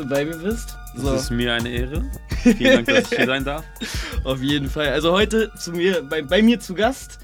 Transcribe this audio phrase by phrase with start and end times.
[0.00, 0.78] Du bei mir bist.
[0.96, 1.12] So.
[1.12, 2.10] Es ist mir eine Ehre.
[2.42, 3.64] Vielen Dank, dass ich hier sein darf.
[4.24, 4.88] Auf jeden Fall.
[4.88, 7.18] Also heute zu mir, bei, bei mir zu Gast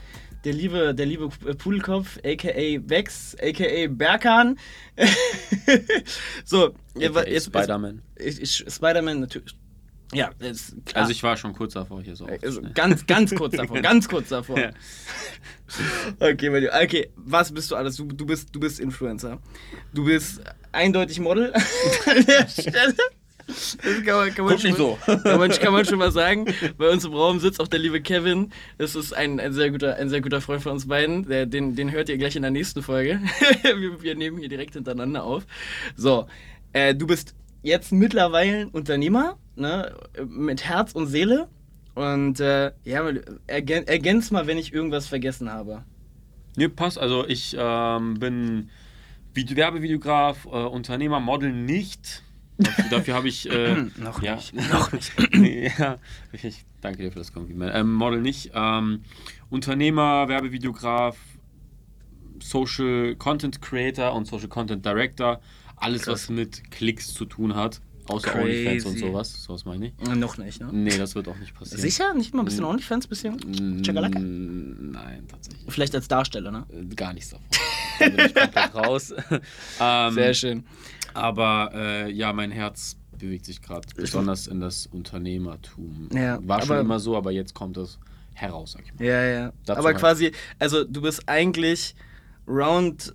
[0.44, 4.58] der liebe, der liebe Pudelkopf, aka Vex, aka Berkan.
[6.44, 8.02] so, jetzt Spider-Man.
[8.18, 9.56] Spider-Man natürlich.
[10.12, 11.02] Ja, ist klar.
[11.02, 12.26] Also ich war schon kurz davor hier so.
[12.42, 14.58] Also ganz, ganz kurz davor, ganz kurz davor.
[14.58, 14.70] Ja.
[16.20, 17.96] Okay, okay, was bist du alles?
[17.96, 19.38] Du, du, bist, du bist Influencer.
[19.92, 20.40] Du bist
[20.72, 21.52] eindeutig Model
[22.06, 22.94] an der Stelle.
[23.46, 24.98] Das kann man, kann man schon, so.
[25.04, 26.46] Kann man, kann man schon mal sagen.
[26.78, 28.52] Bei uns im Raum sitzt auch der liebe Kevin.
[28.78, 31.28] Das ist ein, ein, sehr, guter, ein sehr guter Freund von uns beiden.
[31.28, 33.20] Der, den, den hört ihr gleich in der nächsten Folge.
[33.62, 35.46] wir, wir nehmen hier direkt hintereinander auf.
[35.96, 36.26] So,
[36.72, 37.34] äh, du bist
[37.66, 39.94] jetzt mittlerweile Unternehmer, ne?
[40.26, 41.48] mit Herz und Seele.
[41.94, 43.10] Und äh, ja,
[43.46, 45.82] ergän ergänz mal, wenn ich irgendwas vergessen habe.
[46.56, 46.98] Nee, passt.
[46.98, 48.70] Also ich ähm, bin
[49.34, 52.22] Werbevideograf, äh, Unternehmer, Model nicht.
[52.58, 53.50] Dafür, dafür habe ich.
[53.50, 54.54] Äh, noch ja, nicht.
[54.54, 55.12] Noch nicht.
[55.78, 55.98] ja,
[56.32, 57.72] ich danke dir für das Kompliment.
[57.74, 58.52] Ähm, Model nicht.
[58.54, 59.02] Ähm,
[59.50, 61.16] Unternehmer, Werbevideograf,
[62.42, 65.40] Social Content Creator und Social Content Director.
[65.76, 66.24] Alles, Krass.
[66.24, 67.80] was mit Klicks zu tun hat.
[68.08, 68.68] Außer Crazy.
[68.68, 69.42] OnlyFans und sowas.
[69.42, 70.08] Sowas meine ich.
[70.08, 70.68] Äh, noch nicht, ne?
[70.72, 71.80] Nee, das wird auch nicht passieren.
[71.80, 72.14] Sicher?
[72.14, 73.08] Nicht mal ein bisschen OnlyFans?
[73.08, 74.18] Bisschen Chakalaka?
[74.20, 75.64] Nein, tatsächlich.
[75.72, 76.66] Vielleicht als Darsteller, ne?
[76.70, 77.46] Äh, gar nichts davon.
[77.98, 79.14] da bin ich komplett raus.
[79.80, 80.64] ähm, Sehr schön.
[81.14, 86.08] Aber äh, ja, mein Herz bewegt sich gerade besonders in das Unternehmertum.
[86.12, 87.98] Ja, War schon immer so, aber jetzt kommt es
[88.34, 89.04] heraus, sag ich mal.
[89.04, 89.52] Ja, ja.
[89.64, 89.98] Dazu aber halt.
[89.98, 91.94] quasi, also du bist eigentlich
[92.46, 93.12] round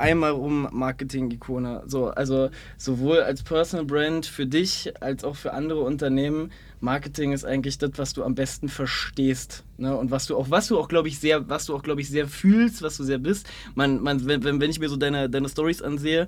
[0.00, 1.84] einmal rum Marketing-Ikone.
[1.86, 6.50] So, also sowohl als Personal Brand für dich als auch für andere Unternehmen.
[6.80, 9.64] Marketing ist eigentlich das, was du am besten verstehst.
[9.76, 9.96] Ne?
[9.96, 12.08] Und was du auch, was du auch, glaube ich, sehr, was du auch, glaube ich,
[12.08, 13.46] sehr fühlst, was du sehr bist.
[13.74, 16.26] Man, man, wenn, wenn ich mir so deine, deine Stories ansehe,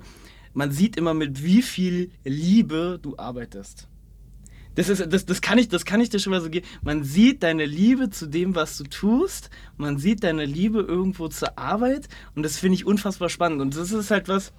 [0.53, 3.87] man sieht immer, mit wie viel Liebe du arbeitest.
[4.75, 6.65] Das, ist, das, das, kann ich, das kann ich dir schon mal so geben.
[6.81, 9.49] Man sieht deine Liebe zu dem, was du tust.
[9.77, 12.07] Man sieht deine Liebe irgendwo zur Arbeit.
[12.35, 13.61] Und das finde ich unfassbar spannend.
[13.61, 14.51] Und das ist halt was,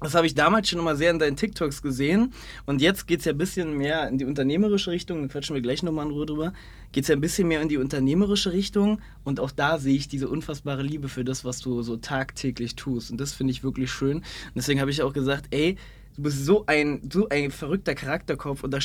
[0.00, 2.34] das habe ich damals schon immer sehr in deinen TikToks gesehen.
[2.66, 5.22] Und jetzt geht es ja ein bisschen mehr in die unternehmerische Richtung.
[5.22, 6.52] Da quatschen wir gleich nochmal drüber.
[6.92, 9.00] Geht es ja ein bisschen mehr in die unternehmerische Richtung.
[9.24, 13.10] Und auch da sehe ich diese unfassbare Liebe für das, was du so tagtäglich tust.
[13.10, 14.18] Und das finde ich wirklich schön.
[14.18, 14.24] Und
[14.54, 15.76] deswegen habe ich auch gesagt, ey,
[16.16, 18.62] du bist so ein, so ein verrückter Charakterkopf.
[18.62, 18.78] Und da,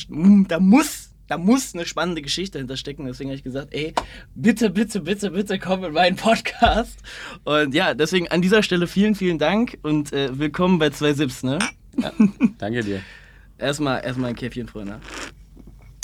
[0.47, 3.05] da muss da muss eine spannende Geschichte hinterstecken.
[3.05, 3.93] Deswegen habe ich gesagt, ey,
[4.35, 6.99] bitte, bitte, bitte, bitte komm in meinen Podcast.
[7.45, 11.41] Und ja, deswegen an dieser Stelle vielen, vielen Dank und äh, willkommen bei zwei Sips,
[11.43, 11.57] ne?
[11.97, 12.11] Ja,
[12.57, 13.01] danke dir.
[13.57, 14.99] erstmal, erstmal ein Käffchen, Freunde.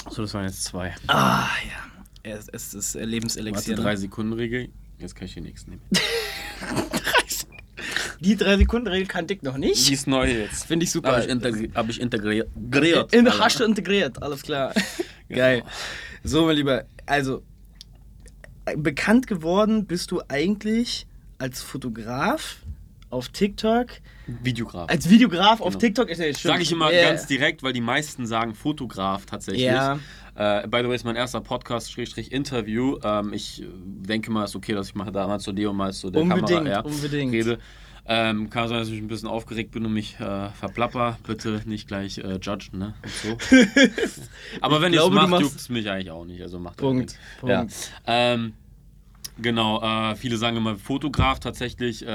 [0.10, 0.96] So, das waren jetzt zwei.
[1.08, 2.32] Ah, ja.
[2.32, 3.74] Es, es ist Lebenselixier.
[3.74, 3.98] Warte, drei ne?
[3.98, 4.70] Sekunden Regel.
[4.98, 5.82] Jetzt kann ich hier nichts nehmen.
[6.62, 7.28] Drei
[8.22, 9.88] Sekunden Regel kannte ich noch nicht.
[9.88, 10.66] Die ist neu jetzt.
[10.66, 11.12] Finde ich super.
[11.12, 12.50] Habe ich, integri hab ich integriert.
[13.14, 14.74] In, hast du integriert, alles klar.
[15.30, 15.42] Genau.
[15.42, 15.64] Geil.
[16.24, 17.44] So, mein Lieber, also
[18.78, 21.06] bekannt geworden bist du eigentlich
[21.38, 22.60] als Fotograf
[23.10, 23.88] auf TikTok.
[24.44, 24.90] Videograf.
[24.90, 25.68] Als Videograf genau.
[25.68, 27.10] auf TikTok ist ja Sage ich immer yeah.
[27.10, 29.64] ganz direkt, weil die meisten sagen Fotograf tatsächlich.
[29.64, 30.00] Ja.
[30.38, 33.00] Äh, by the way, ist mein erster Podcast-Interview.
[33.04, 35.78] Ähm, ich denke mal, es ist okay, dass ich mal da mal zu dir und
[35.78, 37.34] mal zu der unbedingt, Kamera ja, unbedingt.
[37.34, 37.58] rede.
[38.06, 41.18] Ähm, kann sein, dass ich ein bisschen aufgeregt bin und mich äh, verplapper.
[41.26, 42.94] Bitte nicht gleich äh, judgen, ne?
[43.24, 43.36] So.
[44.62, 46.42] Aber wenn ich es mache, juckt es mich eigentlich auch nicht.
[46.44, 47.18] Also macht Punkt.
[47.40, 47.52] Punkt.
[47.52, 47.66] Ja.
[48.06, 48.54] Ähm,
[49.40, 52.06] genau, äh, viele sagen immer Fotograf tatsächlich.
[52.06, 52.08] Äh,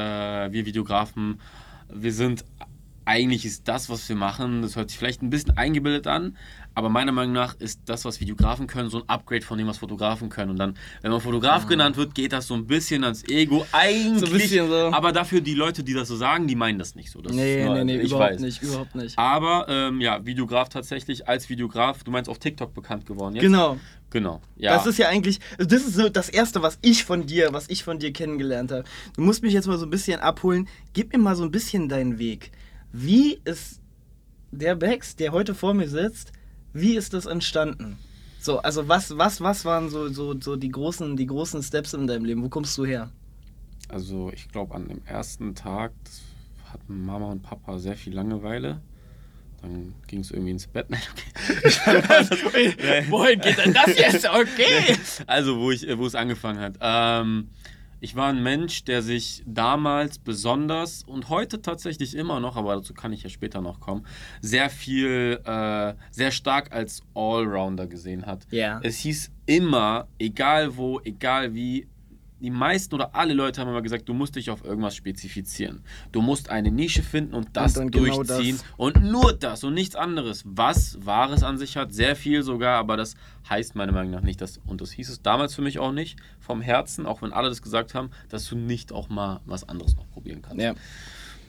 [0.53, 1.41] wir Videografen,
[1.93, 2.44] wir sind
[3.05, 6.37] eigentlich ist das, was wir machen, das hört sich vielleicht ein bisschen eingebildet an,
[6.75, 9.78] aber meiner Meinung nach ist das, was Videografen können, so ein Upgrade von dem, was
[9.78, 10.50] Fotografen können.
[10.50, 11.69] Und dann, wenn man Fotograf mhm.
[11.69, 13.66] genannt wird, geht das so ein bisschen ans Ego.
[13.72, 14.21] Eigentlich.
[14.21, 14.91] So ein bisschen so.
[14.93, 17.21] Aber dafür die Leute, die das so sagen, die meinen das nicht so.
[17.21, 18.41] Das nee, nur, nee, nee, überhaupt weiß.
[18.41, 19.19] nicht, überhaupt nicht.
[19.19, 23.43] Aber ähm, ja, Videograf tatsächlich als Videograf, du meinst auf TikTok bekannt geworden jetzt?
[23.43, 23.79] Genau.
[24.11, 24.43] Genau.
[24.56, 24.75] Ja.
[24.75, 27.82] Das ist ja eigentlich, das ist so das Erste, was ich von dir, was ich
[27.82, 28.85] von dir kennengelernt habe.
[29.17, 30.69] Du musst mich jetzt mal so ein bisschen abholen.
[30.93, 32.52] Gib mir mal so ein bisschen deinen Weg.
[32.93, 33.81] Wie ist
[34.50, 36.32] der Bex, der heute vor mir sitzt,
[36.73, 37.99] wie ist das entstanden?
[38.41, 42.07] So, also was, was, was waren so, so, so die, großen, die großen Steps in
[42.07, 42.43] deinem Leben?
[42.43, 43.11] Wo kommst du her?
[43.89, 45.93] Also ich glaube an dem ersten Tag
[46.73, 48.81] hatten Mama und Papa sehr viel Langeweile.
[49.61, 50.87] Dann ging es irgendwie ins Bett.
[51.87, 53.05] okay.
[53.11, 54.29] Wohin geht denn das jetzt?
[54.29, 54.97] Okay.
[55.27, 56.75] Also wo, ich, wo es angefangen hat.
[56.81, 57.49] Ähm,
[58.02, 62.94] ich war ein Mensch, der sich damals besonders und heute tatsächlich immer noch, aber dazu
[62.94, 64.04] kann ich ja später noch kommen,
[64.40, 68.44] sehr viel, äh, sehr stark als Allrounder gesehen hat.
[68.50, 68.81] Ja.
[68.82, 71.87] Es hieß immer, egal wo, egal wie,
[72.43, 75.83] die meisten oder alle Leute haben immer gesagt, du musst dich auf irgendwas spezifizieren.
[76.11, 78.67] Du musst eine Nische finden und das und genau durchziehen das.
[78.77, 80.43] und nur das und nichts anderes.
[80.44, 83.15] Was Wahres an sich hat, sehr viel sogar, aber das
[83.49, 86.19] heißt meiner Meinung nach nicht, dass, und das hieß es damals für mich auch nicht,
[86.41, 89.95] vom Herzen, auch wenn alle das gesagt haben, dass du nicht auch mal was anderes
[89.95, 90.61] noch probieren kannst.
[90.61, 90.75] Ja.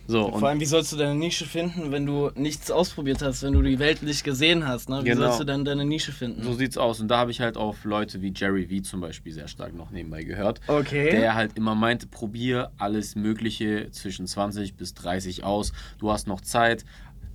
[0.05, 3.53] So, Vor allem, wie sollst du deine Nische finden, wenn du nichts ausprobiert hast, wenn
[3.53, 4.89] du die Welt nicht gesehen hast?
[4.89, 4.99] Ne?
[5.03, 5.27] Wie genau.
[5.27, 6.43] sollst du dann deine Nische finden?
[6.43, 6.99] So sieht's aus.
[6.99, 9.91] Und da habe ich halt auf Leute wie Jerry V zum Beispiel sehr stark noch
[9.91, 10.59] nebenbei gehört.
[10.67, 11.11] Okay.
[11.11, 15.71] Der halt immer meinte, probier alles Mögliche zwischen 20 bis 30 aus.
[15.99, 16.83] Du hast noch Zeit.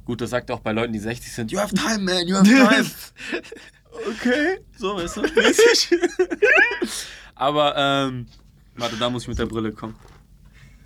[0.05, 1.51] Gut, das sagt er auch bei Leuten, die 60 sind.
[1.51, 2.87] You have time, man, you have time.
[4.11, 4.59] okay.
[4.77, 5.23] So, weißt du?
[7.35, 8.27] Aber, ähm,
[8.77, 9.95] warte, da muss ich mit der Brille kommen.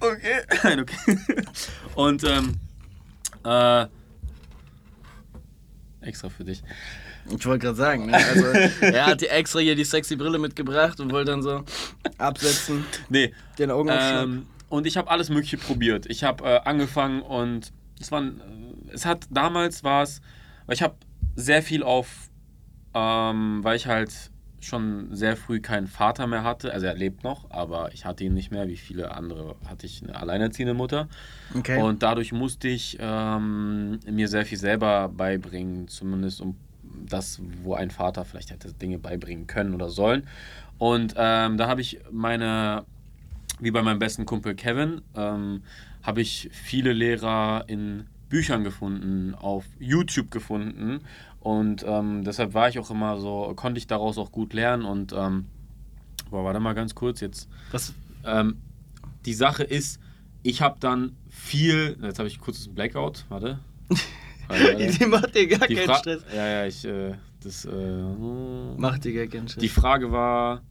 [0.03, 0.43] Okay.
[0.65, 1.17] Nein, okay.
[1.95, 2.59] Und ähm,
[3.45, 3.87] äh,
[6.01, 6.63] extra für dich.
[7.27, 8.15] Ich wollte gerade sagen, ne?
[8.15, 8.47] also,
[8.81, 11.65] er hat die extra hier die sexy Brille mitgebracht und wollte dann so
[12.19, 12.85] absetzen.
[13.09, 13.33] Nee.
[13.59, 16.07] Den Augen ähm, Und ich habe alles Mögliche probiert.
[16.07, 18.41] Ich habe äh, angefangen und es waren,
[18.89, 20.21] äh, es hat damals war es,
[20.67, 20.97] weil ich habe
[21.37, 22.09] sehr viel auf,
[22.93, 24.32] ähm, weil ich halt
[24.65, 26.73] schon sehr früh keinen Vater mehr hatte.
[26.73, 28.69] Also er lebt noch, aber ich hatte ihn nicht mehr.
[28.69, 31.09] Wie viele andere hatte ich eine alleinerziehende Mutter.
[31.55, 31.81] Okay.
[31.81, 36.57] Und dadurch musste ich ähm, mir sehr viel selber beibringen, zumindest um
[37.09, 40.27] das, wo ein Vater vielleicht hätte Dinge beibringen können oder sollen.
[40.79, 42.85] Und ähm, da habe ich meine,
[43.61, 45.63] wie bei meinem besten Kumpel Kevin, ähm,
[46.03, 51.01] habe ich viele Lehrer in Büchern gefunden, auf YouTube gefunden
[51.41, 55.13] und ähm, deshalb war ich auch immer so, konnte ich daraus auch gut lernen und
[55.13, 55.49] ähm,
[56.31, 57.47] boah, warte mal ganz kurz jetzt.
[57.73, 57.93] Was?
[58.25, 58.57] Ähm,
[59.27, 60.01] die Sache ist,
[60.43, 63.59] ich habe dann viel, jetzt habe ich kurz einen Blackout, warte.
[64.99, 66.25] Die macht dir gar keinen Stress.
[66.35, 68.03] Ja, ja, ich, äh, das, äh,
[68.79, 69.61] Macht dir gar keinen Stress.
[69.61, 70.63] Die Frage war,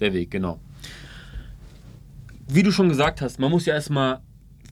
[0.00, 0.58] der Weg, genau.
[2.48, 4.20] Wie du schon gesagt hast, man muss ja erstmal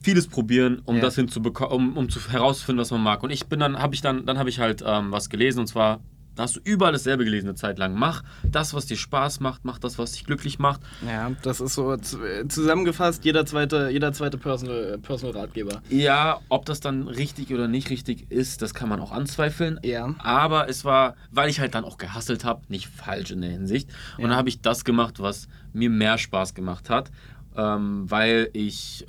[0.01, 1.01] vieles probieren, um ja.
[1.01, 3.23] das hinzubekommen, um, um zu herauszufinden, was man mag.
[3.23, 5.67] Und ich bin dann, habe ich dann, dann habe ich halt ähm, was gelesen und
[5.67, 5.99] zwar
[6.35, 7.95] da hast du überall dasselbe gelesen eine Zeit lang.
[7.95, 10.81] Mach das, was dir Spaß macht, mach das, was dich glücklich macht.
[11.07, 15.81] Ja, das ist so zusammengefasst jeder zweite, jeder zweite Personal, Personal Ratgeber.
[15.89, 19.79] Ja, ob das dann richtig oder nicht richtig ist, das kann man auch anzweifeln.
[19.83, 20.13] Ja.
[20.19, 23.89] Aber es war, weil ich halt dann auch gehasselt habe, nicht falsch in der Hinsicht.
[24.17, 24.29] Und ja.
[24.29, 27.11] dann habe ich das gemacht, was mir mehr Spaß gemacht hat,
[27.57, 29.05] ähm, weil ich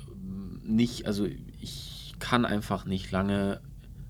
[0.63, 1.27] nicht, also
[1.61, 3.61] ich kann einfach nicht lange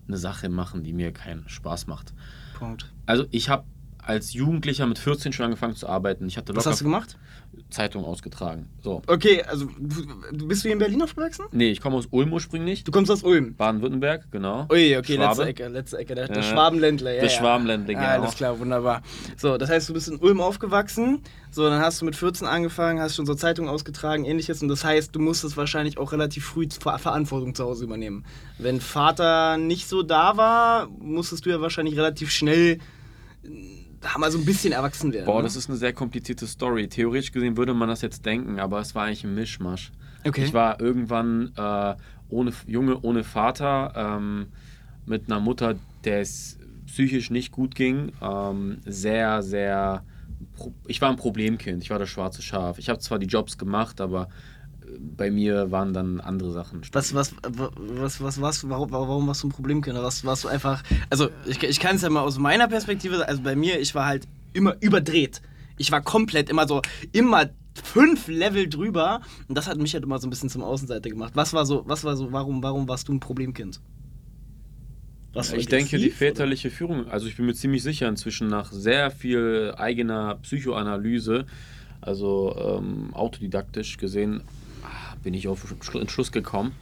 [0.08, 2.14] eine Sache machen, die mir keinen Spaß macht.
[2.58, 2.92] Punkt.
[3.06, 3.66] Also ich habe
[3.98, 6.28] als Jugendlicher mit 14 schon angefangen zu arbeiten.
[6.28, 7.18] Ich hatte Was hast du gemacht?
[7.70, 8.70] Zeitung ausgetragen.
[8.82, 9.02] So.
[9.08, 9.68] Okay, also
[10.32, 11.46] du, bist du hier in Berlin aufgewachsen?
[11.52, 12.84] Nee, ich komme aus Ulm ursprünglich.
[12.84, 13.56] Du kommst aus Ulm?
[13.56, 14.68] Baden-Württemberg, genau.
[14.72, 15.44] Ui, okay, Schwabe.
[15.44, 16.16] letzte Ecke, letzte Ecke.
[16.16, 17.22] Der, der Schwabenländler, ja.
[17.22, 17.38] Der ja.
[17.38, 18.08] Schwabenländler, genau.
[18.08, 19.02] alles klar, wunderbar.
[19.36, 21.22] So, das heißt, du bist in Ulm aufgewachsen.
[21.52, 24.62] So, dann hast du mit 14 angefangen, hast schon so Zeitung ausgetragen, ähnliches.
[24.62, 28.26] Und das heißt, du musstest wahrscheinlich auch relativ früh Verantwortung zu Hause übernehmen.
[28.58, 32.80] Wenn Vater nicht so da war, musstest du ja wahrscheinlich relativ schnell
[34.02, 35.26] da mal so ein bisschen erwachsen werden.
[35.26, 35.44] Boah, ne?
[35.44, 36.88] das ist eine sehr komplizierte Story.
[36.88, 39.92] Theoretisch gesehen würde man das jetzt denken, aber es war eigentlich ein Mischmasch.
[40.26, 40.44] Okay.
[40.44, 41.96] Ich war irgendwann äh,
[42.30, 44.48] ohne Junge, ohne Vater, ähm,
[45.06, 48.12] mit einer Mutter, der es psychisch nicht gut ging.
[48.22, 50.04] Ähm, sehr, sehr.
[50.88, 51.84] Ich war ein Problemkind.
[51.84, 52.78] Ich war das schwarze Schaf.
[52.80, 54.30] Ich habe zwar die Jobs gemacht, aber
[55.00, 56.82] bei mir waren dann andere Sachen.
[56.92, 59.98] Was, was, was, was, was, warum, warum warst du ein Problemkind?
[59.98, 60.84] Was warst du einfach.
[61.10, 64.06] Also, ich, ich kann es ja mal aus meiner Perspektive, also bei mir, ich war
[64.06, 65.42] halt immer überdreht.
[65.78, 67.50] Ich war komplett immer so, immer
[67.84, 69.22] fünf Level drüber.
[69.48, 71.34] Und das hat mich halt immer so ein bisschen zum Außenseiter gemacht.
[71.36, 73.80] Was war so, was war so, warum, warum warst du ein Problemkind?
[75.34, 76.78] Was ich denke, die väterliche oder?
[76.78, 81.46] Führung, also ich bin mir ziemlich sicher inzwischen nach sehr viel eigener Psychoanalyse,
[82.02, 84.42] also ähm, autodidaktisch gesehen,
[85.24, 86.74] bin ich auf den Schluss gekommen.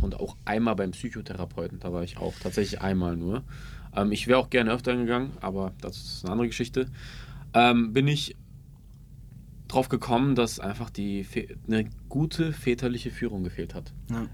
[0.00, 3.42] Und auch einmal beim Psychotherapeuten, da war ich auch tatsächlich einmal nur.
[3.94, 6.86] Ähm, ich wäre auch gerne öfter gegangen, aber das ist eine andere Geschichte.
[7.54, 8.36] Ähm, bin ich
[9.68, 11.26] drauf gekommen, dass einfach die
[11.66, 13.92] eine gute väterliche Führung gefehlt hat.
[14.10, 14.26] Ja.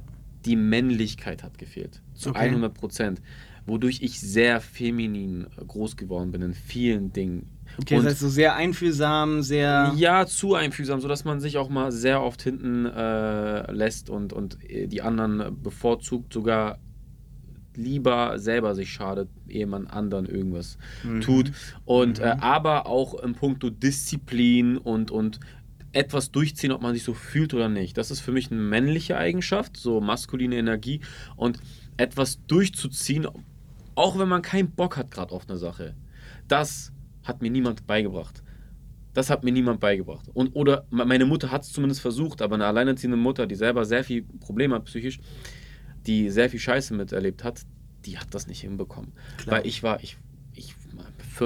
[0.45, 2.03] Die Männlichkeit hat gefehlt.
[2.15, 2.49] Zu okay.
[2.49, 3.23] 100 Prozent.
[3.67, 7.51] Wodurch ich sehr feminin groß geworden bin in vielen Dingen.
[7.79, 9.93] Okay, und das heißt so sehr einfühlsam, sehr.
[9.97, 14.59] Ja, zu einfühlsam, sodass man sich auch mal sehr oft hinten äh, lässt und, und
[14.63, 16.79] die anderen bevorzugt, sogar
[17.77, 21.21] lieber selber sich schadet, ehe man anderen irgendwas mhm.
[21.21, 21.53] tut.
[21.85, 22.41] Und äh, mhm.
[22.41, 25.41] äh, aber auch im Punkto Disziplin und, und
[25.93, 27.97] etwas durchziehen, ob man sich so fühlt oder nicht.
[27.97, 31.01] Das ist für mich eine männliche Eigenschaft, so maskuline Energie.
[31.37, 31.59] Und
[31.97, 33.27] etwas durchzuziehen,
[33.95, 35.95] auch wenn man keinen Bock hat gerade auf eine Sache.
[36.49, 36.93] Das
[37.27, 38.43] hat mir niemand beigebracht.
[39.13, 40.29] Das hat mir niemand beigebracht.
[40.35, 44.05] Und, oder meine Mutter hat es zumindest versucht, aber eine alleinerziehende Mutter, die selber sehr
[44.05, 45.21] viel Probleme hat psychisch,
[46.07, 47.63] die sehr viel Scheiße miterlebt hat,
[48.05, 49.13] die hat das nicht hinbekommen.
[49.39, 49.57] Klar.
[49.57, 50.19] Weil ich war, ich,
[50.53, 50.75] ich,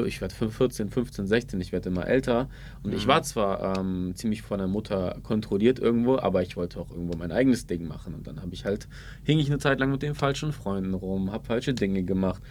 [0.05, 2.49] ich werde 14, 15, 16, ich werde immer älter.
[2.83, 2.97] Und mhm.
[2.97, 7.17] ich war zwar ähm, ziemlich von der Mutter kontrolliert irgendwo, aber ich wollte auch irgendwo
[7.17, 8.15] mein eigenes Ding machen.
[8.15, 8.89] Und dann habe ich halt,
[9.23, 12.43] hing ich eine Zeit lang mit den falschen Freunden rum, habe falsche Dinge gemacht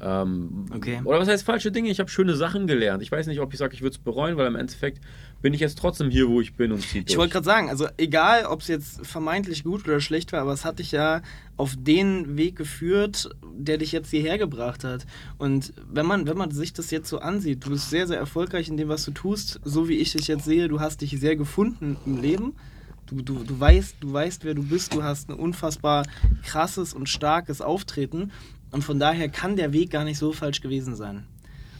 [0.00, 1.00] ähm, okay.
[1.04, 1.88] Oder was heißt falsche Dinge?
[1.88, 3.02] Ich habe schöne Sachen gelernt.
[3.02, 5.00] Ich weiß nicht, ob ich sage, ich würde es bereuen, weil im Endeffekt
[5.40, 7.86] bin ich jetzt trotzdem hier, wo ich bin und ziehe Ich wollte gerade sagen, also
[7.96, 11.22] egal, ob es jetzt vermeintlich gut oder schlecht war, aber es hat dich ja
[11.56, 15.06] auf den Weg geführt, der dich jetzt hierher gebracht hat.
[15.38, 18.68] Und wenn man, wenn man sich das jetzt so ansieht, du bist sehr, sehr erfolgreich
[18.68, 21.36] in dem, was du tust, so wie ich dich jetzt sehe, du hast dich sehr
[21.36, 22.54] gefunden im Leben.
[23.06, 26.06] Du, du, du, weißt, du weißt, wer du bist, du hast ein unfassbar
[26.44, 28.32] krasses und starkes Auftreten.
[28.70, 31.26] Und von daher kann der Weg gar nicht so falsch gewesen sein.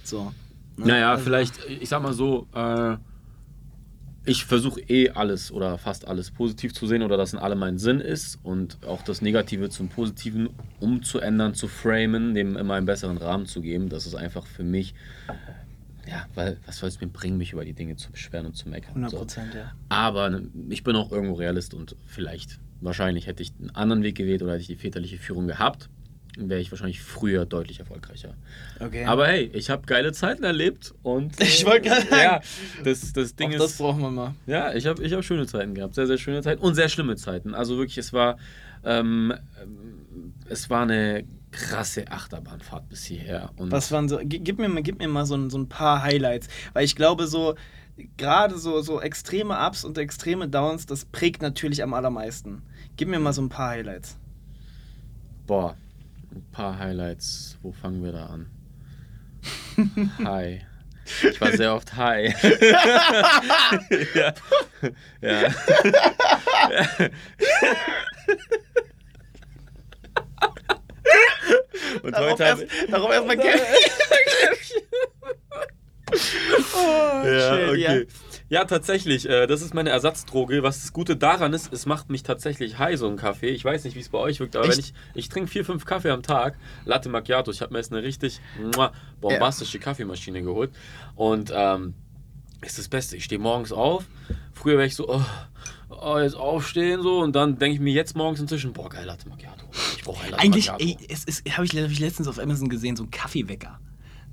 [0.05, 0.33] So.
[0.77, 0.87] Ne?
[0.87, 2.97] Naja, also, vielleicht, ich sag mal so, äh,
[4.25, 7.79] ich versuche eh alles oder fast alles positiv zu sehen oder dass in allem mein
[7.79, 10.51] Sinn ist und auch das Negative zum Positiven
[10.81, 13.89] umzuändern, zu framen, dem immer einen besseren Rahmen zu geben.
[13.89, 14.95] Das ist einfach für mich,
[16.09, 18.69] ja, weil was soll es mir bringen, mich über die Dinge zu beschweren und zu
[18.69, 18.91] meckern.
[18.91, 19.59] 100 Prozent, so.
[19.59, 19.73] ja.
[19.89, 24.43] Aber ich bin auch irgendwo Realist und vielleicht, wahrscheinlich hätte ich einen anderen Weg gewählt
[24.43, 25.89] oder hätte ich die väterliche Führung gehabt
[26.37, 28.35] wäre ich wahrscheinlich früher deutlich erfolgreicher.
[28.81, 29.05] Okay.
[29.05, 31.35] Aber hey, ich habe geile Zeiten erlebt und.
[31.41, 32.23] Ich wollte gerade sagen.
[32.23, 32.41] Ja,
[32.85, 33.61] das, das Ding ist.
[33.61, 34.35] Das brauchen wir mal.
[34.47, 35.95] Ja, ich habe ich hab schöne Zeiten gehabt.
[35.95, 37.55] Sehr, sehr schöne Zeiten und sehr schlimme Zeiten.
[37.55, 38.39] Also wirklich, es war.
[38.85, 39.33] Ähm,
[40.49, 43.51] es war eine krasse Achterbahnfahrt bis hierher.
[43.57, 44.21] Und Was waren so.
[44.23, 46.49] Gib mir, gib mir mal so, so ein paar Highlights.
[46.75, 47.55] Weil ich glaube, so
[48.17, 52.63] gerade so, so extreme Ups und extreme Downs, das prägt natürlich am allermeisten.
[52.97, 54.19] Gib mir mal so ein paar Highlights.
[55.47, 55.77] Boah,
[56.37, 57.57] ein paar Highlights.
[57.63, 58.51] Wo fangen wir da an?
[60.25, 60.61] Hi.
[61.23, 62.35] Ich war sehr oft high.
[64.15, 64.35] ja.
[65.21, 65.55] ja.
[72.03, 74.83] Und darauf heute erst, habe Darauf erstmal Käffchen.
[76.75, 77.81] oh, ja, shit, okay.
[77.81, 78.01] Ja.
[78.49, 79.29] Ja, tatsächlich.
[79.29, 80.63] Äh, das ist meine Ersatzdroge.
[80.63, 83.49] Was das Gute daran ist, es macht mich tatsächlich high, so ein Kaffee.
[83.49, 84.77] Ich weiß nicht, wie es bei euch wirkt, aber Echt?
[84.77, 87.51] wenn ich, ich trinke vier, fünf Kaffee am Tag, Latte Macchiato.
[87.51, 88.41] Ich habe mir jetzt eine richtig
[88.75, 89.85] muah, bombastische ja.
[89.85, 90.71] Kaffeemaschine geholt.
[91.17, 91.95] Und ähm,
[92.63, 93.17] ist das Beste.
[93.17, 94.05] Ich stehe morgens auf.
[94.53, 95.25] Früher wäre ich so, oh,
[95.89, 99.29] oh, jetzt aufstehen so und dann denke ich mir jetzt morgens inzwischen, boah, geil Latte
[99.29, 99.67] Macchiato.
[99.97, 100.99] Ich brauche ein Latte Eigentlich, Macchiato.
[101.01, 103.81] Ey, es ist, habe ich, hab ich letztens auf Amazon gesehen, so ein Kaffeewecker.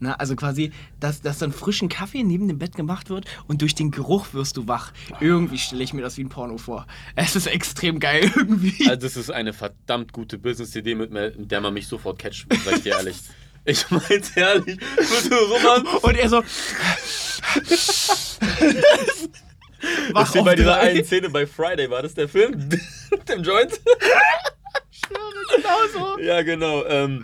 [0.04, 3.74] Na, also quasi, dass, dass dann frischen Kaffee neben dem Bett gemacht wird und durch
[3.74, 4.92] den Geruch wirst du wach.
[5.22, 6.88] Irgendwie stelle ich mir das wie ein Porno vor.
[7.16, 8.90] Es ist extrem geil irgendwie.
[8.90, 12.76] Also das ist eine verdammt gute Business-Idee, mit, mit der man mich sofort catcht, sag
[12.76, 13.16] ich dir ehrlich.
[13.66, 14.78] Ich mein's ehrlich.
[16.02, 16.44] Und er so...
[20.12, 22.68] Was ist wie bei dieser einen Szene bei Friday, war das der Film?
[23.10, 23.80] Mit dem Joint?
[24.92, 26.20] Schwöre, genau so.
[26.20, 26.84] Ja, genau.
[26.88, 27.24] Ähm,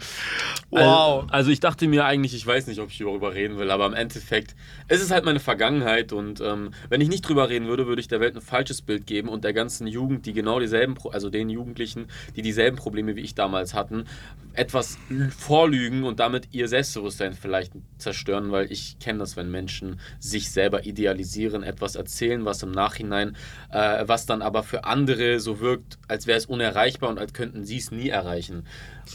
[0.71, 1.25] Wow.
[1.29, 3.93] Also, ich dachte mir eigentlich, ich weiß nicht, ob ich darüber reden will, aber im
[3.93, 4.55] Endeffekt,
[4.87, 8.07] es ist halt meine Vergangenheit und ähm, wenn ich nicht drüber reden würde, würde ich
[8.07, 11.49] der Welt ein falsches Bild geben und der ganzen Jugend, die genau dieselben, also den
[11.49, 14.05] Jugendlichen, die dieselben Probleme wie ich damals hatten,
[14.53, 14.97] etwas
[15.37, 20.85] vorlügen und damit ihr Selbstbewusstsein vielleicht zerstören, weil ich kenne das, wenn Menschen sich selber
[20.85, 23.35] idealisieren, etwas erzählen, was im Nachhinein,
[23.71, 27.63] äh, was dann aber für andere so wirkt, als wäre es unerreichbar und als könnten
[27.65, 28.65] sie es nie erreichen.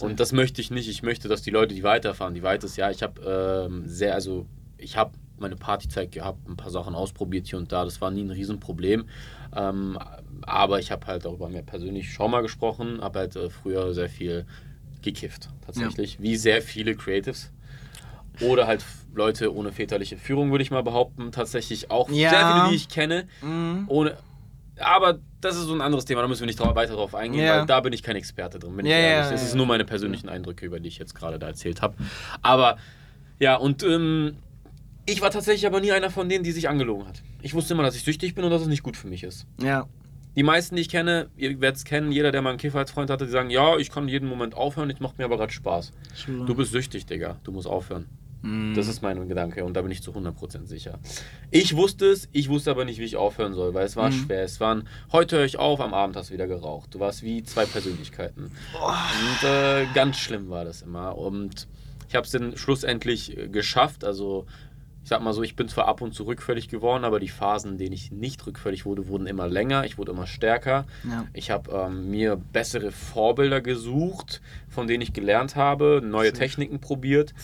[0.00, 0.88] Und das möchte ich nicht.
[0.88, 4.46] Ich möchte, dass die Leute, die weiterfahren, die weiteres, ja, ich habe ähm, sehr, also
[4.78, 7.84] ich habe meine Partyzeit gehabt, ein paar Sachen ausprobiert hier und da.
[7.84, 9.06] Das war nie ein Riesenproblem.
[9.54, 9.98] Ähm,
[10.42, 14.08] aber ich habe halt darüber mehr persönlich schon mal gesprochen, habe halt äh, früher sehr
[14.08, 14.46] viel
[15.02, 16.14] gekifft, tatsächlich.
[16.14, 16.22] Ja.
[16.22, 17.50] Wie sehr viele Creatives.
[18.40, 18.84] Oder halt
[19.14, 21.30] Leute ohne väterliche Führung, würde ich mal behaupten.
[21.30, 22.30] Tatsächlich auch ja.
[22.30, 23.28] sehr viele, die ich kenne.
[23.42, 23.84] Mhm.
[23.88, 24.16] Ohne,
[24.78, 27.60] aber das ist so ein anderes Thema, da müssen wir nicht weiter drauf eingehen, ja.
[27.60, 29.26] weil da bin ich kein Experte drin, bin ja, ich ehrlich.
[29.26, 31.96] Ja, das ist nur meine persönlichen Eindrücke, über die ich jetzt gerade da erzählt habe.
[32.42, 32.78] Aber
[33.38, 34.36] ja, und ähm,
[35.06, 37.22] ich war tatsächlich aber nie einer von denen, die sich angelogen hat.
[37.42, 39.46] Ich wusste immer, dass ich süchtig bin und dass es nicht gut für mich ist.
[39.62, 39.86] Ja.
[40.36, 42.90] Die meisten, die ich kenne, ihr werdet es kennen, jeder, der mal einen Kiffer als
[42.90, 45.52] Freund hatte, die sagen, ja, ich kann jeden Moment aufhören, es macht mir aber gerade
[45.52, 45.92] Spaß.
[46.14, 46.46] Sure.
[46.46, 48.06] Du bist süchtig, Digga, du musst aufhören.
[48.74, 50.98] Das ist mein Gedanke und da bin ich zu 100% sicher.
[51.50, 54.14] Ich wusste es, ich wusste aber nicht, wie ich aufhören soll, weil es war mhm.
[54.14, 54.44] schwer.
[54.44, 56.94] Es waren, heute höre ich auf, am Abend hast du wieder geraucht.
[56.94, 58.50] Du warst wie zwei Persönlichkeiten.
[58.78, 58.86] Oh.
[58.86, 61.16] Und äh, ganz schlimm war das immer.
[61.16, 61.68] Und
[62.08, 64.04] ich habe es dann schlussendlich äh, geschafft.
[64.04, 64.46] Also
[65.04, 67.72] ich sag mal so, ich bin zwar ab und zu rückfällig geworden, aber die Phasen,
[67.72, 70.86] in denen ich nicht rückfällig wurde, wurden immer länger, ich wurde immer stärker.
[71.06, 71.26] Ja.
[71.34, 76.32] Ich habe ähm, mir bessere Vorbilder gesucht, von denen ich gelernt habe, neue.
[76.32, 77.34] Techniken probiert.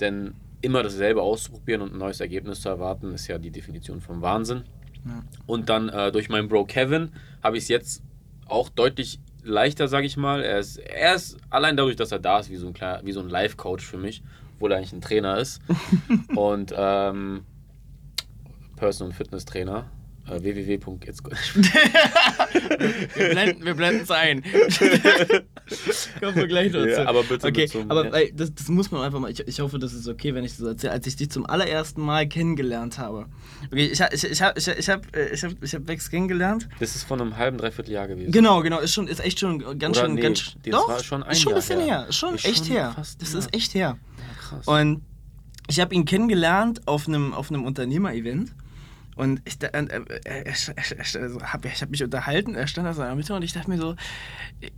[0.00, 4.22] Denn immer dasselbe auszuprobieren und ein neues Ergebnis zu erwarten, ist ja die Definition vom
[4.22, 4.64] Wahnsinn.
[5.04, 5.22] Ja.
[5.46, 7.12] Und dann äh, durch meinen Bro Kevin
[7.42, 8.02] habe ich es jetzt
[8.46, 10.42] auch deutlich leichter, sage ich mal.
[10.42, 12.74] Er ist, er ist allein dadurch, dass er da ist, wie so ein,
[13.04, 14.22] wie so ein Life-Coach für mich,
[14.54, 15.60] obwohl er eigentlich ein Trainer ist.
[16.34, 17.44] und ähm,
[18.76, 19.86] Personal Fitness Trainer
[20.30, 20.78] äh, www.
[23.64, 24.42] wir blenden es ein.
[26.20, 26.88] Kommen wir gleich dazu.
[26.88, 28.30] Ja, aber bitte okay, zum, aber ja.
[28.34, 29.30] das, das, muss man einfach mal.
[29.30, 30.92] Ich, ich hoffe, das ist okay, wenn ich das erzähle.
[30.92, 33.26] Als ich dich zum allerersten Mal kennengelernt habe.
[33.66, 36.68] Okay, ich, ich, ich habe ich, ich hab, ich hab, ich hab Vex kennengelernt.
[36.80, 38.32] Das ist von einem halben, dreiviertel Jahr gewesen.
[38.32, 38.80] Genau, genau.
[38.80, 40.14] Ist, schon, ist echt schon ganz Oder schön.
[40.14, 42.02] Nee, ganz, das doch, war schon ein ist schon ein bisschen her.
[42.02, 42.12] her.
[42.12, 42.94] Schon ist echt schon her.
[42.96, 43.98] Das ist echt her.
[44.18, 44.66] Ja, krass.
[44.66, 45.02] Und
[45.68, 48.52] ich habe ihn kennengelernt auf einem, auf einem Unternehmer-Event.
[49.18, 50.52] Und ich, äh, äh,
[51.42, 53.76] habe hab mich unterhalten, er stand da so in der Mitte und ich dachte mir
[53.76, 53.96] so,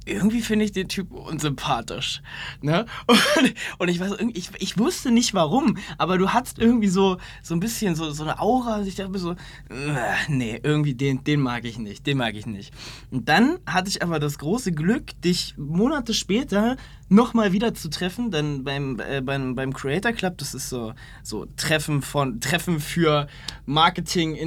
[0.07, 2.23] irgendwie finde ich den Typ unsympathisch.
[2.63, 2.87] Ne?
[3.07, 7.55] Und, und ich, weiß, ich, ich wusste nicht warum, aber du hattest irgendwie so, so
[7.55, 9.37] ein bisschen so, so eine Aura und ich dachte mir so,
[10.29, 12.73] nee, irgendwie den, den mag ich nicht, den mag ich nicht.
[13.11, 16.79] Und dann hatte ich aber das große Glück, dich Monate später
[17.11, 21.47] nochmal wieder zu treffen, dann beim, äh, beim, beim Creator Club, das ist so, so
[21.57, 23.27] Treffen von Treffen für
[23.67, 24.39] Marketing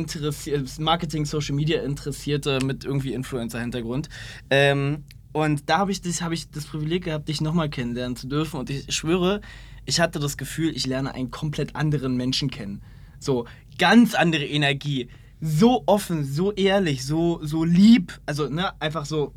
[0.79, 4.10] Marketing, Social Media Interessierte mit irgendwie Influencer-Hintergrund.
[4.50, 5.03] Ähm,
[5.34, 8.60] und da habe ich, das, hab ich das Privileg gehabt, dich nochmal kennenlernen zu dürfen.
[8.60, 9.41] Und ich schwöre,
[9.86, 12.82] ich hatte das Gefühl, ich lerne einen komplett anderen Menschen kennen.
[13.20, 13.46] So,
[13.77, 15.10] ganz andere Energie.
[15.41, 18.22] So offen, so ehrlich, so, so lieb.
[18.25, 19.34] Also, ne, einfach so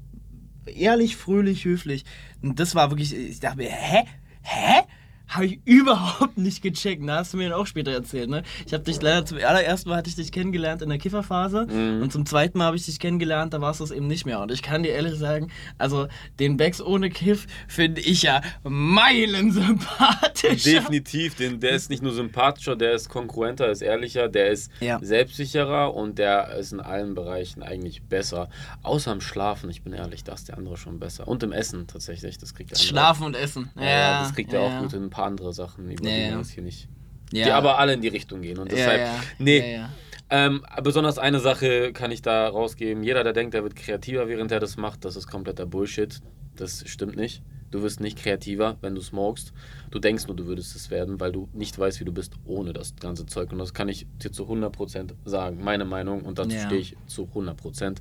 [0.66, 2.04] ehrlich, fröhlich, höflich.
[2.50, 4.05] Und das war wirklich, ich dachte mir, hä?
[4.43, 4.83] Hä?
[5.28, 7.06] Habe ich überhaupt nicht gecheckt.
[7.06, 8.42] Da hast du mir dann auch später erzählt, ne?
[8.66, 12.02] Ich habe dich leider zum allerersten Mal hatte ich dich kennengelernt in der Kifferphase mhm.
[12.02, 14.40] und zum zweiten Mal habe ich dich kennengelernt, da warst du es eben nicht mehr.
[14.40, 19.52] Und ich kann dir ehrlich sagen, also den Becks ohne Kiff finde ich ja meilen
[19.52, 20.80] sympathischer.
[20.80, 24.99] Definitiv, den, der ist nicht nur sympathischer, der ist konkurrenter, ist ehrlicher, der ist ja.
[25.02, 28.49] selbstsicherer und der ist in allen Bereichen eigentlich besser.
[28.82, 31.26] Außer im Schlafen, ich bin ehrlich, da ist der andere schon besser.
[31.26, 32.89] Und im Essen tatsächlich, das kriegt der andere.
[32.89, 33.71] Schlafen und Essen.
[33.76, 36.37] Ja, ja das kriegt er ja, auch gut hin paar andere Sachen, über ja, die
[36.37, 36.89] wir hier nicht.
[37.33, 37.47] Ja.
[37.47, 38.59] Die aber alle in die Richtung gehen.
[38.59, 39.81] Und deshalb, ja, nee.
[40.29, 43.02] Ähm, besonders eine Sache kann ich da rausgeben.
[43.02, 46.21] Jeder, der denkt, er wird kreativer, während er das macht, das ist kompletter Bullshit.
[46.57, 47.43] Das stimmt nicht.
[47.71, 49.52] Du wirst nicht kreativer, wenn du smokest.
[49.91, 52.73] Du denkst nur, du würdest es werden, weil du nicht weißt, wie du bist ohne
[52.73, 53.52] das ganze Zeug.
[53.52, 55.63] Und das kann ich dir zu 100% sagen.
[55.63, 57.99] Meine Meinung und dazu stehe ich zu 100%.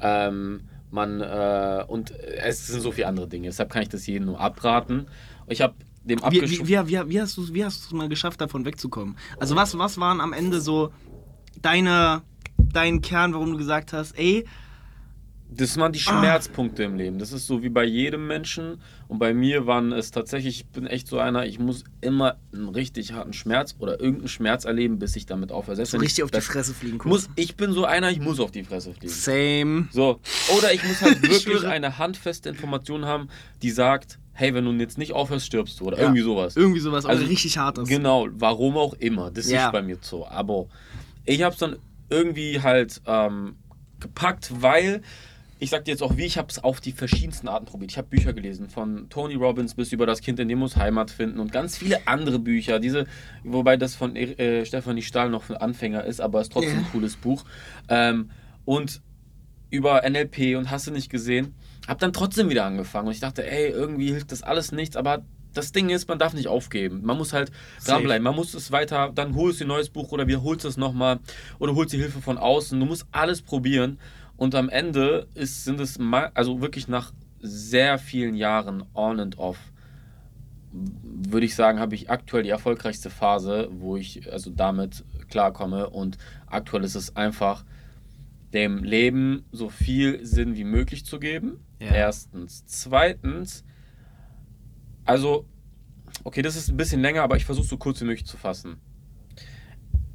[0.00, 3.48] Ähm, man, äh, und es sind so viele andere Dinge.
[3.48, 5.06] Deshalb kann ich das jedem nur abraten.
[5.48, 5.74] Ich habe
[6.08, 9.16] dem wie, wie, wie, wie, wie, hast du es mal geschafft, davon wegzukommen?
[9.38, 10.92] Also was, was waren am Ende so
[11.62, 12.22] deine,
[12.56, 14.44] dein Kern, warum du gesagt hast, ey,
[15.50, 16.18] das waren die ah.
[16.20, 16.86] Schmerzpunkte ah.
[16.86, 17.18] im Leben.
[17.18, 18.80] Das ist so wie bei jedem Menschen.
[19.06, 22.68] Und bei mir waren es tatsächlich, ich bin echt so einer, ich muss immer einen
[22.68, 25.84] richtig harten Schmerz oder irgendeinen Schmerz erleben, bis ich damit aufhöre.
[25.86, 27.30] So richtig auf die Fresse fliegen muss.
[27.36, 29.12] Ich bin so einer, ich muss auf die Fresse fliegen.
[29.12, 29.88] Same.
[29.90, 30.20] So.
[30.58, 33.28] Oder ich muss halt wirklich eine handfeste Information haben,
[33.62, 36.54] die sagt, hey, wenn du jetzt nicht aufhörst, stirbst du oder ja, irgendwie sowas.
[36.54, 37.88] Irgendwie sowas, also richtig hartes.
[37.88, 39.32] Genau, warum auch immer.
[39.32, 39.66] Das ja.
[39.66, 40.28] ist bei mir so.
[40.28, 40.66] Aber
[41.24, 41.74] ich habe es dann
[42.08, 43.56] irgendwie halt ähm,
[43.98, 45.02] gepackt, weil
[45.58, 47.90] ich sag dir jetzt auch wie, ich habe es auf die verschiedensten Arten probiert.
[47.90, 51.10] Ich habe Bücher gelesen, von Tony Robbins bis über das Kind in dem muss Heimat
[51.10, 52.78] finden und ganz viele andere Bücher.
[52.78, 53.08] Diese,
[53.42, 56.82] wobei das von äh, Stefanie Stahl noch für Anfänger ist, aber es ist trotzdem yeah.
[56.82, 57.44] ein cooles Buch.
[57.88, 58.30] Ähm,
[58.64, 59.02] und
[59.70, 61.56] über NLP und hast du nicht gesehen.
[61.88, 65.24] Hab dann trotzdem wieder angefangen und ich dachte, ey, irgendwie hilft das alles nichts, aber
[65.54, 67.00] das Ding ist, man darf nicht aufgeben.
[67.02, 67.50] Man muss halt
[67.84, 68.22] dranbleiben.
[68.22, 71.18] Man muss es weiter, dann holst du ein neues Buch oder wiederholst es nochmal
[71.58, 72.78] oder holst die Hilfe von außen.
[72.78, 73.98] Du musst alles probieren
[74.36, 75.98] und am Ende ist, sind es
[76.34, 79.58] also wirklich nach sehr vielen Jahren on and off
[80.72, 86.18] würde ich sagen, habe ich aktuell die erfolgreichste Phase, wo ich also damit klarkomme und
[86.46, 87.64] aktuell ist es einfach
[88.52, 91.60] dem Leben so viel Sinn wie möglich zu geben.
[91.78, 91.92] Ja.
[91.92, 92.64] Erstens.
[92.66, 93.64] Zweitens,
[95.04, 95.46] also,
[96.24, 98.78] okay, das ist ein bisschen länger, aber ich versuche so kurz wie möglich zu fassen.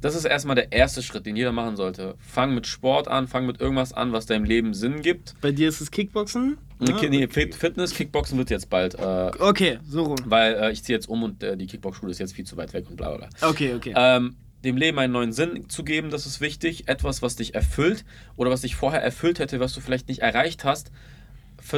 [0.04, 2.14] Das ist erstmal der erste Schritt, den jeder machen sollte.
[2.18, 5.34] Fang mit Sport an, fang mit irgendwas an, was deinem Leben Sinn gibt.
[5.40, 6.58] Bei dir ist es Kickboxen?
[6.80, 8.96] Ja, nee, Fitness, Kickboxen wird jetzt bald.
[8.96, 10.18] Äh, okay, so rum.
[10.26, 12.74] Weil äh, ich ziehe jetzt um und äh, die Kickboxschule ist jetzt viel zu weit
[12.74, 13.30] weg und bla bla.
[13.40, 13.94] Okay, okay.
[13.96, 16.86] Ähm, dem Leben einen neuen Sinn zu geben, das ist wichtig.
[16.86, 18.04] Etwas, was dich erfüllt
[18.36, 20.90] oder was dich vorher erfüllt hätte, was du vielleicht nicht erreicht hast,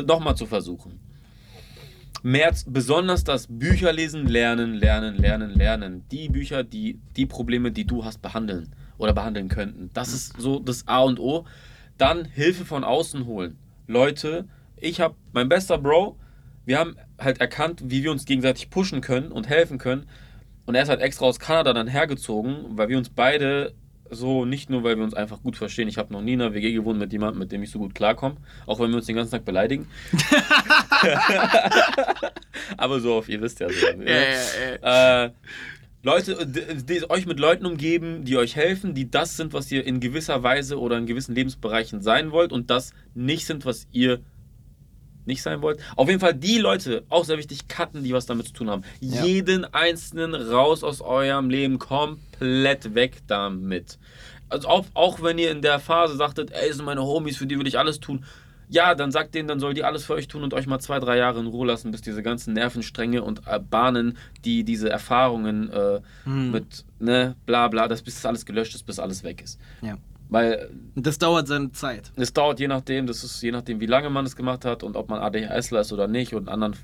[0.07, 1.01] nochmal zu versuchen.
[2.23, 6.05] Mehr, besonders das Bücher lesen, lernen, lernen, lernen, lernen.
[6.11, 9.91] Die Bücher, die die Probleme, die du hast, behandeln oder behandeln könnten.
[9.93, 11.45] Das ist so das A und O.
[11.99, 13.59] Dann Hilfe von außen holen.
[13.87, 16.19] Leute, ich habe mein bester Bro,
[16.65, 20.07] wir haben halt erkannt, wie wir uns gegenseitig pushen können und helfen können
[20.67, 23.73] Und er ist halt extra aus Kanada dann hergezogen, weil wir uns beide
[24.11, 25.89] so, nicht nur, weil wir uns einfach gut verstehen.
[25.89, 27.95] Ich habe noch nie in einer WG gewohnt mit jemandem, mit dem ich so gut
[27.95, 28.37] klarkomme.
[28.67, 29.89] Auch wenn wir uns den ganzen Tag beleidigen.
[32.77, 33.87] Aber so auf, ihr wisst ja so.
[33.87, 34.39] Ja, ja,
[34.83, 35.25] ja.
[35.25, 35.31] Äh,
[36.03, 39.99] Leute, die, euch mit Leuten umgeben, die euch helfen, die das sind, was ihr in
[39.99, 44.21] gewisser Weise oder in gewissen Lebensbereichen sein wollt und das nicht sind, was ihr
[45.27, 45.81] nicht sein wollt.
[45.97, 48.83] Auf jeden Fall die Leute, auch sehr wichtig, cutten, die was damit zu tun haben.
[49.01, 49.25] Ja.
[49.25, 53.99] Jeden einzelnen raus aus eurem Leben, komplett weg damit.
[54.49, 57.59] Also auch, auch wenn ihr in der Phase sagtet, ey, sind meine Homies, für die
[57.59, 58.25] will ich alles tun.
[58.69, 60.99] Ja, dann sagt denen, dann soll die alles für euch tun und euch mal zwei,
[60.99, 65.71] drei Jahre in Ruhe lassen, bis diese ganzen Nervenstränge und äh, Bahnen, die diese Erfahrungen
[65.71, 66.51] äh, hm.
[66.51, 69.61] mit, ne, bla bla, das, bis das alles gelöscht ist, bis alles weg ist.
[69.83, 69.97] Ja.
[70.29, 72.13] Weil das dauert seine Zeit.
[72.17, 74.97] Es dauert je nachdem, das ist je nachdem, wie lange man es gemacht hat und
[74.97, 76.75] ob man ADHSler ist oder nicht und anderen,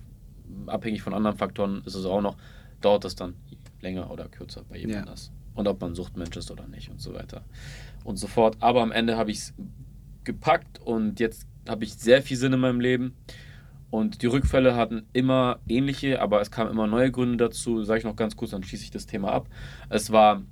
[0.67, 2.37] abhängig von anderen Faktoren ist es auch noch,
[2.81, 3.35] dauert es dann
[3.81, 5.01] länger oder kürzer bei jedem ja.
[5.01, 5.33] anders.
[5.55, 7.43] Und ob man Suchtmensch ist oder nicht und so weiter
[8.05, 8.57] und so fort.
[8.61, 9.55] Aber am Ende habe ich es
[10.25, 13.17] gepackt und jetzt habe ich sehr viel Sinn in meinem Leben.
[13.91, 17.85] Und die Rückfälle hatten immer ähnliche, aber es kamen immer neue Gründe dazu.
[17.85, 19.49] Sage ich noch ganz kurz, dann schließe ich das Thema ab.
[19.91, 20.43] Es war,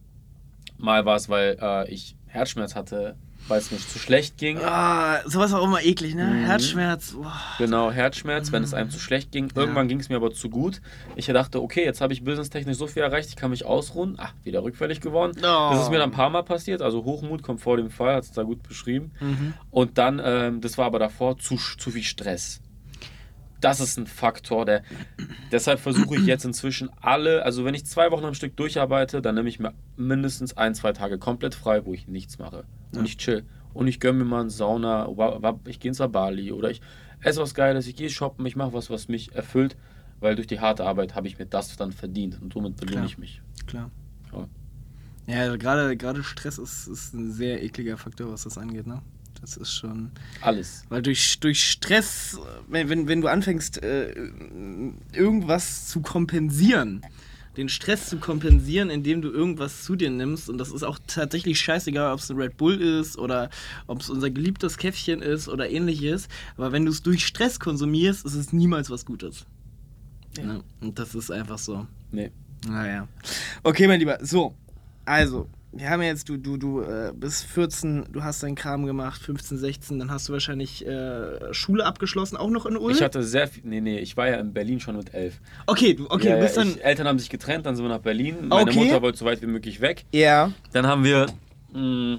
[0.76, 3.16] mal war es, weil äh, ich Herzschmerz hatte,
[3.48, 4.58] weil es mir zu schlecht ging.
[4.58, 6.26] Ah, sowas auch immer eklig, ne?
[6.26, 6.44] Mhm.
[6.44, 7.12] Herzschmerz.
[7.12, 7.32] Boah.
[7.58, 9.50] Genau, Herzschmerz, wenn es einem zu schlecht ging.
[9.54, 9.88] Irgendwann ja.
[9.88, 10.80] ging es mir aber zu gut.
[11.16, 14.14] Ich dachte, okay, jetzt habe ich businesstechnisch so viel erreicht, ich kann mich ausruhen.
[14.18, 15.32] Ach, wieder rückfällig geworden.
[15.38, 15.70] Oh.
[15.72, 16.82] Das ist mir dann ein paar Mal passiert.
[16.82, 19.10] Also Hochmut kommt vor dem Fall, hat es da gut beschrieben.
[19.20, 19.54] Mhm.
[19.70, 22.60] Und dann, ähm, das war aber davor, zu, zu viel Stress
[23.60, 24.82] das ist ein Faktor, der.
[25.52, 29.34] Deshalb versuche ich jetzt inzwischen alle, also wenn ich zwei Wochen am Stück durcharbeite, dann
[29.34, 32.64] nehme ich mir mindestens ein, zwei Tage komplett frei, wo ich nichts mache.
[32.94, 33.44] Und ich chill.
[33.72, 35.08] Und ich gönne mir mal eine Sauna,
[35.66, 36.80] ich gehe ins Bali oder ich
[37.20, 39.76] esse was Geiles, ich gehe shoppen, ich mache was, was mich erfüllt,
[40.18, 43.18] weil durch die harte Arbeit habe ich mir das dann verdient und somit belohne ich
[43.18, 43.42] mich.
[43.66, 43.90] Klar.
[44.32, 44.48] Ja,
[45.26, 49.02] ja also gerade, gerade Stress ist, ist ein sehr ekliger Faktor, was das angeht, ne?
[49.40, 50.10] Das ist schon.
[50.42, 50.84] Alles.
[50.88, 54.12] Weil durch, durch Stress, wenn, wenn, wenn du anfängst, äh,
[55.12, 57.02] irgendwas zu kompensieren,
[57.56, 61.58] den Stress zu kompensieren, indem du irgendwas zu dir nimmst, und das ist auch tatsächlich
[61.60, 63.50] scheißegal, ob es ein Red Bull ist oder
[63.86, 68.24] ob es unser geliebtes Käffchen ist oder ähnliches, aber wenn du es durch Stress konsumierst,
[68.24, 69.46] ist es niemals was Gutes.
[70.36, 70.44] Ja.
[70.44, 70.60] ja.
[70.80, 71.86] Und das ist einfach so.
[72.12, 72.30] Nee.
[72.68, 73.08] Naja.
[73.62, 74.18] Okay, mein Lieber.
[74.22, 74.54] So,
[75.04, 78.86] also, wir haben ja jetzt, du, du, du äh, bis 14, du hast deinen Kram
[78.86, 82.94] gemacht, 15, 16, dann hast du wahrscheinlich äh, Schule abgeschlossen, auch noch in Ulm?
[82.94, 85.40] Ich hatte sehr viel, nee, nee, ich war ja in Berlin schon mit 11.
[85.66, 86.72] Okay, du, okay, ja, du bist ja, dann...
[86.72, 88.84] Ich, Eltern haben sich getrennt, dann sind wir nach Berlin, meine okay.
[88.84, 90.04] Mutter wollte so weit wie möglich weg.
[90.12, 90.52] Ja.
[90.72, 91.26] Dann haben wir,
[91.72, 92.18] mh, mm,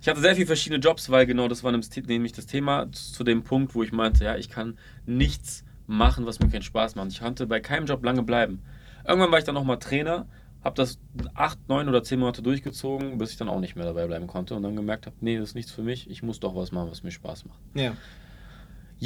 [0.00, 3.42] ich hatte sehr viele verschiedene Jobs, weil genau das war nämlich das Thema, zu dem
[3.42, 7.10] Punkt, wo ich meinte, ja, ich kann nichts machen, was mir keinen Spaß macht.
[7.10, 8.62] Ich konnte bei keinem Job lange bleiben.
[9.06, 10.26] Irgendwann war ich dann nochmal Trainer
[10.62, 10.98] habe das
[11.34, 14.54] acht, neun oder zehn Monate durchgezogen, bis ich dann auch nicht mehr dabei bleiben konnte
[14.54, 16.90] und dann gemerkt habe, nee, das ist nichts für mich, ich muss doch was machen,
[16.90, 17.60] was mir Spaß macht.
[17.74, 17.96] Ja.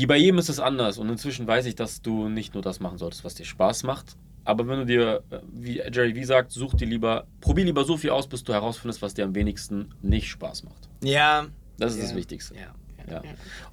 [0.08, 2.98] Bei jedem ist es anders und inzwischen weiß ich, dass du nicht nur das machen
[2.98, 6.86] solltest, was dir Spaß macht, aber wenn du dir, wie Jerry wie sagt, such dir
[6.86, 10.64] lieber, probier lieber so viel aus, bis du herausfindest, was dir am wenigsten nicht Spaß
[10.64, 10.88] macht.
[11.02, 11.46] Ja.
[11.78, 12.04] Das ist ja.
[12.04, 12.54] das Wichtigste.
[12.54, 12.74] Ja.
[13.10, 13.22] Ja.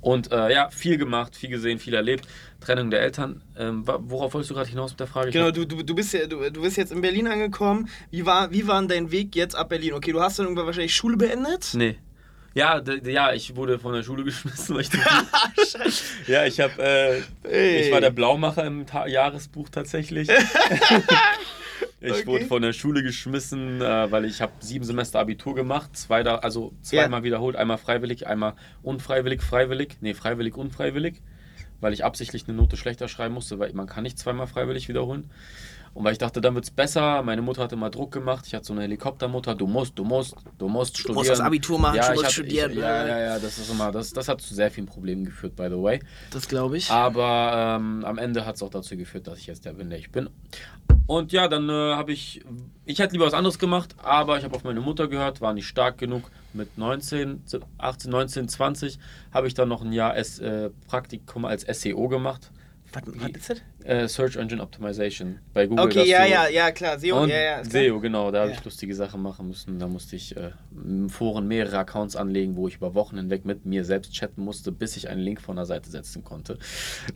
[0.01, 2.27] Und äh, ja, viel gemacht, viel gesehen, viel erlebt.
[2.59, 3.41] Trennung der Eltern.
[3.57, 5.31] Ähm, worauf wolltest du gerade hinaus mit der Frage?
[5.31, 7.89] genau, du, du, du, bist ja, du, du bist jetzt in Berlin angekommen.
[8.11, 9.93] Wie war, wie war dein Weg jetzt ab Berlin?
[9.93, 11.69] Okay, du hast dann irgendwann wahrscheinlich Schule beendet?
[11.73, 11.97] Nee.
[12.53, 14.75] Ja, ja, ich wurde von der Schule geschmissen.
[14.75, 14.89] Weil ich
[16.27, 20.27] ja, ich habe, äh, ich war der Blaumacher im Ta Jahresbuch tatsächlich.
[22.03, 22.25] Ich okay.
[22.25, 26.37] wurde von der Schule geschmissen, äh, weil ich habe sieben Semester Abitur gemacht, zwei da,
[26.37, 27.23] also zweimal yeah.
[27.23, 31.21] wiederholt, einmal freiwillig, einmal unfreiwillig, freiwillig, nee, freiwillig, unfreiwillig,
[31.79, 35.29] weil ich absichtlich eine Note schlechter schreiben musste, weil man kann nicht zweimal freiwillig wiederholen.
[35.93, 37.21] Und weil ich dachte, dann wird es besser.
[37.21, 38.45] Meine Mutter hatte mal Druck gemacht.
[38.47, 39.55] Ich hatte so eine Helikoptermutter.
[39.55, 41.15] Du musst, du musst, du musst studieren.
[41.15, 42.71] Du musst das Abitur machen, ja, du musst hatte, studieren.
[42.71, 45.55] Ich, ja, ja, ja, das ist immer, das, das hat zu sehr vielen Problemen geführt,
[45.57, 45.99] by the way.
[46.31, 46.89] Das glaube ich.
[46.89, 49.99] Aber ähm, am Ende hat es auch dazu geführt, dass ich jetzt der bin, der
[49.99, 50.29] ich bin.
[51.07, 52.41] Und ja, dann äh, habe ich,
[52.85, 55.67] ich hätte lieber was anderes gemacht, aber ich habe auf meine Mutter gehört, war nicht
[55.67, 56.31] stark genug.
[56.53, 57.43] Mit 19,
[57.77, 58.99] 18, 19, 20
[59.33, 62.51] habe ich dann noch ein Jahr S, äh, Praktikum als SEO gemacht
[62.93, 63.61] was, was ist das?
[63.83, 65.85] Äh, Search Engine Optimization bei Google.
[65.85, 66.99] Okay, ja, ja, ja, klar.
[66.99, 67.63] SEO, ja, ja.
[67.63, 68.31] SEO, genau.
[68.31, 68.43] Da ja.
[68.43, 69.79] habe ich lustige Sachen machen müssen.
[69.79, 73.65] Da musste ich äh, im Foren mehrere Accounts anlegen, wo ich über Wochen hinweg mit
[73.65, 76.59] mir selbst chatten musste, bis ich einen Link von der Seite setzen konnte.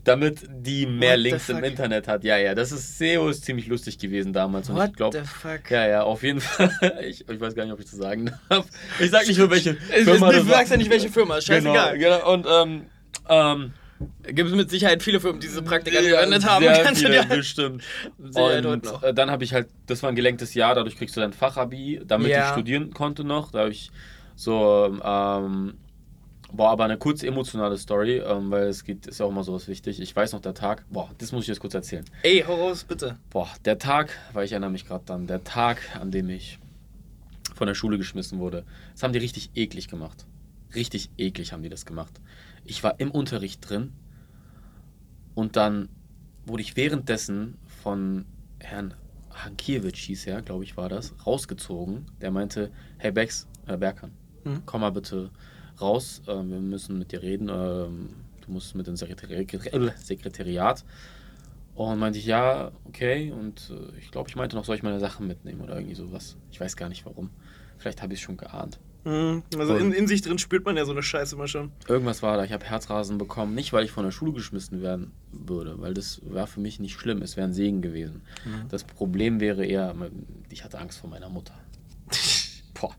[0.03, 2.23] Damit die mehr What Links im Internet hat.
[2.23, 4.69] Ja, ja, das ist SEO ist ziemlich lustig gewesen damals.
[4.69, 5.69] Und What ich glaub, the fuck?
[5.69, 6.71] Ja, ja, auf jeden Fall.
[7.01, 8.65] ich, ich, weiß gar nicht, ob ich das sagen darf.
[8.99, 10.31] Ich sag nicht nur welche Firma.
[10.31, 11.97] Du sagst ja nicht welche Firma, scheißegal.
[11.97, 12.33] Genau, genau.
[12.33, 12.85] Und ähm,
[13.29, 13.73] ähm,
[14.23, 16.63] Gibt es mit Sicherheit viele Firmen, die diese Praktik angewendet haben.
[16.65, 17.83] Sehr Kannst du viele, dir- bestimmt.
[18.19, 19.03] Sicherheit Und noch.
[19.03, 22.01] äh, dann habe ich halt, das war ein gelenktes Jahr, dadurch kriegst du dein Fachabi,
[22.05, 22.45] damit Ja.
[22.47, 23.51] ich studieren konnte noch.
[23.51, 23.91] Da habe ich
[24.35, 25.75] so, ähm,
[26.51, 29.67] boah, aber eine kurz emotionale Story, ähm, weil es geht, ist ja auch immer sowas
[29.69, 30.01] wichtig.
[30.01, 32.03] Ich weiß noch, der Tag, boah, das muss ich jetzt kurz erzählen.
[32.21, 33.17] Ey, hau raus, bitte.
[33.29, 36.59] Boah, der Tag, weil ich erinnere mich gerade dann, der Tag, an dem ich
[37.53, 40.25] von der Schule geschmissen wurde, das haben die richtig eklig gemacht.
[40.75, 42.19] Richtig eklig haben die das gemacht.
[42.65, 43.93] Ich war im Unterricht drin
[45.35, 45.89] und dann
[46.45, 48.25] wurde ich währenddessen von
[48.59, 48.93] Herrn
[49.31, 52.05] Hankiewicz, hieß er, glaube ich, war das, rausgezogen.
[52.21, 54.11] Der meinte, hey Bex, äh, Berkan,
[54.43, 54.61] Hm?
[54.65, 55.29] komm mal bitte
[55.79, 58.09] raus, ähm, wir müssen mit dir reden, ähm,
[58.45, 60.85] du musst mit ins Sekretari äh, Sekretariat.
[61.75, 63.31] Und meinte ich, ja, okay.
[63.31, 66.37] Und äh, ich glaube, ich meinte noch, soll ich meine Sachen mitnehmen oder irgendwie sowas.
[66.49, 67.29] Ich weiß gar nicht warum.
[67.77, 68.79] Vielleicht habe ich es schon geahnt.
[69.05, 69.43] Mhm.
[69.57, 71.71] Also in, in sich drin spürt man ja so eine Scheiße immer schon.
[71.87, 72.43] Irgendwas war da.
[72.43, 73.53] Ich habe Herzrasen bekommen.
[73.55, 76.99] Nicht, weil ich von der Schule geschmissen werden würde, weil das war für mich nicht
[76.99, 77.21] schlimm.
[77.21, 78.23] Es wäre ein Segen gewesen.
[78.69, 79.95] Das Problem wäre eher,
[80.49, 81.53] ich hatte Angst vor meiner Mutter.
[82.73, 82.95] Boah.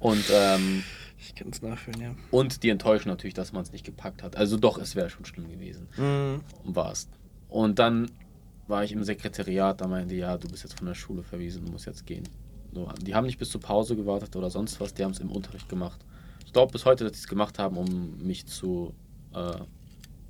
[0.00, 0.82] Und, ähm,
[1.18, 2.14] Ich kann es nachfühlen, ja.
[2.30, 4.36] und die Enttäuschung natürlich, dass man es nicht gepackt hat.
[4.36, 5.86] Also doch, es wäre schon schlimm gewesen.
[5.96, 6.40] Mhm.
[6.64, 7.08] Und war es.
[7.48, 8.10] Und dann
[8.66, 11.72] war ich im Sekretariat, da meinte, ja, du bist jetzt von der Schule verwiesen, du
[11.72, 12.24] musst jetzt gehen.
[12.72, 15.30] So, die haben nicht bis zur Pause gewartet oder sonst was, die haben es im
[15.30, 16.00] Unterricht gemacht.
[16.46, 18.94] Ich glaube bis heute, dass sie es gemacht haben, um mich zu,
[19.34, 19.52] äh,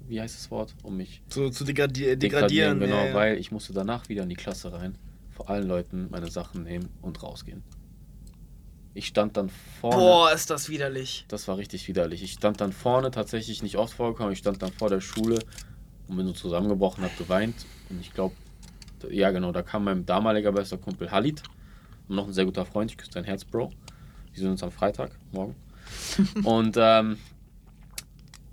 [0.08, 0.74] wie heißt das Wort?
[0.82, 2.80] Um mich So zu degradi degradieren.
[2.80, 3.14] genau, ja, ja.
[3.14, 4.96] weil ich musste danach wieder in die Klasse rein,
[5.30, 7.62] vor allen Leuten meine Sachen nehmen und rausgehen.
[8.92, 9.50] Ich stand dann
[9.80, 9.96] vorne.
[9.96, 11.24] Boah, ist das widerlich.
[11.28, 12.22] Das war richtig widerlich.
[12.22, 14.32] Ich stand dann vorne, tatsächlich nicht oft vorgekommen.
[14.32, 15.38] Ich stand dann vor der Schule
[16.08, 17.54] und bin so zusammengebrochen, hab geweint.
[17.88, 18.34] Und ich glaube,
[19.08, 21.42] ja genau, da kam mein damaliger bester Kumpel Halid.
[22.10, 22.90] Und noch ein sehr guter Freund.
[22.90, 23.70] Ich küsse dein Herz, Bro.
[24.32, 25.54] Wir sehen uns am Freitag, morgen.
[26.44, 27.18] und ähm,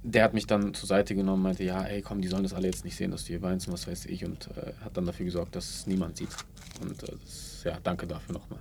[0.03, 2.67] der hat mich dann zur Seite genommen, meinte, ja, ey, komm, die sollen das alle
[2.67, 4.23] jetzt nicht sehen, dass du hier weinst und was weiß ich.
[4.25, 6.29] Und äh, hat dann dafür gesorgt, dass es niemand sieht.
[6.81, 8.59] Und äh, das, ja, danke dafür nochmal.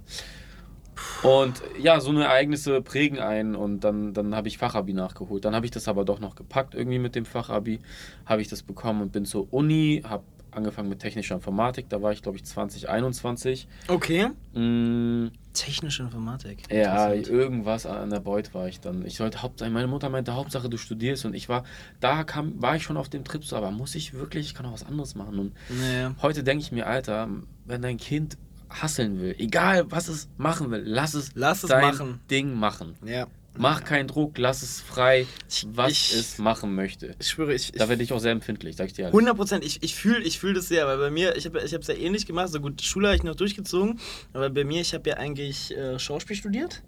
[1.23, 5.45] Und ja, so eine Ereignisse prägen einen und dann, dann habe ich Fachabi nachgeholt.
[5.45, 7.81] Dann habe ich das aber doch noch gepackt irgendwie mit dem Fachabi.
[8.25, 10.25] Habe ich das bekommen und bin zur Uni, habe
[10.57, 11.89] angefangen mit technischer Informatik.
[11.89, 13.69] Da war ich, glaube ich, 2021.
[13.89, 14.29] Okay.
[14.55, 16.71] Mm, Technische Informatik.
[16.71, 19.07] ja, irgendwas an der Beut war ich dann.
[19.07, 21.65] Ich sollte Hauptsache, meine Mutter meinte, Hauptsache du studierst und ich war,
[22.01, 24.67] da kam, war ich schon auf dem Trip so, aber muss ich wirklich, ich kann
[24.67, 25.39] auch was anderes machen.
[25.39, 26.15] Und Naja.
[26.21, 27.29] heute denke ich mir, Alter,
[27.65, 28.37] wenn dein Kind
[28.69, 32.21] hasseln will, egal was es machen will, lass es, Lass es dein machen.
[32.31, 32.97] Ding machen.
[33.05, 33.27] Ja.
[33.59, 35.27] Mach keinen Druck, lass es frei,
[35.69, 37.15] was ich- es machen möchte.
[37.19, 37.73] Ich schwöre, ich.
[37.73, 39.15] Da werde ich auch sehr empfindlich, sag ich dir ehrlich.
[39.15, 41.73] 100 Prozent, ich, ich fühle ich fühl das sehr, weil bei mir, ich habe ich
[41.73, 43.99] es ja ähnlich gemacht, so gut, Schule habe ich noch durchgezogen,
[44.33, 46.83] aber bei mir, ich habe ja eigentlich äh, Schauspiel studiert.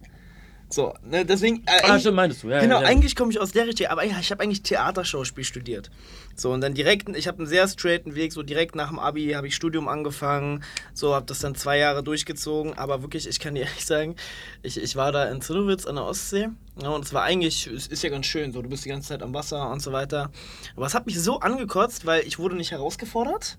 [0.70, 1.58] So, ne, deswegen.
[1.58, 2.60] Äh, Ah, eigentlich- stimmt, meinst du, ja.
[2.60, 5.90] genau, ja, eigentlich komme ich aus der Richtung, aber ich habe eigentlich Theaterschauspiel studiert.
[6.34, 9.30] So, und dann direkt, ich habe einen sehr straighten Weg, so direkt nach dem Abi
[9.30, 13.54] habe ich Studium angefangen, so, habe das dann zwei Jahre durchgezogen, aber wirklich, ich kann
[13.54, 14.16] dir ehrlich sagen,
[14.62, 16.48] ich, ich war da in Zinnowitz an der Ostsee
[16.82, 19.08] ja, und es war eigentlich, es ist ja ganz schön, so, du bist die ganze
[19.08, 20.30] Zeit am Wasser und so weiter,
[20.76, 23.56] aber es hat mich so angekotzt, weil ich wurde nicht herausgefordert,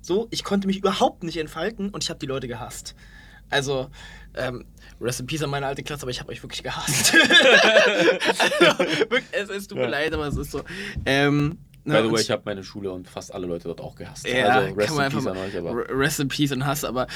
[0.00, 2.96] so, ich konnte mich überhaupt nicht entfalten und ich habe die Leute gehasst.
[3.48, 3.90] Also,
[4.36, 4.64] ähm,
[5.00, 7.14] Rest in Peace an meine alte Klasse, aber ich habe euch wirklich gehasst.
[8.60, 8.84] also,
[9.32, 9.90] es, es tut mir Ja.
[9.90, 10.62] leid, aber es ist so.
[11.06, 14.26] Ähm, By the way, ich- habe meine Schule und fast alle Leute dort auch gehasst.
[14.28, 15.88] ja, also rest kann man in peace an euch, aber.
[15.98, 17.06] Rest in Peace und Hass, aber.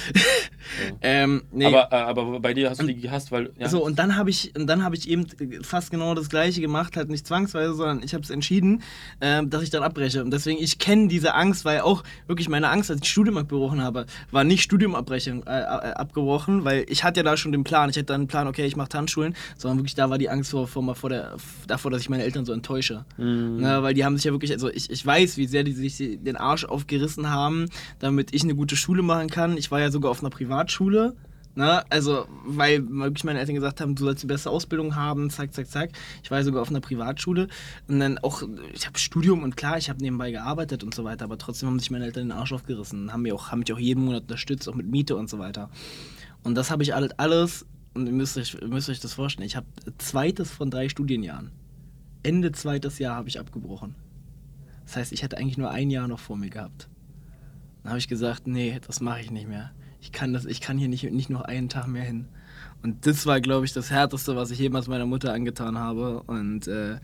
[1.03, 1.67] ähm, nee.
[1.67, 3.51] Aber, äh, aber bei dir hast du die gehasst, weil.
[3.59, 5.27] Ja, So, und dann habe ich, und dann habe ich eben
[5.63, 8.83] fast genau das gleiche gemacht, halt nicht zwangsweise, sondern ich habe es entschieden,
[9.21, 10.23] ähm, dass ich dann abbreche.
[10.23, 13.83] Und deswegen, ich kenne diese Angst, weil auch wirklich meine Angst, als ich Studium abgebrochen
[13.83, 17.91] habe, war nicht Studiumabbrechung äh, äh, abgebrochen, weil ich hatte ja da schon den Plan.
[17.91, 20.51] Ich hatte dann einen Plan, okay, ich mache Tanzschulen, sondern wirklich da war die Angst
[20.51, 23.05] vor, vor, vor der, davor, dass ich meine Eltern so enttäusche.
[23.17, 23.59] Mhm.
[23.59, 25.99] Ne, weil die haben sich ja wirklich, also ich, ich weiß, wie sehr die sich
[25.99, 27.67] den Arsch aufgerissen haben,
[27.99, 29.59] damit ich eine gute Schule machen kann.
[29.59, 31.15] Ich war ja sogar auf einer Privatschule.
[31.55, 31.85] Ne?
[31.91, 35.69] Also, weil wirklich meine Eltern gesagt haben, du sollst die beste Ausbildung haben, zack, zack,
[35.69, 35.91] zack.
[36.23, 37.49] Ich war sogar auf einer Privatschule.
[37.87, 38.43] Und dann auch,
[38.73, 41.79] ich habe Studium und klar, ich habe nebenbei gearbeitet und so weiter, aber trotzdem haben
[41.79, 43.13] sich meine Eltern den Arsch aufgerissen.
[43.13, 45.69] Haben, mir auch, haben mich auch jeden Monat unterstützt, auch mit Miete und so weiter.
[46.43, 49.47] Und das habe ich alles, alles und ihr müsst euch, ihr müsst euch das vorstellen,
[49.47, 49.67] ich habe
[49.99, 51.51] zweites von drei Studienjahren.
[52.23, 53.95] Ende zweites Jahr habe ich abgebrochen.
[54.87, 56.89] Das heißt, ich hätte eigentlich nur ein Jahr noch vor mir gehabt.
[57.83, 59.73] Dann habe ich gesagt, nee, das mache ich nicht mehr.
[60.01, 62.29] Ich kann, das, ich kann hier nicht, nicht noch einen Tag mehr hin.
[62.83, 66.23] Und das war, glaube ich, das Härteste, was ich jemals meiner Mutter angetan habe.
[66.23, 66.99] Und äh,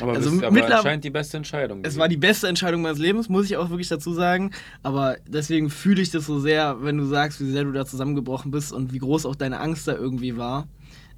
[0.00, 1.80] aber also bist, aber anscheinend die beste Entscheidung.
[1.84, 4.50] es war die beste Entscheidung meines Lebens, muss ich auch wirklich dazu sagen.
[4.82, 8.50] Aber deswegen fühle ich das so sehr, wenn du sagst, wie sehr du da zusammengebrochen
[8.50, 10.68] bist und wie groß auch deine Angst da irgendwie war.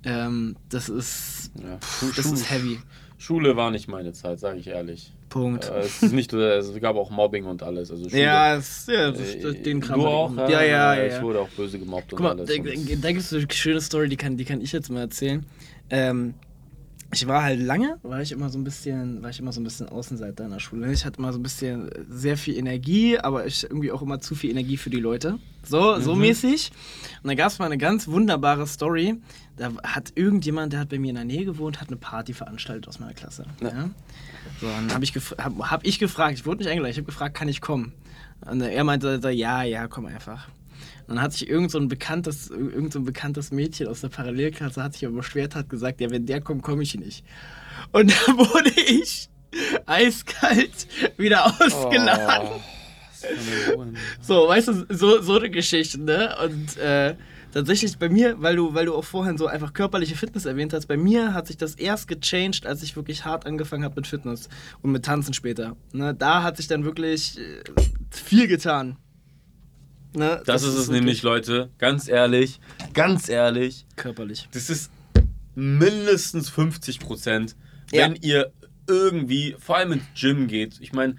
[0.04, 1.78] Ähm, das ist, Ja.
[2.14, 2.78] das ist heavy.
[3.16, 5.12] Schule war nicht meine Zeit, sage ich ehrlich.
[5.28, 5.70] Punkt.
[5.70, 7.90] Äh, es, ist nicht, es gab auch Mobbing und alles.
[7.90, 8.22] Also Schule.
[8.22, 10.00] Ja, es, ja das, Äh, den Kram.
[10.00, 10.36] du ich auch?
[10.36, 11.06] Ja, ja, ja.
[11.06, 11.22] Ich ja.
[11.22, 12.48] wurde auch böse gemobbt Guck und mal, alles.
[12.48, 15.00] da, da, da gibt es eine schöne Story, die kann, die kann ich jetzt mal
[15.00, 15.44] erzählen.
[15.90, 16.34] Ähm,
[17.10, 19.64] ich war halt lange, war ich immer so ein bisschen, war ich immer so ein
[19.64, 20.92] bisschen Außenseiter in der Schule.
[20.92, 24.34] Ich hatte immer so ein bisschen sehr viel Energie, aber ich irgendwie auch immer zu
[24.34, 25.38] viel Energie für die Leute.
[25.62, 26.70] So, so mäßig.
[27.22, 29.16] Und da gab es mal eine ganz wunderbare Story.
[29.56, 32.88] Da hat irgendjemand, der hat bei mir in der Nähe gewohnt, hat eine Party veranstaltet
[32.88, 33.44] aus meiner Klasse.
[33.62, 33.88] Ja.
[34.60, 37.06] So, dann habe ich, gef hab, hab ich gefragt, ich wurde nicht eingeladen, ich habe
[37.06, 37.92] gefragt, kann ich kommen?
[38.42, 40.48] Und er meinte, ja, ja, komm einfach.
[41.06, 44.08] Und dann hat sich irgend so ein bekanntes, irgend so ein bekanntes Mädchen aus der
[44.08, 47.24] Parallelklasse hat sich aber beschwert, hat gesagt, ja, wenn der kommt, komme ich nicht.
[47.92, 49.28] Und da wurde ich
[49.86, 52.48] eiskalt wieder ausgeladen.
[52.50, 52.60] Oh,
[53.22, 53.92] eine Ruhe.
[54.20, 56.36] So, weißt du, so, so eine Geschichte, ne?
[56.44, 57.14] Und äh,
[57.52, 60.86] tatsächlich bei mir, weil du, weil du auch vorhin so einfach körperliche Fitness erwähnt hast,
[60.86, 64.48] bei mir hat sich das erst gechanged, als ich wirklich hart angefangen habe mit Fitness
[64.82, 65.76] und mit Tanzen später.
[65.92, 66.14] Ne?
[66.14, 67.62] Da hat sich dann wirklich äh,
[68.10, 68.96] viel getan.
[70.14, 70.42] Ne?
[70.46, 71.70] Das, ist es wirklich nämlich, Leute.
[71.78, 72.60] Ganz ehrlich,
[72.94, 73.86] ganz ehrlich.
[73.96, 74.48] Körperlich.
[74.52, 74.90] Das ist
[75.54, 77.56] mindestens 50 Prozent,
[77.92, 78.04] Ja.
[78.04, 78.52] wenn ihr
[78.86, 80.78] irgendwie, vor allem ins Gym geht.
[80.80, 81.16] Ich meine,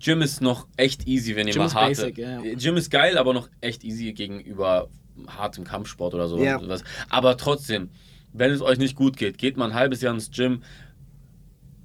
[0.00, 1.88] Gym ist noch echt easy, wenn ihr Gym mal ist harte.
[1.88, 2.54] basic, ja, ja.
[2.54, 4.88] Gym ist geil, aber noch echt easy gegenüber
[5.28, 6.42] hartem Kampfsport oder so.
[6.42, 6.58] Ja.
[6.58, 6.82] sowas.
[7.10, 7.90] Aber trotzdem,
[8.32, 10.62] wenn es euch nicht gut geht, geht mal ein halbes Jahr ins Gym,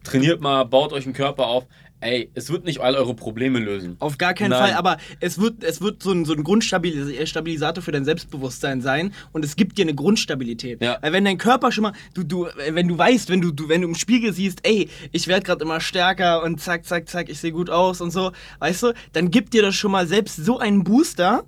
[0.03, 1.67] trainiert mal, baut euch einen Körper auf.
[1.99, 3.95] Ey, es wird nicht all eure Probleme lösen.
[3.97, 4.59] Auf gar keinen Nein.
[4.59, 9.13] Fall, aber es wird, es wird so ein, so ein Grundstabilisator für dein Selbstbewusstsein sein
[9.31, 10.79] und es gibt dir eine Grundstabilität.
[10.79, 10.99] Ja.
[11.01, 13.67] Weil wenn dein Körper schon mal, du, du, äh, wenn du weißt, wenn du, du
[13.67, 17.29] wenn du im Spiegel siehst, ey, ich werde gerade immer stärker und zack, zack, zack,
[17.29, 20.35] ich sehe gut aus und so, weißt du, dann gibt dir das schon mal selbst
[20.35, 21.45] so einen Booster,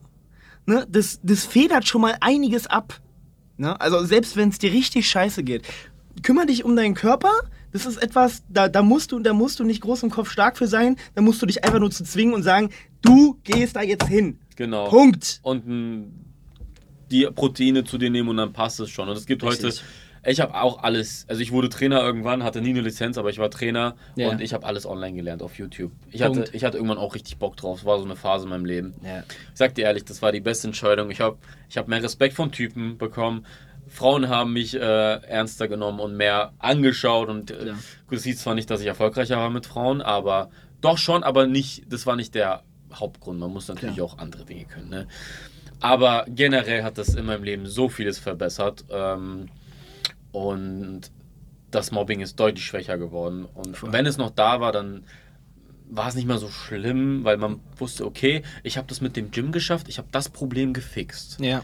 [0.66, 3.00] ne, das, das federt schon mal einiges ab.
[3.58, 3.80] Ne?
[3.80, 5.68] Also selbst wenn es dir richtig scheiße geht,
[6.24, 7.32] kümmere dich um deinen Körper.
[7.72, 10.58] Das ist etwas, da, da, musst du, da musst du nicht groß im Kopf stark
[10.58, 10.96] für sein.
[11.16, 12.70] Da musst du dich einfach nur zu zwingen und sagen,
[13.02, 14.40] du gehst da jetzt hin.
[14.56, 14.90] Genau.
[14.90, 15.40] Punkt.
[15.44, 16.12] und m,
[17.12, 19.08] die Proteine zu dir nehmen und dann passt es schon.
[19.10, 19.84] Und es gibt heute, Richtig.
[20.26, 23.40] ich habe auch alles, also ich wurde Trainer irgendwann, hatte nie eine Lizenz, aber ich
[23.40, 24.30] war Trainer Ja.
[24.30, 25.92] und ich habe alles online gelernt auf YouTube.
[26.12, 26.54] Ich hatte, Punkt.
[26.54, 27.80] ich hatte irgendwann auch richtig Bock drauf.
[27.80, 28.94] Es war so eine Phase in meinem Leben.
[29.04, 29.20] Ja.
[29.22, 29.26] Ich
[29.58, 31.10] sag dir ehrlich, das war die beste Entscheidung.
[31.10, 31.38] Ich habe
[31.70, 33.46] ich hab mehr Respekt von Typen bekommen.
[33.90, 37.30] Frauen haben mich äh, ernster genommen und mehr angeschaut.
[37.30, 37.74] Und äh, Ja.
[38.08, 40.50] gut, hieß zwar nicht, dass ich erfolgreicher war mit Frauen, aber
[40.82, 43.40] doch schon, aber nicht, das war nicht der Hauptgrund.
[43.40, 44.08] Man muss natürlich Klar.
[44.08, 44.90] auch andere Dinge können.
[44.90, 45.08] Ne?
[45.82, 48.86] Aber generell hat das in meinem Leben so vieles verbessert.
[48.90, 49.50] Ähm,
[50.32, 51.02] und
[51.72, 53.46] das Mobbing ist deutlich schwächer geworden.
[53.54, 53.94] Und Voll.
[53.94, 55.04] wenn es noch da war, dann
[55.92, 59.32] war es nicht mehr so schlimm, weil man wusste, okay, ich habe das mit dem
[59.32, 61.40] Gym geschafft, ich habe das Problem gefixt.
[61.40, 61.64] Ja.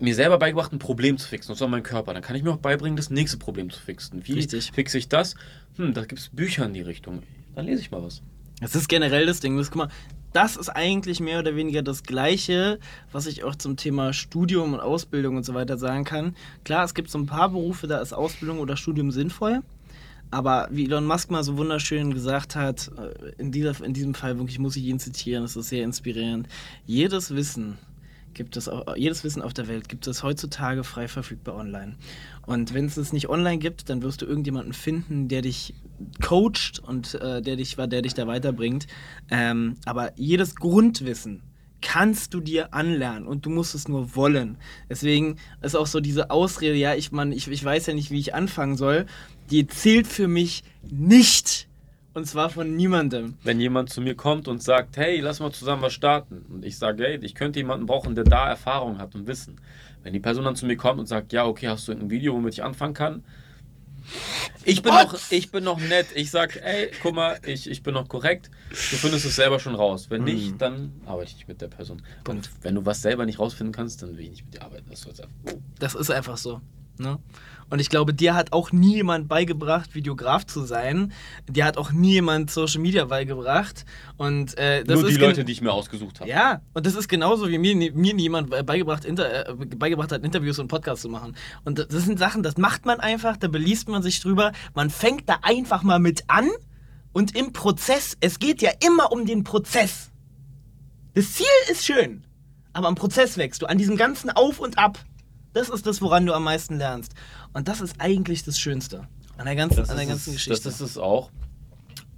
[0.00, 2.14] Mir selber beigebracht, ein Problem zu fixen, und zwar mein Körper.
[2.14, 4.26] Dann kann ich mir auch beibringen, das nächste Problem zu fixen.
[4.26, 4.72] Wie Richtig.
[4.72, 5.34] fixe ich das?
[5.76, 7.22] Hm, da gibt es Bücher in die Richtung.
[7.54, 8.22] Dann lese ich mal was.
[8.60, 9.56] Das ist generell das Ding.
[9.56, 9.88] Das, guck mal,
[10.32, 12.78] das ist eigentlich mehr oder weniger das Gleiche,
[13.12, 16.34] was ich auch zum Thema Studium und Ausbildung und so weiter sagen kann.
[16.64, 19.62] Klar, es gibt so ein paar Berufe, da ist Ausbildung oder Studium sinnvoll.
[20.30, 24.38] Aber wie Elon Musk mal so wunderschön gesagt hat, äh, in, dieser, in diesem Fall
[24.38, 26.46] wirklich muss ich ihn zitieren, das ist sehr inspirierend.
[26.86, 27.78] Jedes Wissen
[28.34, 31.96] gibt es, au- jedes Wissen auf der Welt gibt es heutzutage frei verfügbar online.
[32.46, 35.74] Und wenn es es nicht online gibt, dann wirst du irgendjemanden finden, der dich
[36.22, 38.86] coacht und äh, der dich, der dich da weiterbringt.
[39.30, 41.42] Ähm, aber jedes Grundwissen
[41.82, 44.58] kannst du dir anlernen und du musst es nur wollen.
[44.90, 48.18] Deswegen ist auch so diese Ausrede, ja, ich, man, ich, ich weiß ja nicht, wie
[48.18, 49.06] ich anfangen soll,
[49.50, 51.68] die zählt für mich nicht.
[52.20, 53.38] Und zwar von niemandem.
[53.44, 56.44] Wenn jemand zu mir kommt und sagt, hey, lass mal zusammen was starten.
[56.50, 59.58] Und ich sage, hey, ich könnte jemanden brauchen, der da Erfahrung hat und Wissen.
[60.02, 62.34] Wenn die Person dann zu mir kommt und sagt, ja, okay, hast du ein Video,
[62.34, 63.24] womit ich anfangen kann?
[64.64, 65.12] Ich bin, What?
[65.14, 66.08] noch, ich bin noch nett.
[66.14, 68.50] Ich sag, ey, guck mal, ich, ich bin noch korrekt.
[68.68, 70.10] Du findest es selber schon raus.
[70.10, 70.58] Wenn nicht, Mhm.
[70.58, 72.02] dann arbeite ich nicht mit der Person.
[72.24, 72.50] Punkt.
[72.54, 74.90] Und wenn du was selber nicht rausfinden kannst, dann will ich nicht mit dir arbeiten.
[74.90, 75.54] Das soll's einfach.
[75.78, 76.60] Das ist einfach so.
[76.98, 77.18] Ne?
[77.70, 81.12] Und ich glaube, dir hat auch nie jemand beigebracht, Videograf zu sein.
[81.48, 83.84] Dir hat auch nie jemand Social Media beigebracht.
[84.16, 86.28] Und äh, das Nur die Leute, die ich mir ausgesucht habe.
[86.28, 90.24] Ja, und das ist genauso, wie mir, mir nie jemand beigebracht, inter, äh, beigebracht hat,
[90.24, 91.36] Interviews und Podcasts zu machen.
[91.64, 94.52] Und das, das sind Sachen, das macht man einfach, da beliest man sich drüber.
[94.74, 96.48] Man fängt da einfach mal mit an
[97.12, 100.10] und im Prozess, es geht ja immer um den Prozess.
[101.14, 102.24] Das Ziel ist schön,
[102.72, 104.98] aber am Prozess wächst du, an diesem ganzen Auf und Ab.
[105.52, 107.14] Das ist das, woran du am meisten lernst.
[107.52, 110.62] Und das ist eigentlich das Schönste an der ganzen, Das an der ganzen es, Geschichte.
[110.62, 111.30] Das ist es auch.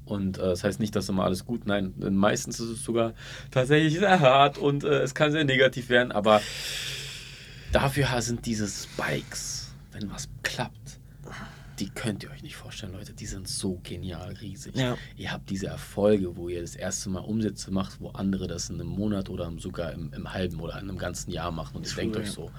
[0.05, 1.67] Und äh, das heißt nicht, dass immer alles gut.
[1.67, 3.15] Nein, denn meistens ist es sogar
[3.51, 6.13] tatsächlich sehr hart und äh, es kann sehr negativ werden.
[6.13, 6.43] Aber
[7.73, 11.01] dafür sind diese Spikes, wenn was klappt,
[11.79, 13.13] die könnt ihr euch nicht vorstellen, Leute.
[13.13, 14.77] Die sind so genial riesig.
[14.77, 14.97] Ja.
[15.17, 18.81] Ihr habt diese Erfolge, wo ihr das erste Mal Umsätze macht, wo andere das in
[18.81, 21.77] einem Monat oder sogar im, im halben oder in einem ganzen Jahr machen.
[21.77, 22.51] Und ihr denkt euch so,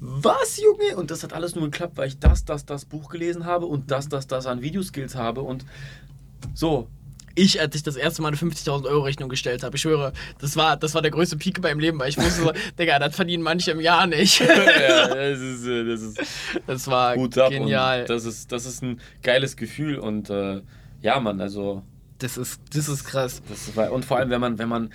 [0.00, 0.96] was, Junge?
[0.96, 3.90] Und das hat alles nur geklappt, weil ich das, das, das Buch gelesen habe und
[3.90, 5.64] das, das, das an Videoskills habe und
[6.54, 6.88] so.
[7.34, 10.56] Ich, als ich das erste Mal eine 50.000 Euro Rechnung gestellt habe, ich schwöre, das
[10.56, 13.44] war, das war der größte Peak beim Leben, weil ich wusste so, Digga, das verdienen
[13.44, 14.40] manche im Jahr nicht.
[14.40, 16.20] ja, das ist, äh, das ist
[16.66, 18.06] Das war genial.
[18.06, 20.62] Das ist, das ist ein geiles Gefühl und äh,
[21.00, 21.82] ja, Mann, also
[22.18, 23.40] Das ist, das ist krass.
[23.48, 24.90] das war, und vor allem, wenn man, wenn man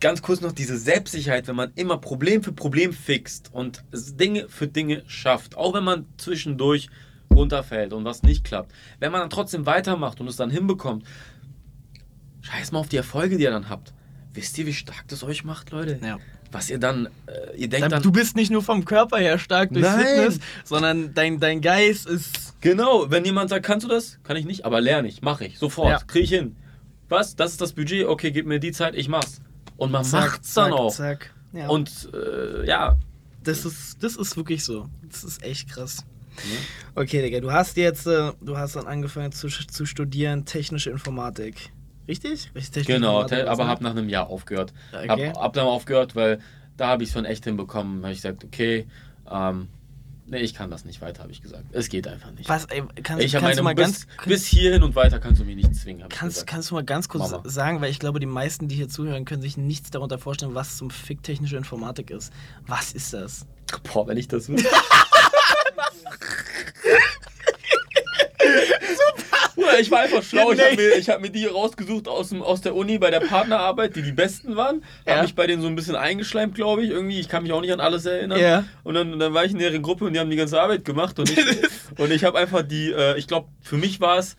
[0.00, 4.66] ganz kurz noch diese Selbstsicherheit, wenn man immer Problem für Problem fixt und Dinge für
[4.66, 6.88] Dinge schafft, auch wenn man zwischendurch
[7.30, 11.04] runterfällt und was nicht klappt, wenn man dann trotzdem weitermacht und es dann hinbekommt,
[12.42, 13.92] scheiß mal auf die Erfolge, die ihr dann habt.
[14.32, 15.98] Wisst ihr, wie stark das euch macht, Leute?
[16.02, 16.18] Ja.
[16.50, 19.70] Was ihr dann, äh, ihr denkt dann, Du bist nicht nur vom Körper her stark
[19.72, 19.98] durch Nein.
[20.06, 22.60] Fitness, sondern dein, dein Geist ist.
[22.60, 24.18] Genau, wenn jemand sagt, kannst du das?
[24.22, 25.98] Kann ich nicht, aber lerne ich, mache ich, sofort, Ja.
[26.06, 26.56] kriege ich hin.
[27.08, 27.36] Was?
[27.36, 29.40] Das ist das Budget, okay, gib mir die Zeit, ich mach's.
[29.76, 30.94] Und man Zack, macht's dann zack, auch.
[30.94, 31.34] Zack.
[31.52, 31.68] Ja.
[31.68, 32.96] Und äh, ja,
[33.42, 34.88] das ist, das ist wirklich so.
[35.08, 36.04] Das ist echt krass.
[36.36, 37.00] Mhm.
[37.02, 41.70] Okay, Digga, du hast jetzt, äh, du hast dann angefangen zu, zu studieren technische Informatik.
[42.08, 42.50] Richtig?
[42.54, 43.70] Richtig genau, Informatik, aber ne?
[43.70, 44.72] hab nach einem Jahr aufgehört.
[44.92, 45.28] Okay.
[45.28, 46.40] Hab, hab dann aufgehört, weil
[46.76, 48.02] da habe ich es schon echt hinbekommen.
[48.02, 48.86] Habe ich gesagt, okay,
[49.30, 49.68] ähm,
[50.26, 51.64] nee, ich kann das nicht weiter, habe ich gesagt.
[51.72, 52.48] Es geht einfach nicht.
[52.48, 55.40] Was, ey, kannst, Ich kannst meine du mal bis, ganz, bis hierhin und weiter kannst
[55.40, 56.08] du mich nicht zwingen.
[56.08, 57.48] kannst, kannst du mal ganz kurz Mama.
[57.48, 60.76] sagen, weil ich glaube, die meisten, die hier zuhören, können sich nichts darunter vorstellen, was
[60.76, 62.32] zum Fick technische Informatik ist.
[62.66, 63.46] Was ist das?
[63.92, 64.68] Boah, wenn ich das wüsste.
[69.64, 70.52] Bruder, ich war einfach schlau.
[70.52, 73.20] Ich habe mir, ich hab mir die rausgesucht aus, dem, aus der Uni bei der
[73.20, 74.82] Partnerarbeit, die die besten waren.
[75.06, 75.22] Habe Ja.
[75.22, 76.90] mich bei denen so ein bisschen eingeschleimt, glaube ich.
[76.90, 78.38] Irgendwie, ich kann mich auch nicht an alles erinnern.
[78.40, 78.64] Ja.
[78.82, 81.18] Und dann, dann war ich in deren Gruppe und die haben die ganze Arbeit gemacht.
[81.18, 81.38] Und ich,
[81.98, 84.36] und ich habe einfach die, äh, ich glaube, für mich war es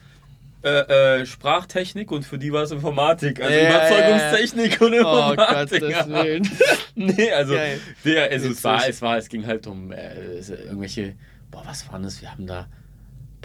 [0.64, 3.40] äh, äh, Sprachtechnik und für die war es Informatik.
[3.42, 5.82] Also Ja, Überzeugungstechnik und Oh Informatik.
[5.82, 6.50] Gottes Willen.
[6.96, 7.56] nee, also,
[8.04, 11.14] der, also es, war, es war, es ging halt um äh, irgendwelche,
[11.52, 12.20] boah, was waren das?
[12.22, 12.66] Wir haben da,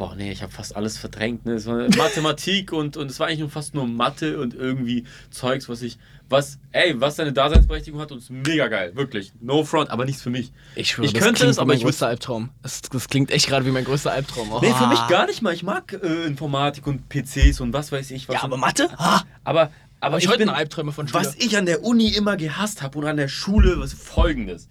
[0.01, 1.45] boah, nee, ich habe fast alles verdrängt.
[1.45, 1.53] Ne?
[1.53, 5.69] Es war Mathematik und, und es war eigentlich nur fast nur Mathe und irgendwie Zeugs,
[5.69, 5.99] was ich,
[6.31, 9.35] was, ey, was seine Daseinsberechtigung hat und ist mega geil, wirklich.
[9.43, 10.53] No front, aber nichts für mich.
[10.75, 12.49] Ich schwöre, Ich das könnte es, aber ich größter Albtraum.
[12.63, 14.51] Das, das klingt echt gerade wie mein größter Albtraum.
[14.51, 14.61] Oh.
[14.63, 15.53] Nee, für mich gar nicht mal.
[15.53, 18.27] Ich mag äh, Informatik und PCs und was weiß ich.
[18.27, 18.89] Was Ja, aber Mathe?
[18.97, 19.71] Ah, aber,
[20.01, 21.23] aber ich ich bin, Albträume von Schule.
[21.23, 24.67] Was ich an der Uni immer gehasst habe und an der Schule, was folgendes.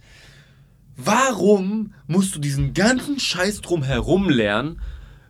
[0.96, 4.80] Warum musst du diesen ganzen Scheiß drum herum lernen,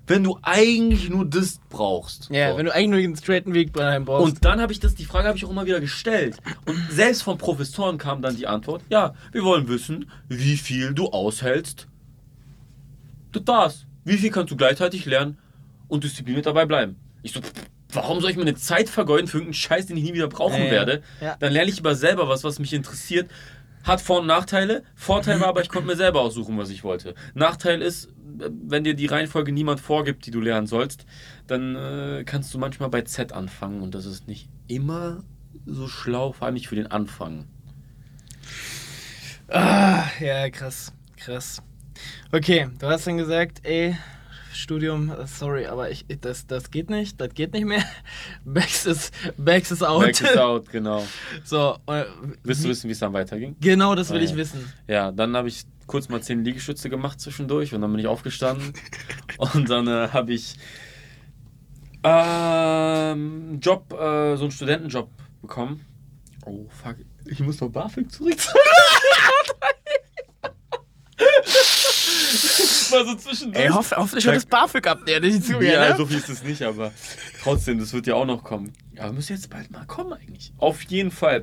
[0.07, 2.29] wenn du eigentlich nur das brauchst?
[2.31, 2.59] Ja, So.
[2.59, 4.35] wenn du eigentlich nur den straighten Weg bei deinem brauchst.
[4.35, 6.37] und dann habe ich das, die Frage habe ich auch immer wieder gestellt.
[6.67, 11.07] Und selbst von Professoren kam dann die Antwort: Ja, wir wollen wissen, wie viel du
[11.09, 11.87] aushältst.
[13.33, 13.87] Du das.
[14.05, 15.39] Wie viel kannst du gleichzeitig lernen
[15.89, 16.97] und diszipliniert dabei bleiben?
[17.23, 17.41] Ich so,
[17.93, 20.71] warum soll ich meine Zeit vergeuden für irgendeinen Scheiß, den ich nie wieder brauchen ja.
[20.71, 21.03] werde?
[21.21, 21.37] Ja.
[21.39, 23.31] Dann lerne ich lieber selber was, was mich interessiert.
[23.85, 24.85] Hat Vor- und Nachteile.
[24.95, 27.15] Vorteil war aber, ich konnte mir selber aussuchen, was ich wollte.
[27.35, 31.07] Nachteil ist, wenn dir die Reihenfolge niemand vorgibt, die du lernen sollst,
[31.47, 35.23] dann äh, kannst du manchmal bei Z anfangen und das ist nicht immer
[35.67, 37.47] so schlau, vor allem nicht für den Anfang.
[39.49, 40.93] Ah, ja, krass.
[41.17, 41.63] Krass.
[42.33, 43.97] Okay, du hast dann gesagt, ey,
[44.61, 47.83] Studium, sorry, aber ich, das, das geht nicht, das geht nicht mehr.
[48.45, 50.03] Bex ist, Bex ist out.
[50.03, 51.07] Back is out, genau.
[51.45, 52.05] So, äh,
[52.45, 53.57] Willst du wissen, wie es dann weiterging?
[53.61, 54.37] Genau, das will Ah, ich ja.
[54.37, 54.73] wissen.
[54.87, 58.73] Ja, dann habe ich kurz mal 10 Liegestütze gemacht zwischendurch und dann bin ich aufgestanden
[59.39, 60.57] und dann äh, habe ich
[62.03, 65.11] ähm, Job, äh, so einen Studentenjob
[65.43, 65.85] bekommen.
[66.47, 66.97] Oh fuck,
[67.27, 68.59] ich muss noch BAföG zurückzahlen.
[72.93, 73.65] War so zwischendurch.
[73.65, 75.97] Ey, hoff, hoffentlich hört das BAföG ab, der nicht zu mir, Ja, ne?
[75.97, 76.93] so viel ist es nicht, aber
[77.43, 78.73] trotzdem, das wird ja auch noch kommen.
[78.97, 80.53] Ja, wir müssen jetzt bald mal kommen eigentlich.
[80.59, 81.43] Auf jeden Fall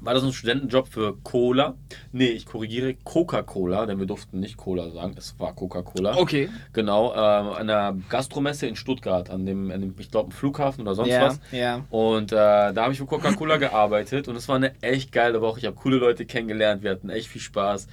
[0.00, 1.76] war das ein Studentenjob für Cola.
[2.12, 6.16] Nee, ich korrigiere Coca-Cola, denn wir durften nicht Cola sagen, es war Coca-Cola.
[6.18, 6.50] Okay.
[6.74, 10.94] Genau, äh, an der Gastromesse in Stuttgart, an dem, an dem ich glaube, Flughafen oder
[10.94, 11.40] sonst Ja, was.
[11.52, 11.84] ja.
[11.88, 15.60] Und äh, da habe ich für Coca-Cola gearbeitet und es war eine echt geile Woche.
[15.60, 17.86] Ich habe coole Leute kennengelernt, wir hatten echt viel Spaß.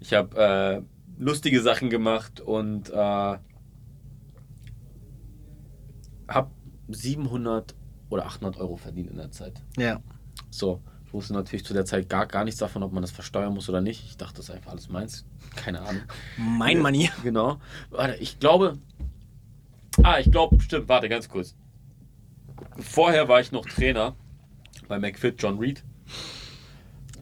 [0.00, 0.82] Ich habe äh,
[1.18, 3.38] lustige Sachen gemacht und äh,
[6.28, 6.50] habe
[6.88, 7.74] 700
[8.10, 9.60] oder 800 Euro verdient in der Zeit.
[9.76, 10.00] Ja.
[10.50, 13.52] So, ich wusste natürlich zu der Zeit gar, gar nichts davon, ob man das versteuern
[13.52, 14.04] muss oder nicht.
[14.04, 15.24] Ich dachte, das ist einfach alles meins.
[15.56, 16.02] Keine Ahnung.
[16.36, 17.10] Mein Money.
[17.22, 17.60] Genau.
[17.90, 18.78] Warte, ich glaube.
[20.02, 21.56] Ah, ich glaube, stimmt, warte, ganz kurz.
[22.78, 24.14] Vorher war ich noch Trainer
[24.86, 25.82] bei McFit John Reed.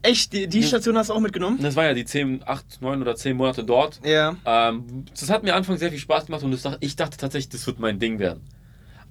[0.06, 0.32] Echt?
[0.32, 1.58] Die, die Station hast du auch mitgenommen?
[1.60, 4.00] Das war ja die 10, 8, 9 oder 10 Monate dort.
[4.04, 4.36] Ja.
[4.44, 7.80] Ähm, das hat mir anfangs sehr viel Spaß gemacht und ich dachte tatsächlich, das wird
[7.80, 8.42] mein Ding werden.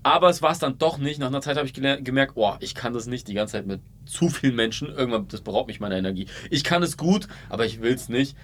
[0.04, 1.20] Aber es war es dann doch nicht.
[1.20, 3.82] Nach einer Zeit habe ich gemerkt, oh, ich kann das nicht die ganze Zeit mit
[4.06, 4.88] zu vielen Menschen.
[4.88, 6.28] Irgendwann, das beraubt mich meiner Energie.
[6.52, 8.38] Ich kann es gut, aber ich will es nicht.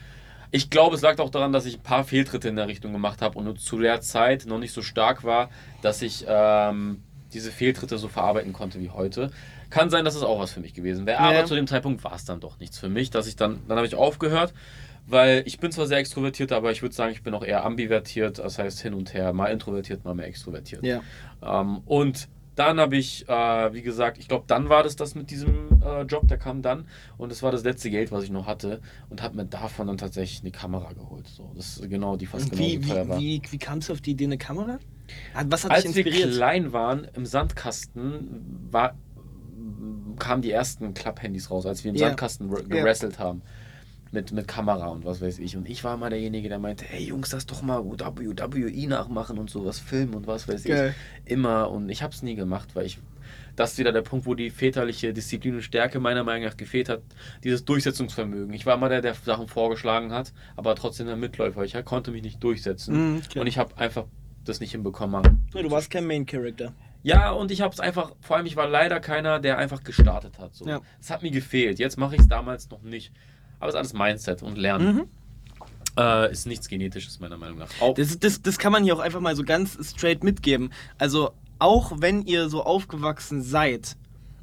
[0.49, 3.21] Ich glaube, es lag auch daran, dass ich ein paar Fehltritte in der Richtung gemacht
[3.21, 5.49] habe und zu der Zeit noch nicht so stark war,
[5.81, 9.31] dass ich ähm, diese Fehltritte so verarbeiten konnte wie heute.
[9.71, 11.19] Kann sein, dass es auch was für mich gewesen wäre.
[11.19, 13.77] Aber zu dem Zeitpunkt war es dann doch nichts für mich, dass ich dann, dann
[13.77, 14.53] habe ich aufgehört,
[15.07, 18.37] weil ich bin zwar sehr extrovertiert, aber ich würde sagen, ich bin auch eher ambivertiert,
[18.39, 20.83] das heißt hin und her, mal introvertiert, mal mehr extrovertiert.
[20.83, 21.01] Ja.
[21.41, 25.31] Ähm, und dann habe ich, äh, wie gesagt, ich glaube, dann war das das mit
[25.31, 26.85] diesem äh, Job, der kam dann.
[27.17, 28.81] Und das war das letzte Geld, was ich noch hatte.
[29.09, 31.27] Und habe mir davon dann tatsächlich eine Kamera geholt.
[31.27, 33.19] So, das ist genau die fast wie, genau teuer wie, war.
[33.19, 34.79] Wie, wie kamst du auf die Idee, eine Kamera?
[35.45, 36.35] Was hat Als dich wir inspiriert?
[36.35, 38.95] klein waren, im Sandkasten, war,
[40.19, 42.07] kamen die ersten Klapp-Handys raus, als wir im Ja.
[42.07, 42.61] Sandkasten Ja.
[42.61, 43.41] gerasselt haben.
[44.13, 45.55] Mit, mit Kamera und was weiß ich.
[45.55, 49.49] Und ich war mal derjenige, der meinte, hey Jungs, lass doch mal WWE nachmachen und
[49.49, 50.93] sowas, filmen und was weiß Geil.
[51.25, 51.31] ich.
[51.31, 51.71] Immer.
[51.71, 52.99] Und ich habe es nie gemacht, weil ich.
[53.55, 56.89] Das ist wieder der Punkt, wo die väterliche Disziplin und Stärke meiner Meinung nach gefehlt
[56.89, 57.01] hat.
[57.45, 58.53] Dieses Durchsetzungsvermögen.
[58.53, 61.63] Ich war mal der, der Sachen vorgeschlagen hat, aber trotzdem der Mitläufer.
[61.63, 63.13] Ich konnte mich nicht durchsetzen.
[63.13, 63.39] Mhm, okay.
[63.39, 64.05] Und ich habe einfach
[64.43, 65.47] das nicht hinbekommen.
[65.53, 66.73] Ja, du warst kein Main Character.
[67.03, 70.39] Ja, und ich habe es einfach, vor allem ich war leider keiner, der einfach gestartet
[70.39, 70.55] hat.
[70.55, 70.67] So.
[70.67, 70.81] Ja.
[70.99, 71.79] Das hat mir gefehlt.
[71.79, 73.11] Jetzt mache ich es damals noch nicht.
[73.59, 74.95] Aber es ist alles Mindset und Lernen.
[74.95, 75.07] Mhm.
[75.97, 77.69] Äh, ist nichts Genetisches, meiner Meinung nach.
[77.79, 80.71] Auch, Das, das, das kann man hier auch einfach mal so ganz straight mitgeben.
[80.97, 83.97] Also, auch wenn ihr so aufgewachsen seid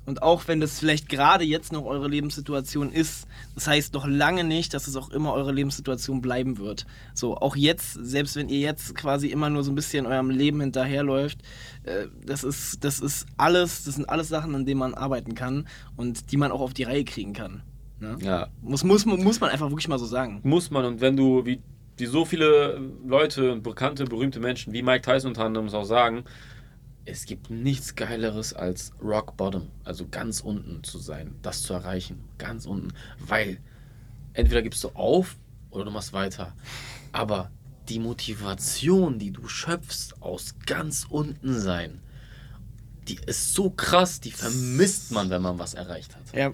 [0.09, 4.43] und auch wenn das vielleicht gerade jetzt noch eure Lebenssituation ist, das heißt noch lange
[4.43, 6.87] nicht, dass es auch immer eure Lebenssituation bleiben wird.
[7.15, 10.61] So, auch jetzt, selbst wenn ihr jetzt quasi immer nur so ein bisschen eurem Leben
[10.63, 11.39] hinterherläuft,
[11.85, 15.69] äh, das ist, das ist alles, das sind alles Sachen, an denen man arbeiten kann
[15.97, 17.63] und die man auch auf die Reihe kriegen kann.
[18.01, 18.17] Ne?
[18.23, 20.41] ja, Muss, muss, man- muss man einfach wirklich mal so sagen.
[20.43, 20.85] muss man.
[20.87, 21.61] Und wenn du, wie,
[21.99, 25.85] wie so viele Leute und bekannte, berühmte Menschen, wie Mike Tyson unter anderem es auch
[25.85, 26.25] sagen,
[27.09, 32.23] es gibt nichts Geileres als Rock Bottom, also ganz unten zu sein, das zu erreichen,
[32.37, 33.59] ganz unten, weil
[34.35, 35.37] entweder gibst du auf
[35.71, 36.55] oder du machst weiter,
[37.13, 37.51] aber
[37.89, 42.01] die Motivation, die du schöpfst aus ganz unten sein,
[43.09, 46.37] die ist so krass, die vermisst man, wenn man was erreicht hat.
[46.37, 46.53] Ja.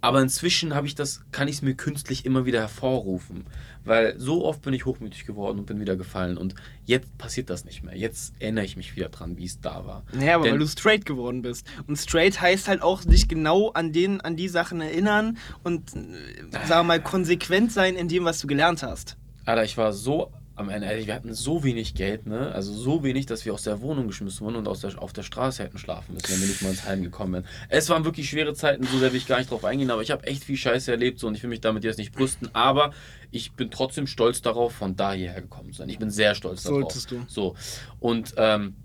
[0.00, 3.44] Aber inzwischen habe ich das, kann ich es mir künstlich immer wieder hervorrufen.
[3.84, 6.36] Weil so oft bin ich hochmütig geworden und bin wieder gefallen.
[6.38, 6.54] Und
[6.86, 7.96] jetzt passiert das nicht mehr.
[7.96, 10.04] Jetzt erinnere ich mich wieder dran, wie es da war.
[10.12, 11.66] Naja, aber Denn- weil du straight geworden bist.
[11.86, 16.66] Und straight heißt halt auch dich genau an, den, an die Sachen erinnern und, äh,
[16.66, 19.16] sagen wir mal, konsequent sein in dem, was du gelernt hast.
[19.44, 22.52] Alter, ich war so am Ende, ehrlich, wir hatten so wenig Geld, ne?
[22.52, 25.24] Also so wenig, dass wir aus der Wohnung geschmissen wurden und aus der, auf der
[25.24, 27.46] Straße hätten schlafen müssen, wenn wir nicht mal ins Heim gekommen wären.
[27.68, 30.12] Es waren wirklich schwere Zeiten, so sehr will ich gar nicht drauf eingehen, aber ich
[30.12, 32.92] habe echt viel Scheiße erlebt so, und ich will mich damit jetzt nicht brüsten, aber
[33.32, 35.88] ich bin trotzdem stolz darauf, von da hierher gekommen zu sein.
[35.88, 36.92] Ich bin sehr stolz darauf.
[36.92, 37.24] Solltest du.
[37.26, 37.56] So.
[37.98, 38.76] Und ähm,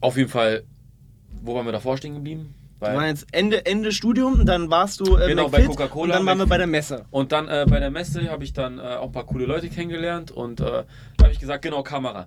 [0.00, 0.64] auf jeden Fall,
[1.42, 2.54] wo waren wir davor stehen geblieben?
[2.84, 6.10] Bei- waren jetzt Ende, Ende Studium dann warst du äh, Genau, McFit bei Coca-Cola, Und
[6.10, 7.04] dann waren wir bei der Messe.
[7.10, 9.68] Und dann äh, bei der Messe habe ich dann äh, auch ein paar coole Leute
[9.68, 10.84] kennengelernt und äh, da
[11.24, 12.26] habe ich gesagt, genau, Kamera.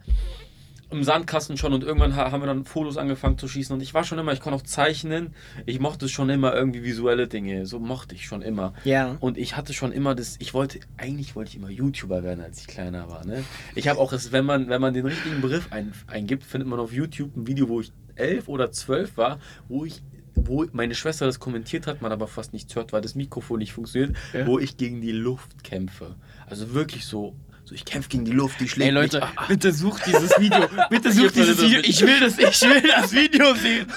[0.90, 3.94] Im Sandkasten schon und irgendwann ha haben wir dann Fotos angefangen zu schießen und ich
[3.94, 5.34] war schon immer, ich konnte auch zeichnen,
[5.66, 8.74] ich mochte schon immer irgendwie visuelle Dinge, so mochte ich schon immer.
[8.86, 9.18] Ja.
[9.20, 12.62] Und ich hatte schon immer das, ich wollte, eigentlich wollte ich immer YouTuber werden, als
[12.62, 13.26] ich kleiner war.
[13.26, 13.44] Ne?
[13.76, 16.80] Ich habe auch, es, wenn man, wenn man den richtigen Begriff ein, eingibt, findet man
[16.80, 20.02] auf YouTube ein Video, wo ich elf oder zwölf war, wo ich
[20.46, 23.74] wo meine Schwester das kommentiert hat, man aber fast nichts hört, weil das Mikrofon nicht
[23.74, 24.46] funktioniert, Ja.
[24.48, 26.16] wo ich gegen die Luft kämpfe.
[26.46, 27.36] Also wirklich so,
[27.66, 29.26] so ich kämpfe gegen die Luft, die schlägt Ey Leute, mich.
[29.26, 29.46] Ah, ah.
[29.48, 30.68] bitte sucht dieses Video.
[30.90, 31.80] Bitte sucht dieses Video.
[31.84, 33.88] Ich will das, ich will das Video sehen.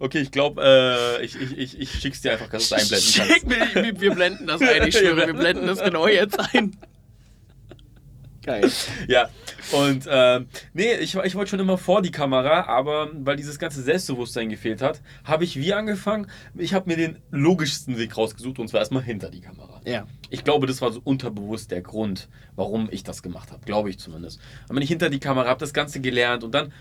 [0.00, 0.62] Okay, ich glaube,
[1.20, 3.32] äh, ich, ich, ich, ich schick's dir einfach, dass du es einblenden kannst.
[3.32, 6.76] Schick mir, wir, wir blenden das ein, ich schwöre, wir blenden das genau jetzt ein.
[8.42, 8.70] Geil.
[9.08, 9.28] Ja,
[9.72, 13.82] und ähm, nee, ich, ich wollte schon immer vor die Kamera, aber weil dieses ganze
[13.82, 16.26] Selbstbewusstsein gefehlt hat, habe ich wie angefangen.
[16.54, 19.80] Ich habe mir den logischsten Weg rausgesucht und zwar erstmal hinter die Kamera.
[19.84, 20.06] Ja.
[20.30, 23.98] Ich glaube, das war so unterbewusst der Grund, warum ich das gemacht habe, glaube ich
[23.98, 24.40] zumindest.
[24.66, 26.72] Dann bin ich hinter die Kamera, habe das Ganze gelernt und dann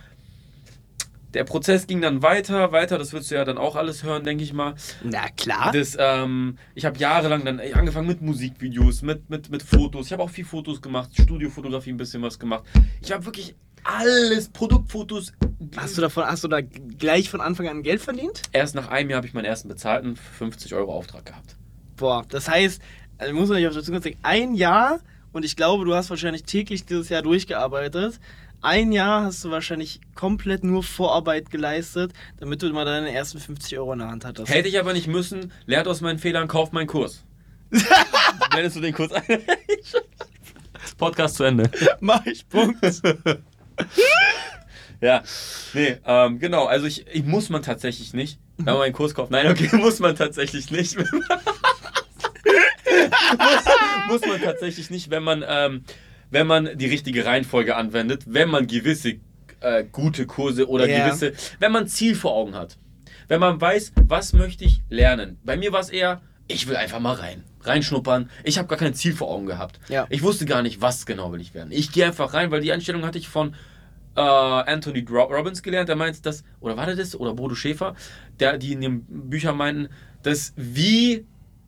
[1.38, 4.44] der Prozess ging dann weiter, weiter, das wirst du ja dann auch alles hören, denke
[4.44, 4.74] ich mal.
[5.04, 5.72] Na klar.
[5.72, 10.08] Das, ähm, ich habe jahrelang dann ey, angefangen mit Musikvideos, mit, mit, mit Fotos.
[10.08, 12.64] Ich habe auch viel Fotos gemacht, Studiofotografie ein bisschen was gemacht.
[13.02, 15.32] Ich habe wirklich alles, Produktfotos.
[15.76, 18.42] Hast du, davon, hast du da gleich von Anfang an Geld verdient?
[18.52, 21.56] Erst nach einem Jahr habe ich meinen ersten bezahlten 50 Euro Auftrag gehabt.
[21.98, 22.82] Boah, das heißt,
[23.20, 25.02] also muss man nicht auf der Zunge sagen, ein Jahr
[25.34, 28.20] und ich glaube, du hast wahrscheinlich täglich dieses Jahr durchgearbeitet.
[28.68, 33.80] Ein Jahr hast du wahrscheinlich komplett nur Vorarbeit geleistet, damit du mal deine ersten 50
[33.80, 34.54] Euro in der Hand hattest.
[34.54, 37.24] Hätte ich aber nicht müssen, lernt aus meinen Fehlern, kauft meinen Kurs.
[38.52, 39.24] Blendest du den Kurs ein?
[40.98, 41.72] Podcast zu Ende.
[42.02, 42.84] Mach ich, Punkt.
[45.00, 45.24] ja,
[45.74, 49.32] nee, ähm, genau, also ich, ich muss man tatsächlich nicht, wenn man einen Kurs kauft.
[49.32, 50.98] Nein, okay, muss man tatsächlich nicht.
[50.98, 51.08] muss,
[54.10, 55.86] muss man tatsächlich nicht, wenn man, ähm,
[56.30, 59.16] wenn man die richtige Reihenfolge anwendet, wenn man gewisse
[59.62, 61.06] äh, gute Kurse oder Ja.
[61.08, 62.78] gewisse, wenn man Ziel vor Augen hat.
[63.28, 65.38] Wenn man weiß, was möchte ich lernen.
[65.44, 67.44] Bei mir war es eher, ich will einfach mal rein.
[67.62, 68.30] Reinschnuppern.
[68.46, 69.80] Ich habe gar kein Ziel vor Augen gehabt.
[69.90, 70.06] Ja.
[70.10, 71.72] Ich wusste gar nicht, was genau will ich werden.
[71.72, 73.56] Ich gehe einfach rein, weil die Einstellung hatte ich von
[74.16, 75.90] äh, Anthony Ro- Robbins gelernt.
[75.90, 77.16] Der meint das, oder war der das?
[77.20, 77.96] Oder Bodo Schäfer,
[78.40, 79.90] der, die in den Büchern meinten,
[80.24, 81.26] das Wie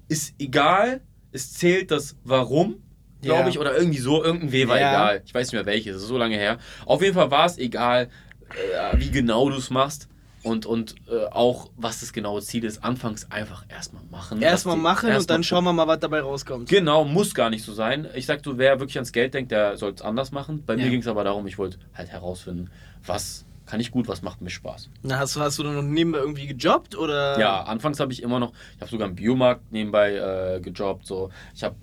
[0.07, 1.01] ist egal,
[1.33, 2.77] es zählt das Warum,
[3.21, 3.47] glaube Ja.
[3.49, 4.23] ich, oder irgendwie so.
[4.23, 4.89] Irgendein W war Ja.
[4.91, 5.21] egal.
[5.25, 6.57] Ich weiß nicht mehr welches, das ist so lange her.
[6.85, 8.09] Auf jeden Fall war es egal,
[8.49, 10.07] äh, wie genau du es machst.
[10.41, 14.41] Und, und äh, auch, was das genaue Ziel ist, anfangs einfach erstmal machen.
[14.41, 16.69] Erstmal machen und erstmal dann schauen wir mal, was dabei rauskommt.
[16.69, 18.07] Genau, muss gar nicht so sein.
[18.15, 20.63] Ich sag, du, wer wirklich ans Geld denkt, der soll es anders machen.
[20.65, 20.85] Bei Ja.
[20.85, 22.69] mir ging es aber darum, ich wollte halt herausfinden,
[23.05, 24.89] was kann ich gut, was macht mir Spaß.
[25.03, 27.37] Na, hast, du- hast du dann noch nebenbei irgendwie gejobbt oder?
[27.37, 31.05] Ja, anfangs habe ich immer noch, ich habe sogar im Biomarkt nebenbei äh, gejobbt.
[31.05, 31.31] So.
[31.53, 31.75] Ich habe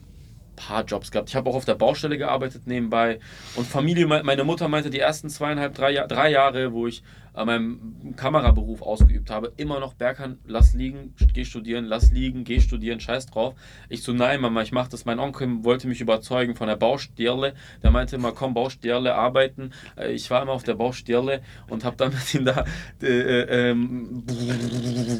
[0.57, 1.28] paar Jobs gehabt.
[1.28, 3.20] Ich habe auch auf der Baustelle gearbeitet nebenbei.
[3.54, 7.02] Und Familie, me- meine Mutter meinte, die ersten zweieinhalb, drei, drei Jahre, wo ich
[7.45, 12.99] meinen Kameraberuf ausgeübt habe, immer noch Berghand, lass liegen, geh studieren, lass liegen, geh studieren,
[13.01, 13.55] scheiß drauf.
[13.89, 15.05] Ich so, nein, Mama, ich mache das.
[15.05, 17.55] Mein Onkel wollte mich überzeugen von der Baustelle.
[17.82, 19.72] Der meinte immer, komm, Baustelle, arbeiten.
[19.97, 22.64] Äh, Ich war immer auf der Baustelle und habe dann mit ihm da
[23.03, 24.24] äh, äh, ähm,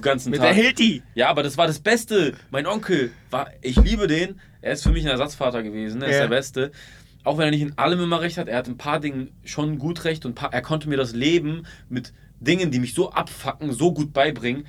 [0.01, 0.55] ganzen Mit Tag.
[0.55, 1.03] der Hilti.
[1.14, 2.33] Ja, aber das war das Beste.
[2.51, 4.41] Mein Onkel war, ich liebe den.
[4.62, 6.03] Er ist für mich ein Ersatzvater gewesen.
[6.03, 6.21] Er ist Ja.
[6.23, 6.71] der Beste.
[7.27, 9.81] Auch wenn er nicht in allem immer recht hat, er hat ein paar Dingen schon
[9.81, 13.72] gut recht und paar, er konnte mir das Leben mit Dingen, die mich so abfacken,
[13.72, 14.64] so gut beibringen.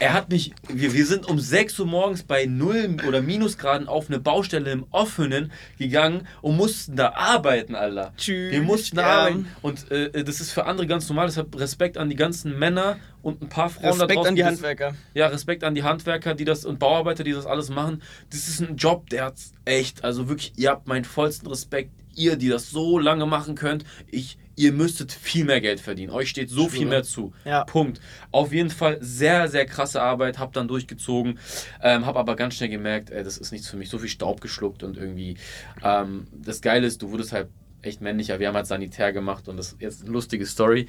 [0.00, 4.08] Er hat mich, wir, wir sind um 6 Uhr morgens bei 0 oder Minusgraden auf
[4.08, 8.14] eine Baustelle im Offenen gegangen und mussten da arbeiten, Alter.
[8.16, 8.50] Tschüss.
[8.50, 9.46] Wir mussten da arbeiten.
[9.62, 11.26] Und äh, das ist für andere ganz normal.
[11.26, 14.28] Deshalb Respekt an die ganzen Männer und ein paar Frauen da Respekt draußen.
[14.28, 14.94] an die Handwerker.
[15.14, 18.02] ja, Respekt an die Handwerker, die das und Bauarbeiter, die das alles machen.
[18.30, 21.92] Das ist ein Job, der hat's echt, also wirklich, ihr habt meinen vollsten Respekt.
[22.16, 26.10] Ihr, die das so lange machen könnt, ich, ihr müsstet viel mehr Geld verdienen.
[26.10, 26.90] Euch steht so viel Schwöre.
[26.90, 27.32] mehr zu.
[27.44, 27.64] Ja.
[27.64, 28.00] Punkt.
[28.32, 31.38] Auf jeden Fall sehr, sehr krasse Arbeit, hab dann durchgezogen,
[31.82, 33.88] ähm, hab aber ganz schnell gemerkt, ey, das ist nichts für mich.
[33.88, 35.36] So viel Staub geschluckt und irgendwie.
[35.84, 37.48] Ähm, das Geile ist, du wurdest halt
[37.82, 38.38] echt männlicher.
[38.38, 40.86] Wir haben halt Sanitär gemacht und das ist jetzt eine lustige Story.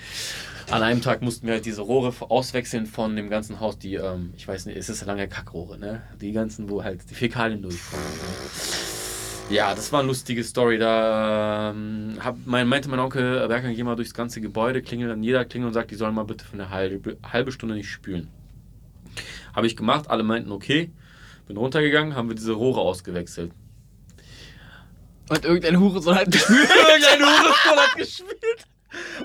[0.69, 4.33] An einem Tag mussten wir halt diese Rohre auswechseln von dem ganzen Haus, die, ähm,
[4.35, 6.01] ich weiß nicht, es ist lange Kackrohre, ne?
[6.19, 8.05] Die ganzen, wo halt die Fäkalien durchkommen.
[8.05, 9.55] Ne?
[9.55, 10.77] Ja, das war eine lustige Story.
[10.77, 15.23] Da ähm, hab, mein, meinte mein Onkel, Berger, geh mal durchs ganze Gebäude, klingelt an
[15.23, 18.29] jeder Klingel und sagt, die sollen mal bitte für eine halbe, halbe Stunde nicht spülen.
[19.53, 20.91] Habe ich gemacht, alle meinten okay.
[21.47, 23.51] Bin runtergegangen, haben wir diese Rohre ausgewechselt.
[25.31, 26.67] Und irgendein Hurensohn hat gespielt.
[26.89, 28.65] Irgendein Hurensohn hat gespielt.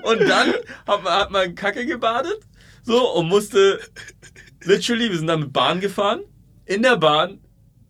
[0.03, 0.53] Und dann
[0.87, 2.39] hat man, hat man Kacke gebadet.
[2.83, 3.81] So, und musste.
[4.63, 6.21] Literally, wir sind dann mit Bahn gefahren.
[6.65, 7.41] In der Bahn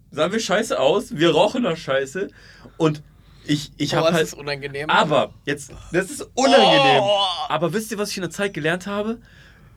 [0.09, 1.15] sahen wir scheiße aus.
[1.15, 2.30] Wir rochen nach Scheiße.
[2.78, 3.03] Und
[3.45, 4.24] ich, ich habe das halt.
[4.24, 4.89] ist unangenehm.
[4.89, 7.03] Aber, jetzt, das ist unangenehm.
[7.03, 7.20] Oh.
[7.49, 9.20] Aber wisst ihr, was ich in der Zeit gelernt habe?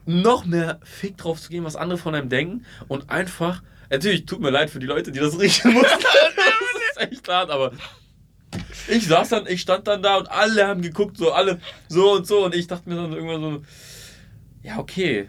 [0.06, 2.64] Noch mehr Fick drauf zu geben, was andere von einem denken.
[2.88, 3.62] Und einfach.
[3.90, 5.90] Natürlich, tut mir leid für die Leute, die das riechen mussten.
[6.96, 7.72] das ist echt hart, aber.
[8.90, 12.26] Ich saß dann, ich stand dann da und alle haben geguckt, so alle so und
[12.26, 12.44] so.
[12.44, 13.62] Und ich dachte mir dann irgendwann so,
[14.62, 15.28] ja, okay.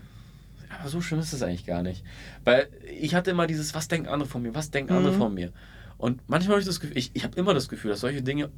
[0.80, 2.04] Aber so schlimm ist es eigentlich gar nicht.
[2.44, 5.18] Weil ich hatte immer dieses, was denken andere von mir, was denken andere Mhm.
[5.18, 5.52] von mir.
[5.98, 8.50] Und manchmal habe ich das Gefühl, ich, ich habe immer das Gefühl, dass solche Dinge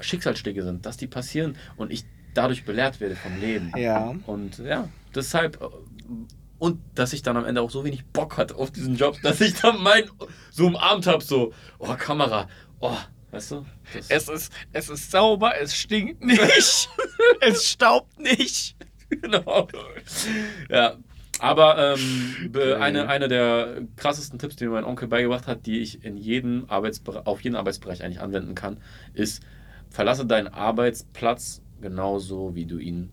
[0.00, 2.04] Schicksalsschläge sind, dass die passieren und ich
[2.34, 3.72] dadurch belehrt werde vom Leben.
[3.76, 4.14] Ja.
[4.26, 5.58] Und ja, deshalb.
[6.58, 9.40] Und dass ich dann am Ende auch so wenig Bock hatte auf diesen Job, dass
[9.42, 10.04] ich dann mein
[10.50, 12.48] so umarmt habe, so, oh, Kamera,
[12.80, 12.96] oh,
[13.36, 13.66] weißt du?
[14.08, 16.88] Es ist, es ist sauber, es stinkt nicht,
[17.40, 18.76] es staubt nicht.
[19.08, 19.68] genau.
[20.68, 20.96] Ja.
[21.38, 26.02] Aber ähm, eine, einer der krassesten Tipps, die mir mein Onkel beigebracht hat, die ich
[26.02, 28.78] in jedem Arbeitsbereich, auf jeden Arbeitsbereich eigentlich anwenden kann,
[29.12, 29.42] ist,
[29.90, 33.10] verlasse deinen Arbeitsplatz genauso, wie du ihn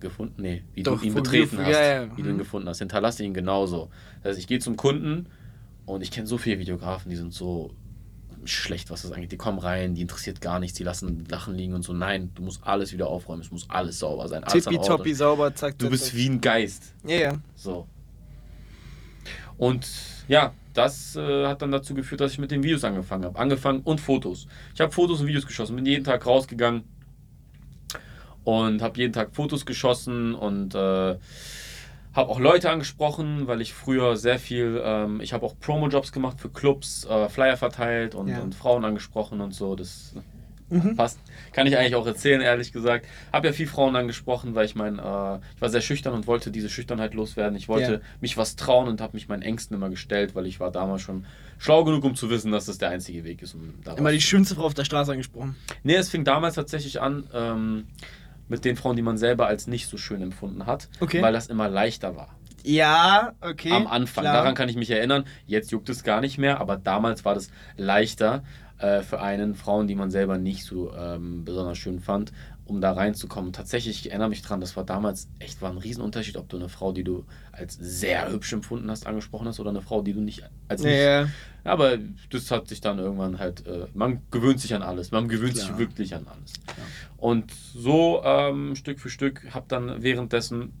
[0.00, 2.16] gefunden, nee, wie Doch, du ihn betreten hast, ja, ja.
[2.16, 2.38] wie du ihn Mhm.
[2.38, 2.78] gefunden hast.
[2.80, 3.90] Hinterlasse ihn genauso.
[4.22, 5.26] Das heißt, ich gehe zum Kunden
[5.86, 7.72] und ich kenne so viele Videografen, die sind so
[8.50, 9.32] schlecht, was das angeht.
[9.32, 11.92] Die kommen rein, die interessiert gar nichts, die lassen Lachen liegen und so.
[11.92, 14.44] Nein, du musst alles wieder aufräumen, es muss alles sauber sein.
[14.44, 15.78] Tippitoppi, sauber, zack.
[15.78, 16.94] Du bist wie ein Geist.
[17.04, 17.38] Ja, ja.
[17.54, 17.86] So.
[19.56, 19.88] Und
[20.28, 23.38] ja, das äh, hat dann dazu geführt, dass ich mit den Videos angefangen habe.
[23.38, 24.46] Angefangen und Fotos.
[24.74, 26.84] Ich habe Fotos und Videos geschossen, bin jeden Tag rausgegangen,
[28.48, 31.18] und habe jeden Tag Fotos geschossen und äh,
[32.18, 36.40] habe auch Leute angesprochen, weil ich früher sehr viel, ähm, ich habe auch Promo-Jobs gemacht
[36.40, 38.40] für Clubs, äh, Flyer verteilt und, ja.
[38.40, 39.76] und, Frauen angesprochen und so.
[39.76, 40.14] Das
[40.68, 40.96] mhm.
[40.96, 41.20] passt.
[41.52, 43.06] Kann ich eigentlich auch erzählen, ehrlich gesagt.
[43.32, 46.50] Habe ja viel Frauen angesprochen, weil ich mein, äh, ich war sehr schüchtern und wollte
[46.50, 47.56] diese Schüchternheit loswerden.
[47.56, 48.00] Ich wollte ja.
[48.20, 51.24] mich was trauen und habe mich meinen Ängsten immer gestellt, weil ich war damals schon
[51.56, 53.54] schlau genug, um zu wissen, dass das der einzige Weg ist.
[53.54, 55.54] Um immer die schönste Frau auf der Straße angesprochen.
[55.84, 57.28] Nee, es fing damals tatsächlich an.
[57.32, 57.86] Ähm,
[58.48, 61.22] mit den Frauen, die man selber als nicht so schön empfunden hat, okay.
[61.22, 62.34] weil das immer leichter war.
[62.64, 63.72] Ja, okay.
[63.72, 64.34] Am Anfang, klar.
[64.34, 65.24] daran kann ich mich erinnern.
[65.46, 68.42] Jetzt juckt es gar nicht mehr, aber damals war das leichter
[68.78, 72.32] äh, für einen Frauen, die man selber nicht so ähm, besonders schön fand,
[72.64, 73.52] um da reinzukommen.
[73.52, 76.68] Tatsächlich, ich erinnere mich dran, das war damals echt war ein Riesenunterschied, ob du eine
[76.68, 80.20] Frau, die du als sehr hübsch empfunden hast, angesprochen hast oder eine Frau, die du
[80.20, 81.00] nicht als nicht.
[81.00, 81.28] Ja.
[81.64, 81.98] Aber
[82.30, 85.66] das hat sich dann irgendwann halt, äh, man gewöhnt sich an alles, man gewöhnt Klar.
[85.66, 86.52] sich wirklich an alles.
[86.66, 86.86] Klar.
[87.18, 90.72] Und so ähm, Stück für Stück habe dann währenddessen,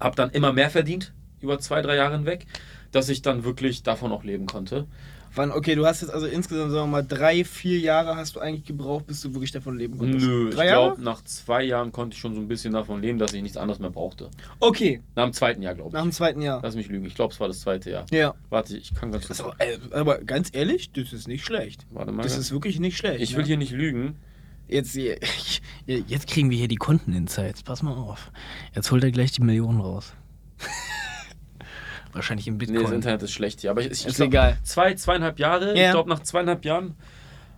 [0.00, 2.46] habe dann immer mehr verdient, über zwei, drei Jahre hinweg,
[2.92, 4.86] dass ich dann wirklich davon auch leben konnte.
[5.34, 8.40] Wann, okay, du hast jetzt also insgesamt, sagen wir mal, drei, vier Jahre hast du
[8.40, 10.24] eigentlich gebraucht, bis du wirklich davon leben konntest?
[10.24, 13.18] Nö, drei ich glaube, nach zwei Jahren konnte ich schon so ein bisschen davon leben,
[13.18, 14.30] dass ich nichts anderes mehr brauchte.
[14.60, 15.02] Okay.
[15.14, 15.92] Nach dem zweiten Jahr, glaube ich.
[15.92, 16.60] Nach dem zweiten Jahr.
[16.62, 18.06] Lass mich lügen, ich glaube, es war das zweite Jahr.
[18.10, 18.34] Ja.
[18.48, 19.40] Warte, ich kann ganz kurz.
[19.40, 21.86] Also, aber ganz ehrlich, das ist nicht schlecht.
[21.90, 22.22] Warte mal.
[22.22, 23.20] Das ist wirklich nicht schlecht.
[23.20, 23.48] Ich will ne?
[23.48, 24.16] hier nicht lügen.
[24.68, 24.96] Jetzt,
[25.86, 27.62] jetzt kriegen wir hier die Konteninsights.
[27.62, 28.32] Pass mal auf.
[28.74, 30.14] Jetzt holt er gleich die Millionen raus.
[32.12, 32.78] Wahrscheinlich im Bitcoin.
[32.78, 33.70] Nee, das Internet ist schlecht hier.
[33.70, 34.58] Aber ich, ich, ist glaub, egal.
[34.64, 35.74] Zwei, zweieinhalb Jahre.
[35.74, 35.86] Yeah.
[35.86, 36.94] Ich glaube, nach zweieinhalb Jahren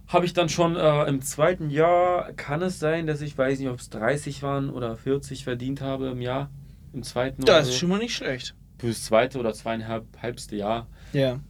[0.09, 3.69] habe ich dann schon äh, im zweiten Jahr, kann es sein, dass ich, weiß nicht,
[3.69, 6.51] ob es 30 waren oder 40 verdient habe im Jahr.
[6.93, 7.81] Im zweiten Das ist so.
[7.81, 8.55] schon mal nicht schlecht.
[8.79, 10.89] Fürs zweite oder zweieinhalb, halbste Jahr.
[11.13, 11.21] Ja.
[11.21, 11.41] Yeah.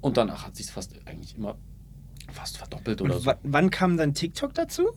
[0.00, 1.56] Und danach hat sich fast eigentlich immer
[2.32, 3.32] fast verdoppelt oder so.
[3.42, 4.90] Wann kam dann TikTok dazu?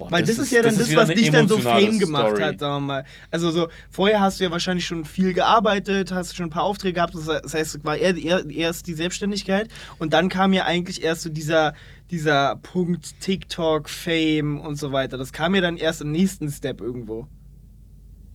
[0.00, 2.28] Boah, Weil das, das, ist ja dann das, das was dich dann so fame gemacht
[2.28, 2.42] Story.
[2.42, 3.04] hat, sagen wir mal.
[3.30, 6.94] Also so, vorher hast du ja wahrscheinlich schon viel gearbeitet, hast schon ein paar Aufträge
[6.94, 11.02] gehabt, das heißt, es war eher, eher, erst die Selbstständigkeit und dann kam ja eigentlich
[11.02, 11.74] erst so dieser,
[12.10, 15.18] dieser Punkt TikTok, Fame und so weiter.
[15.18, 17.26] Das kam ja dann erst im nächsten Step irgendwo.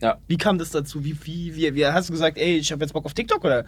[0.01, 0.19] Ja.
[0.27, 1.03] Wie kam das dazu?
[1.03, 3.65] Wie, wie, wie, wie hast du gesagt, ey, ich habe jetzt Bock auf TikTok oder?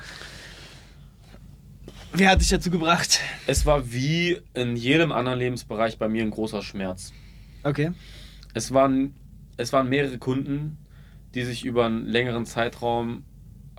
[2.13, 3.19] Wer hat dich dazu gebracht?
[3.45, 7.13] Es war wie in jedem anderen Lebensbereich bei mir ein großer Schmerz.
[7.63, 7.91] Okay.
[8.53, 9.13] Es waren,
[9.57, 10.77] es waren mehrere Kunden,
[11.35, 13.23] die sich über einen längeren Zeitraum,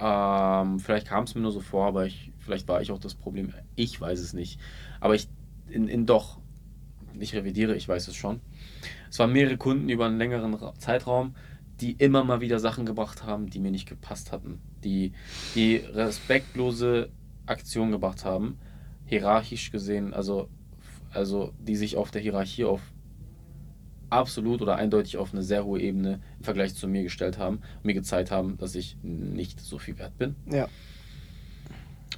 [0.01, 3.15] ähm, vielleicht kam es mir nur so vor, aber ich, vielleicht war ich auch das
[3.15, 4.61] Problem, ich weiß es nicht.
[5.01, 5.29] Aber ich,
[5.69, 6.39] in, in doch,
[7.19, 8.41] ich revidiere, ich weiß es schon.
[9.11, 11.35] Es waren mehrere Kunden über einen längeren Zeitraum,
[11.81, 14.61] die immer mal wieder Sachen gebracht haben, die mir nicht gepasst hatten.
[14.85, 15.13] Die,
[15.55, 17.11] die respektlose
[17.49, 18.59] Aktionen gebracht haben,
[19.07, 20.49] hierarchisch gesehen, also,
[21.13, 22.81] also die sich auf der Hierarchie auf
[24.11, 27.95] absolut oder eindeutig auf eine sehr hohe Ebene im Vergleich zu mir gestellt haben, mir
[27.95, 30.35] gezeigt haben, dass ich nicht so viel wert bin.
[30.51, 30.69] Ja.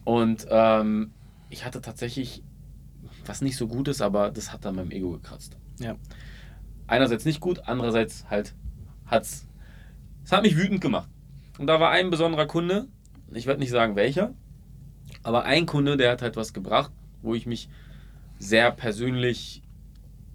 [0.05, 1.13] Und ähm,
[1.49, 2.43] ich hatte tatsächlich
[3.27, 5.57] was nicht so gut ist, aber das hat dann meinem Ego gekratzt.
[5.79, 5.97] Ja.
[6.87, 8.55] Einerseits nicht gut, andererseits halt
[9.07, 9.47] hat's
[10.25, 11.09] es hat mich wütend gemacht.
[11.59, 12.89] Und da war ein besonderer Kunde,
[13.33, 14.35] ich werde nicht sagen welcher,
[15.23, 16.91] aber ein Kunde, der hat halt was gebracht,
[17.23, 17.69] wo ich mich
[18.39, 19.63] sehr persönlich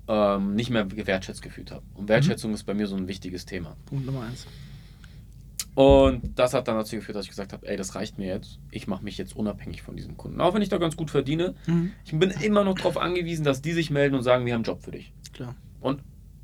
[0.08, 1.84] ähm, nicht mehr gewertschätzt gefühlt habe.
[1.96, 2.56] Und Wertschätzung mhm.
[2.56, 3.76] ist bei mir so ein wichtiges Thema.
[3.86, 4.46] Punkt Nummer eins.
[5.74, 8.60] Und das hat dann dazu geführt, dass ich gesagt habe, ey, das reicht mir jetzt.
[8.72, 10.40] Ich mache mich jetzt unabhängig von diesem Kunden.
[10.40, 11.92] Auch wenn ich da ganz gut verdiene, mhm.
[12.06, 14.66] ich bin immer noch darauf angewiesen, dass die sich melden und sagen, wir haben einen
[14.66, 15.12] Job für dich.
[15.34, 15.56] Klar.
[15.82, 16.02] Und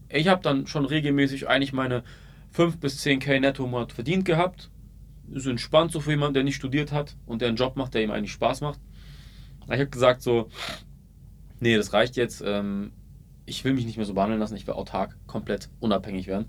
[0.10, 2.04] ich habe dann schon regelmäßig eigentlich meine
[2.52, 4.70] 5 bis 10k netto im Monat verdient gehabt.
[5.32, 8.04] Ist entspannt so für jemanden, der nicht studiert hat und der einen Job macht, der
[8.04, 8.80] ihm eigentlich Spaß macht.
[9.66, 10.50] Ich habe gesagt so,
[11.60, 12.44] nee, das reicht jetzt.
[12.46, 12.92] Ähm,
[13.46, 16.46] ich will mich nicht mehr so behandeln lassen, ich will autark, komplett unabhängig werden.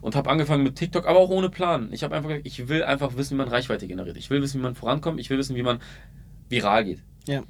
[0.00, 1.92] Und habe angefangen mit TikTok, aber auch ohne Plan.
[1.92, 4.16] Ich habe einfach gesagt, ich will einfach wissen, wie man Reichweite generiert.
[4.16, 5.20] Ich will wissen, wie man vorankommt.
[5.20, 5.80] Ich will wissen, wie man
[6.48, 7.02] viral geht.
[7.26, 7.42] Ja.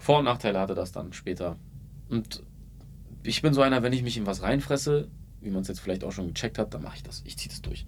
[0.00, 1.56] Vor- und Nachteile hatte das dann später.
[2.08, 2.42] Und
[3.22, 5.08] ich bin so einer, wenn ich mich in was reinfresse,
[5.40, 7.22] wie man es jetzt vielleicht auch schon gecheckt hat, dann mache ich das.
[7.26, 7.86] Ich ziehe das durch.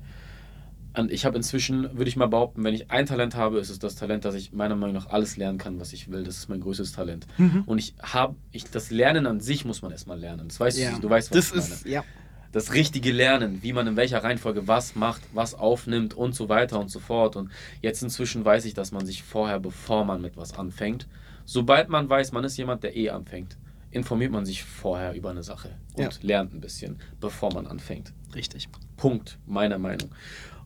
[0.97, 3.80] Und ich habe inzwischen, würde ich mal behaupten, wenn ich ein Talent habe, ist es
[3.80, 6.22] das Talent, dass ich meiner Meinung nach alles lernen kann, was ich will.
[6.22, 7.26] Das ist mein größtes Talent.
[7.36, 7.64] Mhm.
[7.66, 10.47] Und ich habe, ich, das Lernen an sich muss man erstmal lernen.
[10.49, 10.92] Das weißt ja.
[10.92, 11.74] du, du weißt, was das ich meine.
[11.74, 12.05] Ist, ja.
[12.53, 16.78] Das richtige Lernen, wie man in welcher Reihenfolge was macht, was aufnimmt und so weiter
[16.78, 17.34] und so fort.
[17.34, 17.51] Und
[17.82, 21.09] jetzt inzwischen weiß ich, dass man sich vorher, bevor man mit was anfängt,
[21.45, 23.57] sobald man weiß, man ist jemand, der eh anfängt,
[23.90, 26.11] informiert man sich vorher über eine Sache und ja.
[26.22, 28.12] lernt ein bisschen, bevor man anfängt.
[28.36, 28.68] Richtig.
[28.97, 30.11] Punkt, meiner Meinung.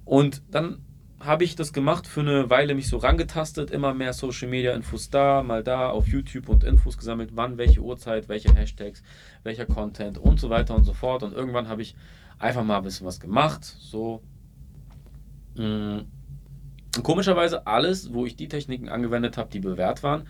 [0.08, 0.84] Und dann
[1.20, 5.10] habe ich das gemacht für eine Weile, mich so rangetastet, immer mehr Social Media Infos
[5.10, 9.02] da, mal da, auf YouTube und Infos gesammelt, wann, welche Uhrzeit, welche Hashtags,
[9.42, 11.22] welcher Content und so weiter und so fort.
[11.24, 11.96] Und irgendwann habe ich
[12.38, 13.64] Einfach mal ein bisschen was gemacht.
[13.64, 14.22] So.
[15.56, 16.00] Mm.
[16.96, 20.26] Und komischerweise alles, wo ich die Techniken angewendet habe, die bewährt waren.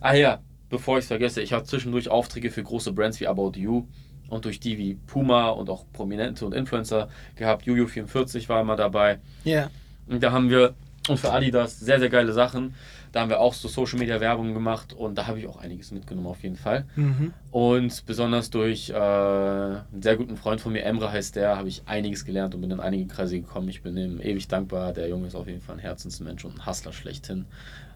[0.00, 3.52] Ah ja, bevor ich es vergesse, ich habe zwischendurch Aufträge für große Brands wie About
[3.56, 3.88] You
[4.28, 7.66] und durch die wie Puma und auch Prominente und Influencer gehabt.
[7.66, 9.18] Juju44 war immer dabei.
[9.44, 9.52] Ja.
[9.52, 9.70] Yeah.
[10.08, 10.74] Und da haben wir,
[11.08, 12.74] und für Adidas, sehr, sehr geile Sachen.
[13.12, 15.90] Da haben wir auch so Social Media Werbung gemacht und da habe ich auch einiges
[15.90, 16.84] mitgenommen auf jeden Fall.
[16.96, 17.32] Mhm.
[17.50, 21.82] Und besonders durch äh, einen sehr guten Freund von mir, Emre heißt der, habe ich
[21.86, 23.68] einiges gelernt und bin in einige Kreise gekommen.
[23.68, 24.92] Ich bin ihm ewig dankbar.
[24.92, 27.46] Der Junge ist auf jeden Fall ein Herzensmensch und ein Hustler schlechthin.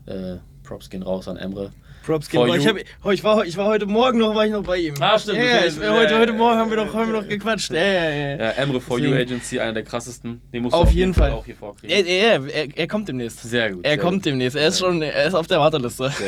[0.07, 1.71] Äh, Props gehen raus an Emre.
[2.05, 2.47] Props gehen.
[2.55, 4.95] Ich, hab, ich, war, ich war heute Morgen noch, war ich noch bei ihm.
[5.01, 5.39] Ah, stimmt.
[5.39, 7.71] Ja, ich, ja, heute, heute Morgen haben wir noch, haben wir noch gequatscht.
[7.71, 8.37] Ja, ja, ja.
[8.37, 10.41] ja Emre For You Agency, einer der krassesten.
[10.53, 11.31] Den musst auf, auf jeden Fall.
[11.31, 11.39] Fall.
[11.39, 11.91] auch hier vorkriegen.
[11.91, 13.43] Er, er, er, er, kommt demnächst.
[13.43, 13.85] Sehr gut.
[13.85, 14.27] Er sehr kommt gut.
[14.27, 14.57] demnächst.
[14.57, 16.13] Er ist schon, er ist auf der Warteliste.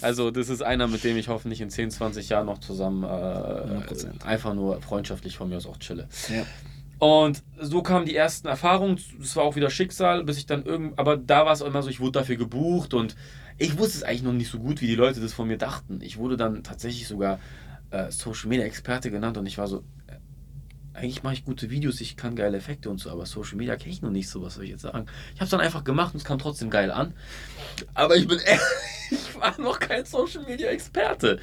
[0.00, 4.26] Also das ist einer, mit dem ich hoffentlich in 10, 20 Jahren noch zusammen äh,
[4.26, 6.08] einfach nur freundschaftlich von mir aus auch chille.
[6.28, 6.44] Ja.
[6.98, 8.98] Und so kamen die ersten Erfahrungen.
[9.20, 10.98] Es war auch wieder Schicksal, bis ich dann irgend.
[10.98, 13.16] Aber da war es immer so, ich wurde dafür gebucht und
[13.58, 16.00] ich wusste es eigentlich noch nicht so gut, wie die Leute das von mir dachten.
[16.02, 17.38] Ich wurde dann tatsächlich sogar
[17.90, 20.16] äh, Social Media Experte genannt und ich war so, äh,
[20.94, 23.92] eigentlich mache ich gute Videos, ich kann geile Effekte und so, aber Social Media kenne
[23.92, 25.06] ich noch nicht so, was soll ich jetzt sagen.
[25.34, 27.14] Ich habe es dann einfach gemacht und es kam trotzdem geil an.
[27.94, 28.62] Aber ich bin ehrlich,
[29.10, 31.38] ich war noch kein Social Media Experte.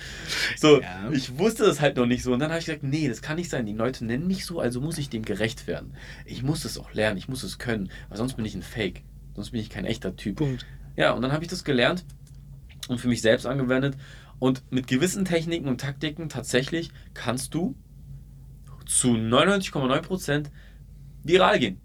[0.58, 1.10] So, ja.
[1.12, 3.38] ich wusste das halt noch nicht so und dann habe ich gesagt, nee, das kann
[3.38, 3.66] nicht sein.
[3.66, 5.94] Die Leute nennen mich so, also muss ich dem gerecht werden.
[6.26, 9.04] Ich muss es auch lernen, ich muss es können, weil sonst bin ich ein Fake.
[9.34, 10.38] Sonst bin ich kein echter Typ.
[10.38, 10.66] Punkt.
[10.96, 12.06] Ja, und dann habe ich das gelernt
[12.88, 13.98] und für mich selbst angewendet.
[14.40, 17.76] Und mit gewissen Techniken und Taktiken tatsächlich kannst du
[18.86, 20.48] zu 99,9%
[21.24, 21.81] viral gehen.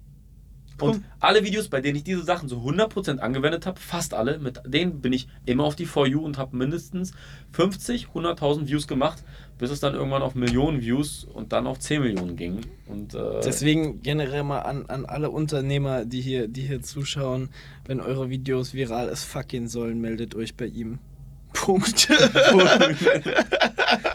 [0.81, 4.61] Und alle Videos, bei denen ich diese Sachen so 100% angewendet habe, fast alle, mit
[4.67, 7.13] denen bin ich immer auf die For You und habe mindestens
[7.53, 9.25] 50, 100.000 Views gemacht,
[9.59, 12.61] bis es dann irgendwann auf Millionen Views und dann auf 10 Millionen ging.
[12.87, 17.49] Und, äh Deswegen generell mal an, an alle Unternehmer, die hier, die hier zuschauen,
[17.87, 20.99] wenn eure Videos viral as fuck gehen sollen, meldet euch bei ihm.
[21.55, 22.09] Punkt.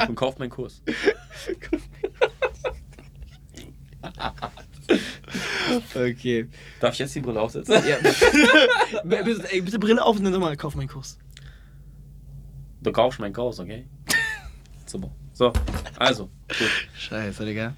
[0.08, 0.84] und kauft meinen Kurs.
[5.96, 6.48] Okay.
[6.80, 7.76] Darf ich jetzt die Brille aufsetzen?
[7.88, 7.98] Ja.
[9.04, 11.18] bitte, ey, bitte Brille auf und dann nochmal, kauf meinen Kurs.
[12.82, 13.86] Du kaufst meinen Kurs, okay?
[14.86, 15.12] Super.
[15.34, 15.54] So,
[15.98, 16.70] also, gut.
[16.98, 17.76] Scheiße, Digga.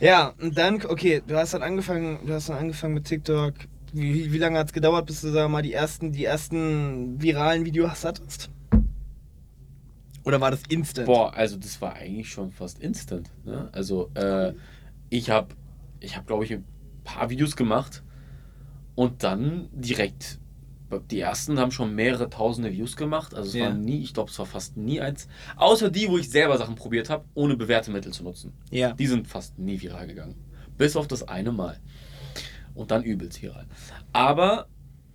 [0.00, 3.54] Ja, und dann, okay, du hast dann angefangen, du hast dann angefangen mit TikTok.
[3.92, 7.64] Wie, wie lange hat es gedauert, bis du, sag mal, die ersten, die ersten viralen
[7.64, 8.50] Videos hattest?
[10.24, 11.06] Oder war das instant?
[11.06, 13.30] Boah, also das war eigentlich schon fast instant.
[13.44, 13.68] Ne?
[13.72, 14.52] Also, äh,
[15.08, 15.48] ich habe,
[16.00, 16.64] ich habe, glaube ich, ein
[17.04, 18.02] paar Videos gemacht
[18.94, 20.38] und dann direkt.
[21.10, 23.34] Die ersten haben schon mehrere tausende Views gemacht.
[23.34, 23.66] Also es ja.
[23.66, 25.28] war nie, ich glaube, es war fast nie eins.
[25.56, 28.52] Außer die, wo ich selber Sachen probiert habe, ohne bewährte Mittel zu nutzen.
[28.70, 28.92] Ja.
[28.94, 30.34] Die sind fast nie viral gegangen.
[30.76, 31.78] Bis auf das eine Mal.
[32.74, 33.66] Und dann übelst viral.
[34.12, 34.66] Aber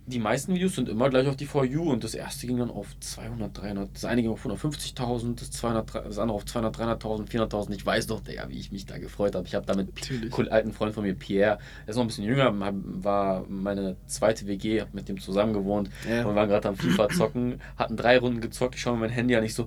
[0.06, 2.70] die meisten Videos sind immer gleich auf die For You und das erste ging dann
[2.70, 7.74] auf 200, 300, das eine ging auf 150.000, das, das andere auf 200, 300.000, 400.000.
[7.74, 9.46] Ich weiß doch, der, wie ich mich da gefreut habe.
[9.48, 12.24] Ich habe da mit einem alten Freund von mir, Pierre, der ist noch ein bisschen
[12.24, 16.24] jünger, war meine zweite WG, habe mit dem zusammen gewohnt ja.
[16.24, 18.76] und waren gerade am FIFA zocken, hatten drei Runden gezockt.
[18.76, 19.66] Ich schaue mir mein Handy an, ich so,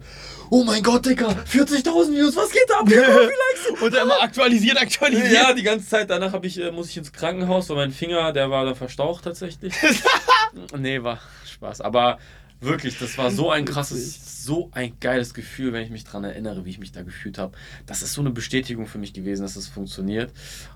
[0.50, 2.88] oh mein Gott, Digga, 40.000 Views, was geht da ab?
[3.82, 5.34] und er immer aktualisiert, aktualisiert.
[5.34, 6.10] Ja, die ganze Zeit.
[6.10, 9.74] Danach ich, äh, muss ich ins Krankenhaus, weil mein Finger, der war da verstaucht tatsächlich.
[10.78, 11.82] nee, war Spaß.
[11.82, 12.20] Aber
[12.60, 16.66] wirklich, das war so ein krasses, so ein geiles Gefühl, wenn ich mich daran erinnere,
[16.66, 17.58] wie ich mich da gefühlt habe.
[17.86, 20.32] Das ist so eine Bestätigung für mich gewesen, dass es das funktioniert.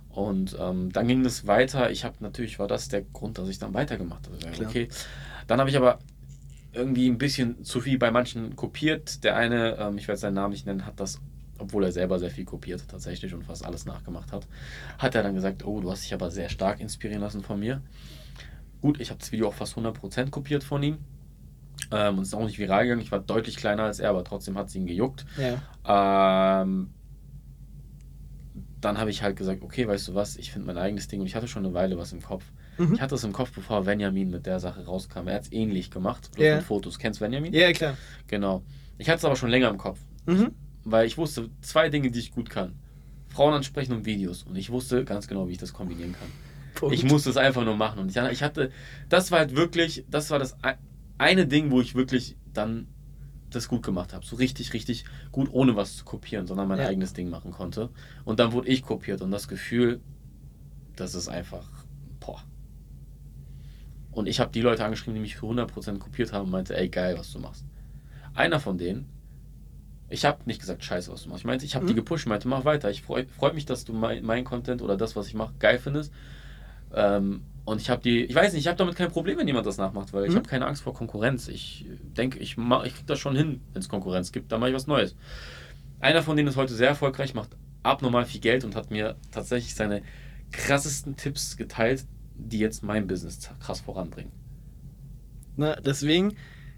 [0.09, 1.89] Und ähm, dann ging es weiter.
[1.91, 4.65] Ich habe natürlich, war das der Grund, dass ich dann weitergemacht habe.
[4.65, 4.87] Okay.
[5.47, 5.99] Dann habe ich aber
[6.71, 9.23] irgendwie ein bisschen zu viel bei manchen kopiert.
[9.23, 11.19] Der eine, ähm, ich werde seinen Namen nicht nennen, hat das
[11.57, 14.47] obwohl er selber sehr viel kopiert tatsächlich und fast alles nachgemacht hat,
[14.97, 17.81] hat er dann gesagt, oh, du hast dich aber sehr stark inspirieren lassen von mir.
[18.83, 20.97] Gut, ich habe das Video auch fast 100% kopiert von ihm.
[21.89, 22.99] Ähm, und ist auch nicht viral gegangen.
[22.99, 25.25] Ich war deutlich kleiner als er, aber trotzdem hat es ihn gejuckt.
[25.37, 26.63] Ja.
[26.63, 26.89] Ähm,
[28.81, 31.27] dann habe ich halt gesagt, okay, weißt du was, ich finde mein eigenes Ding und
[31.27, 32.43] ich hatte schon eine Weile was im Kopf.
[32.77, 32.95] Mhm.
[32.95, 35.29] Ich hatte es im Kopf, bevor Benjamin mit der Sache rauskam.
[35.29, 36.55] Er hat es ähnlich gemacht, bloß yeah.
[36.57, 36.99] mit Fotos.
[36.99, 37.53] Kennst du Benjamin?
[37.53, 37.97] Ja, yeah, klar.
[38.27, 38.63] Genau.
[38.97, 40.01] Ich hatte es aber schon länger im Kopf.
[40.25, 40.51] Mhm.
[40.83, 42.73] Weil ich wusste zwei Dinge, die ich gut kann.
[43.29, 44.43] Frauen ansprechen und Videos.
[44.43, 46.27] Und ich wusste ganz genau, wie ich das kombinieren kann.
[46.75, 46.95] Punkt.
[46.95, 47.99] Ich musste es einfach nur machen.
[47.99, 48.71] Und ich, ich hatte,
[49.09, 50.57] das war halt wirklich, das war das
[51.17, 52.87] eine Ding, wo ich wirklich dann
[53.49, 54.25] das gut gemacht habe.
[54.25, 56.87] So richtig, richtig gut, ohne was zu kopieren, sondern mein ja.
[56.87, 57.89] eigenes Ding machen konnte.
[58.25, 60.01] Und dann wurde ich kopiert und das Gefühl,
[60.95, 61.69] das ist einfach,
[62.19, 62.43] boah.
[64.11, 66.89] Und ich habe die Leute angeschrieben, die mich für 100% kopiert haben und meinte, ey,
[66.89, 67.65] geil, was du machst.
[68.35, 69.09] Einer von denen
[70.09, 71.41] Ich habe nicht gesagt, scheiße, was du machst.
[71.41, 71.89] Ich meinte, ich habe mhm.
[71.89, 72.91] die gepusht, meinte, mach weiter.
[72.91, 75.79] Ich freue freu mich, dass du mein, mein Content oder das, was ich mache, geil
[75.79, 76.13] findest.
[76.93, 79.65] Ähm, und ich habe die, ich weiß nicht, ich habe damit kein Problem, wenn jemand
[79.65, 80.29] das nachmacht, weil mhm.
[80.29, 81.47] ich habe keine Angst vor Konkurrenz.
[81.47, 81.85] Ich
[82.17, 84.75] denke, ich, mach, ich kriege das schon hin, wenn es Konkurrenz gibt, dann mache ich
[84.75, 85.15] was Neues.
[85.99, 87.51] Einer von denen ist heute sehr erfolgreich, macht
[87.83, 90.01] abnormal viel Geld und hat mir tatsächlich seine
[90.51, 94.31] krassesten Tipps geteilt, die jetzt mein Business krass voranbringen.
[95.55, 96.35] Na, deswegen.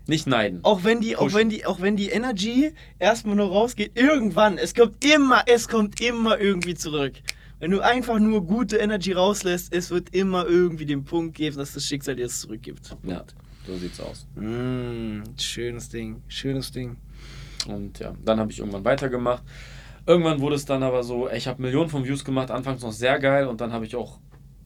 [0.08, 0.60] Nicht neiden.
[0.64, 4.76] Auch wenn die, auch wenn die, auch wenn die Energy erstmal nur rausgeht, irgendwann, es
[4.76, 7.14] kommt immer, es kommt immer irgendwie zurück.
[7.60, 11.74] Wenn du einfach nur gute Energy rauslässt, es wird immer irgendwie den Punkt geben, dass
[11.74, 12.96] das Schicksal dir es zurückgibt.
[13.04, 13.24] Ja,
[13.66, 14.28] so sieht's aus.
[14.36, 16.98] Mm, schönes Ding, schönes Ding.
[17.68, 19.44] Und ja, dann habe ich irgendwann weitergemacht.
[20.06, 23.20] Irgendwann wurde es dann aber so, ich habe Millionen von Views gemacht, anfangs noch sehr
[23.20, 24.20] geil und dann habe ich auch,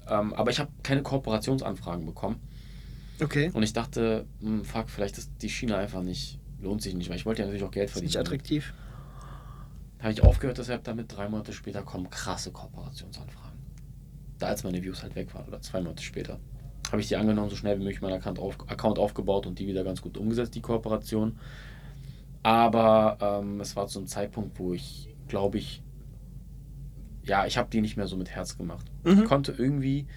[0.10, 2.42] ähm, aber ich habe keine Kooperationsanfragen bekommen.
[3.22, 3.52] Okay.
[3.54, 7.10] Und ich dachte, mh, hm, fuck, vielleicht ist die Schiene einfach nicht, lohnt sich nicht,
[7.10, 8.08] weil ich wollte ja natürlich auch Geld verdienen.
[8.08, 8.74] Nicht attraktiv.
[10.00, 13.60] Habe ich aufgehört, deshalb damit drei Monate später kommen krasse Kooperationsanfragen.
[14.38, 16.40] Da als meine Views halt weg waren oder zwei Monate später.
[16.92, 19.68] Habe ich die angenommen, so schnell wie möglich meinen Account, auf, Account aufgebaut und die
[19.68, 21.38] wieder ganz gut umgesetzt, die Kooperation.
[22.42, 25.84] Aber ähm, es war zu einem Zeitpunkt, wo ich, glaube ich,
[27.24, 28.86] ja, ich habe die nicht mehr so mit Herz gemacht.
[29.04, 29.20] Mhm.
[29.20, 30.08] Ich konnte irgendwie,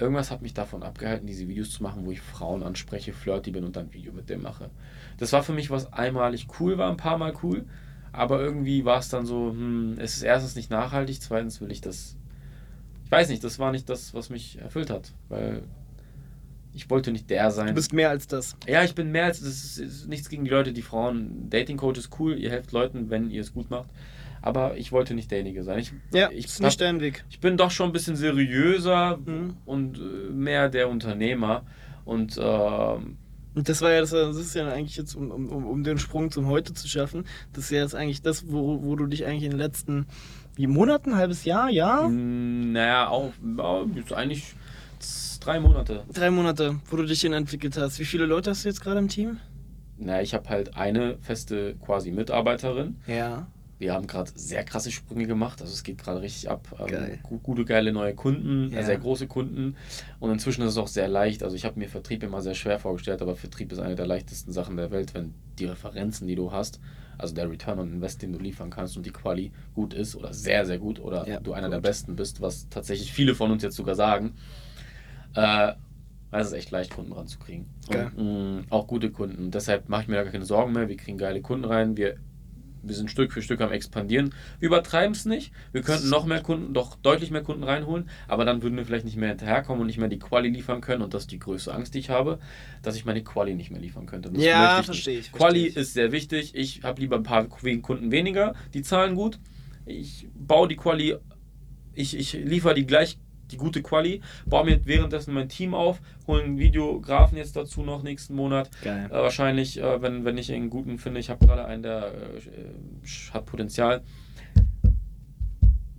[0.00, 3.64] irgendwas hat mich davon abgehalten, diese Videos zu machen, wo ich Frauen anspreche, flirty bin
[3.64, 4.70] und dann ein Video mit dem mache.
[5.18, 7.64] Das war für mich, was einmalig cool war, ein paar Mal cool.
[8.12, 11.80] Aber irgendwie war es dann so, hm, es ist erstens nicht nachhaltig, zweitens will ich
[11.80, 12.16] das.
[13.04, 15.62] Ich weiß nicht, das war nicht das, was mich erfüllt hat, weil
[16.74, 17.68] ich wollte nicht der sein.
[17.68, 18.56] Du bist mehr als das.
[18.66, 19.48] Ja, ich bin mehr als das.
[19.48, 21.48] Ist, ist nichts gegen die Leute, die Frauen.
[21.50, 23.88] Dating Coach ist cool, ihr helft Leuten, wenn ihr es gut macht.
[24.42, 25.80] Aber ich wollte nicht derjenige sein.
[25.80, 27.24] Ich, ja, ich ist nicht dein Weg.
[27.30, 29.56] Ich bin doch schon ein bisschen seriöser mhm.
[29.66, 31.62] und äh, mehr der Unternehmer.
[32.04, 32.96] Und, äh,
[33.58, 36.46] und das war ja das, ist ja eigentlich jetzt, um, um, um den Sprung zum
[36.46, 39.50] Heute zu schaffen, das ist ja jetzt eigentlich das, wo, wo du dich eigentlich in
[39.50, 40.06] den letzten
[40.54, 42.08] wie Monaten, halbes Jahr, ja?
[42.08, 43.84] Naja, auch, ja,
[44.16, 44.54] eigentlich
[45.40, 46.04] drei Monate.
[46.12, 47.98] Drei Monate, wo du dich hin entwickelt hast.
[47.98, 49.38] Wie viele Leute hast du jetzt gerade im Team?
[49.96, 52.94] Na, ich habe halt eine feste quasi Mitarbeiterin.
[53.08, 53.48] Ja.
[53.78, 56.68] Wir haben gerade sehr krasse Sprünge gemacht, also es geht gerade richtig ab.
[56.80, 57.18] Ähm, Geil.
[57.22, 58.82] gute, geile neue Kunden, ja.
[58.82, 59.76] sehr große Kunden.
[60.18, 61.42] Und inzwischen ist es auch sehr leicht.
[61.42, 64.52] Also ich habe mir Vertrieb immer sehr schwer vorgestellt, aber Vertrieb ist eine der leichtesten
[64.52, 66.80] Sachen der Welt, wenn die Referenzen, die du hast,
[67.18, 70.32] also der Return on Invest, den du liefern kannst und die Quali gut ist oder
[70.32, 71.74] sehr, sehr gut oder ja, du einer gut.
[71.74, 74.34] der Besten bist, was tatsächlich viele von uns jetzt sogar sagen
[75.34, 75.72] äh,
[76.30, 77.66] es ist echt leicht, Kunden ranzukriegen.
[77.88, 79.50] Und, mh, mm, auch gute Kunden.
[79.50, 80.88] Deshalb mache ich mir da gar keine Sorgen mehr.
[80.88, 81.96] Wir kriegen geile Kunden rein.
[81.96, 82.16] Wir,
[82.82, 84.34] wir sind Stück für Stück am expandieren.
[84.58, 85.52] Wir übertreiben es nicht.
[85.72, 89.04] Wir könnten noch mehr Kunden, doch deutlich mehr Kunden reinholen, aber dann würden wir vielleicht
[89.04, 91.02] nicht mehr hinterherkommen und nicht mehr die Quali liefern können.
[91.02, 92.38] Und das ist die größte Angst, die ich habe,
[92.82, 94.30] dass ich meine Quali nicht mehr liefern könnte.
[94.30, 95.32] Das ja, verstehe ich.
[95.32, 95.76] Quali versteh ich.
[95.76, 96.54] ist sehr wichtig.
[96.54, 99.38] Ich habe lieber ein paar Kunden weniger, die zahlen gut.
[99.86, 101.16] Ich baue die Quali,
[101.94, 103.18] ich, ich liefere die gleich
[103.50, 108.02] die gute Quali, baue mir währenddessen mein Team auf, hole einen Videografen jetzt dazu noch
[108.02, 108.70] nächsten Monat.
[108.82, 109.06] Geil.
[109.10, 113.06] Äh, wahrscheinlich, äh, wenn, wenn ich einen guten finde, ich habe gerade einen, der äh,
[113.32, 114.02] hat Potenzial.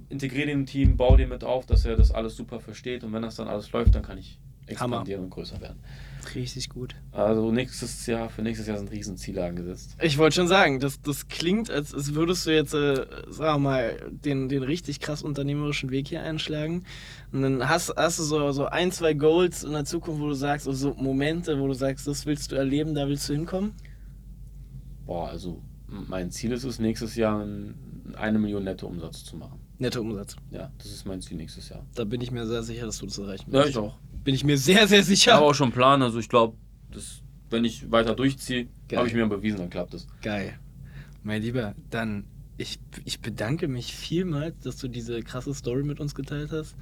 [0.10, 3.14] Integriere den im Team, baue den mit auf, dass er das alles super versteht und
[3.14, 5.24] wenn das dann alles läuft, dann kann ich expandieren Hammer.
[5.26, 5.80] und größer werden.
[6.36, 6.96] Richtig gut.
[7.12, 9.96] Also nächstes Jahr, für nächstes Jahr sind Riesenziele angesetzt.
[10.02, 13.98] Ich wollte schon sagen, das, das klingt, als, als würdest du jetzt, äh, sag mal,
[14.12, 16.86] den, den richtig krass unternehmerischen Weg hier einschlagen.
[17.32, 20.34] Und dann hast, hast du so, so ein, zwei Goals in der Zukunft, wo du
[20.34, 23.74] sagst, also Momente, wo du sagst, das willst du erleben, da willst du hinkommen?
[25.06, 27.46] Boah, also mein Ziel ist es, nächstes Jahr
[28.16, 29.60] eine Million Nettoumsatz zu machen.
[29.80, 30.36] Nettoumsatz?
[30.52, 31.86] Ja, das ist mein Ziel nächstes Jahr.
[31.96, 33.66] Da bin ich mir sehr sicher, dass du das erreichen wirst.
[33.66, 33.98] Ja, ich auch.
[34.30, 35.32] Bin ich mir sehr, sehr sicher.
[35.32, 36.56] Ich habe auch schon einen Plan, also ich glaube,
[37.50, 40.06] wenn ich weiter durchziehe, habe ich mir bewiesen, dann klappt es.
[40.22, 40.54] Geil.
[41.24, 42.26] Mein Lieber, dann
[42.56, 46.76] ich, ich bedanke mich vielmals, dass du diese krasse Story mit uns geteilt hast.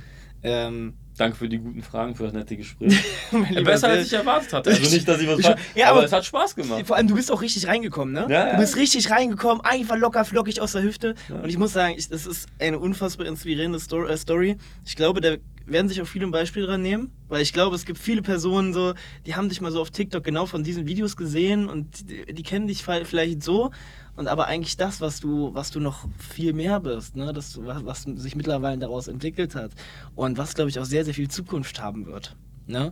[0.44, 3.02] Ähm, Danke für die guten Fragen, für das nette Gespräch.
[3.52, 4.70] ja, besser als ich erwartet hatte.
[4.72, 5.62] Also nicht, dass ich was falsch.
[5.74, 6.86] Ja, aber, aber, es hat Spaß gemacht.
[6.86, 8.28] Vor allem, du bist auch richtig reingekommen, ne?
[8.30, 11.16] Ja, du bist richtig reingekommen, einfach locker flockig aus der Hüfte.
[11.30, 14.58] Und ich muss sagen, ich, das ist eine unfassbar inspirierende äh, Story.
[14.86, 15.38] Ich glaube, da
[15.68, 18.74] werden sich auch viele ein Beispiel dran nehmen, weil ich glaube, es gibt viele Personen
[18.74, 18.94] so,
[19.26, 22.44] die haben dich mal so auf TikTok genau von diesen Videos gesehen und die, die
[22.44, 23.72] kennen dich vielleicht so
[24.16, 27.34] und aber eigentlich das, was du, was du noch viel mehr bist, ne?
[27.34, 29.72] das, was, was sich mittlerweile daraus entwickelt hat
[30.16, 32.36] und was, glaube ich, auch sehr, sehr viel Zukunft haben wird.
[32.66, 32.92] Ne?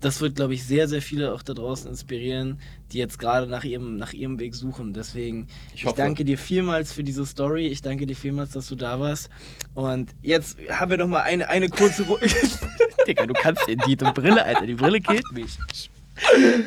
[0.00, 2.58] Das wird, glaube ich, sehr, sehr viele auch da draußen inspirieren,
[2.92, 4.92] die jetzt gerade nach ihrem, nach ihrem Weg suchen.
[4.92, 7.68] Deswegen, ich, ich danke dir vielmals für diese Story.
[7.68, 9.30] Ich danke dir vielmals, dass du da warst.
[9.74, 12.04] Und jetzt haben wir noch mal eine, eine kurze...
[13.06, 14.66] Digga, du kannst in die Brille, Alter.
[14.66, 15.58] Die Brille killt mich.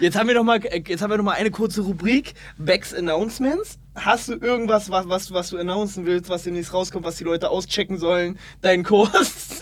[0.01, 3.79] Jetzt haben wir noch mal, jetzt haben wir noch mal eine kurze Rubrik, Becks Announcements.
[3.95, 7.49] hast du irgendwas, was, was, was du announcen willst, was demnächst rauskommt, was die Leute
[7.49, 8.37] auschecken sollen?
[8.61, 9.61] Deinen Kurs?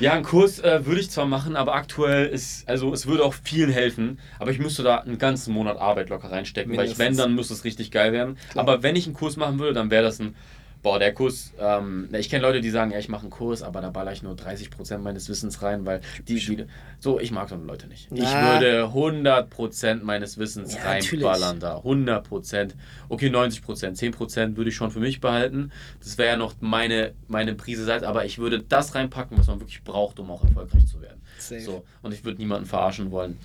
[0.00, 3.34] Ja, einen Kurs äh, würde ich zwar machen, aber aktuell ist, also es würde auch
[3.34, 7.16] vielen helfen, aber ich müsste da einen ganzen Monat Arbeit locker reinstecken, weil ich, wenn,
[7.16, 8.36] dann muss es richtig geil werden.
[8.50, 8.62] Klar.
[8.62, 10.34] Aber wenn ich einen Kurs machen würde, dann wäre das ein
[10.82, 13.80] Boah, der Kurs, ähm, ich kenne Leute, die sagen, ja, ich mache einen Kurs, aber
[13.80, 16.66] da baller ich nur 30% meines Wissens rein, weil die, die
[16.98, 18.08] so, ich mag so Leute nicht.
[18.10, 18.22] Na.
[18.24, 21.78] Ich würde 100% meines Wissens ja, reinballern da.
[21.78, 22.70] 100%.
[23.08, 25.70] Okay, 90%, 10% würde ich schon für mich behalten.
[26.00, 29.60] Das wäre ja noch meine, meine Prise Salz, aber ich würde das reinpacken, was man
[29.60, 31.22] wirklich braucht, um auch erfolgreich zu werden.
[31.38, 31.60] Safe.
[31.60, 33.38] So, und ich würde niemanden verarschen wollen.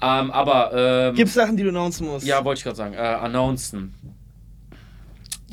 [0.00, 0.72] Ähm, aber.
[0.74, 2.26] Ähm, Gibt es Sachen, die du announcen musst?
[2.26, 2.94] Ja, wollte ich gerade sagen.
[2.94, 3.94] Äh, announcen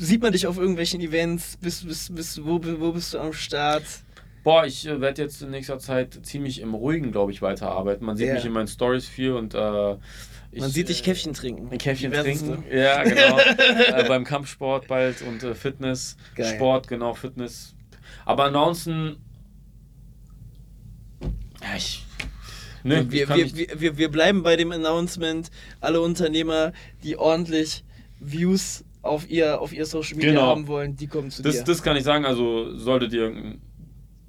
[0.00, 1.56] sieht man dich auf irgendwelchen Events?
[1.60, 3.84] Bist, bist, bist, wo, wo bist du am Start?
[4.42, 8.06] Boah, ich äh, werde jetzt in nächster Zeit ziemlich im Ruhigen, glaube ich, weiterarbeiten.
[8.06, 8.36] Man sieht yeah.
[8.36, 9.96] mich in meinen Stories viel und äh,
[10.52, 11.76] ich, Man sieht dich Käffchen trinken.
[11.78, 12.64] Käffchen trinken.
[12.72, 13.38] Ja, genau.
[13.38, 16.16] äh, beim Kampfsport bald und äh, Fitness.
[16.34, 16.54] Geil.
[16.54, 17.74] Sport, genau, Fitness.
[18.24, 19.16] Aber ansonsten.
[21.62, 22.04] Ja, ich.
[22.82, 25.50] Ne, wir, wir, wir, wir, wir bleiben bei dem Announcement.
[25.80, 26.72] Alle Unternehmer,
[27.04, 27.84] die ordentlich
[28.18, 30.46] Views auf ihr, auf ihr Social Media genau.
[30.46, 31.64] haben wollen, die kommen zu das, dir.
[31.64, 33.56] Das kann ich sagen, also solltet ihr,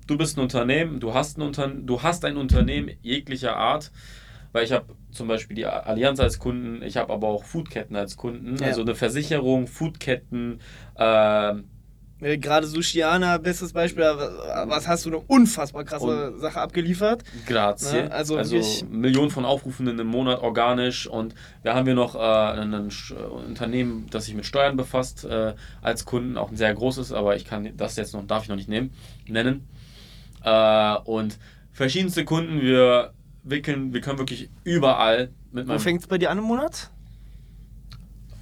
[0.08, 3.92] du bist ein Unternehmen, du hast ein, Unter, du hast ein Unternehmen jeglicher Art,
[4.52, 8.16] weil ich habe zum Beispiel die Allianz als Kunden, ich habe aber auch Foodketten als
[8.16, 8.68] Kunden, ja.
[8.68, 10.60] also eine Versicherung, Foodketten,
[10.96, 11.54] äh,
[12.22, 17.24] gerade Sushiana, bestes Beispiel, was hast du eine unfassbar krasse und Sache abgeliefert.
[17.48, 18.04] Grazie.
[18.04, 18.12] Ne?
[18.12, 22.74] Also, also Millionen von Aufrufenden im Monat organisch und wir haben hier noch äh, ein,
[22.74, 22.90] ein,
[23.48, 27.46] Unternehmen, das sich mit Steuern befasst, äh, als Kunden, auch ein sehr großes, aber ich
[27.46, 28.94] kann das jetzt noch, darf ich noch nicht nehmen,
[29.28, 29.68] nennen.
[30.44, 31.40] Äh, und
[31.72, 33.14] verschiedenste Kunden, wir
[33.44, 36.92] wickeln, wir können wirklich überall mit Wo fängt es bei dir an im Monat?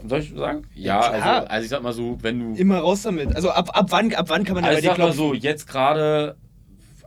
[0.07, 0.63] Soll ich sagen?
[0.75, 2.59] Ja, also, also, ich sag mal so, wenn du.
[2.59, 3.35] Immer raus damit.
[3.35, 5.09] Also ab, ab, wann, ab wann kann man also bei dir klopfen?
[5.09, 6.35] Ich sag mal so, jetzt gerade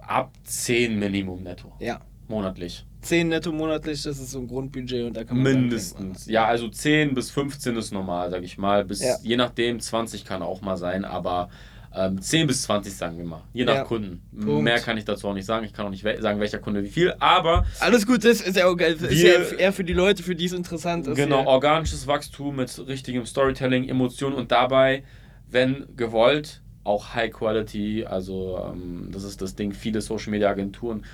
[0.06, 1.72] ab 10 Minimum netto.
[1.78, 2.00] Ja.
[2.28, 2.86] Monatlich.
[3.02, 5.52] 10 netto monatlich, das ist so ein Grundbudget und da kann man.
[5.52, 6.26] Mindestens.
[6.26, 8.84] Ja, also 10 bis 15 ist normal, sag ich mal.
[8.84, 9.16] Bis ja.
[9.22, 11.48] je nachdem, 20 kann auch mal sein, aber
[11.94, 13.42] ähm, 10 bis 20, sagen wir mal.
[13.52, 13.84] Je nach ja.
[13.84, 14.22] Kunden.
[14.38, 14.62] Punkt.
[14.62, 15.64] Mehr kann ich dazu auch nicht sagen.
[15.64, 17.66] Ich kann auch nicht sagen, welcher Kunde wie viel, aber.
[17.80, 18.94] Alles gut, das ist ja auch geil.
[18.94, 21.16] Ist ja eher für die Leute, für die es interessant ist.
[21.16, 25.04] Genau, organisches Wachstum mit richtigem Storytelling, Emotionen und dabei,
[25.48, 28.06] wenn gewollt, auch High Quality.
[28.06, 29.72] Also, ähm, das ist das Ding.
[29.72, 31.04] Viele Social Media Agenturen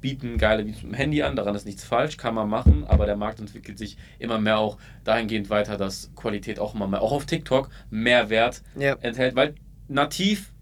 [0.00, 3.06] bieten geile Videos mit dem Handy an, daran ist nichts falsch, kann man machen, aber
[3.06, 7.12] der Markt entwickelt sich immer mehr auch dahingehend weiter, dass Qualität auch immer mehr, auch
[7.12, 8.94] auf TikTok, mehr Wert ja.
[9.00, 9.54] enthält, weil
[9.90, 10.52] nativ,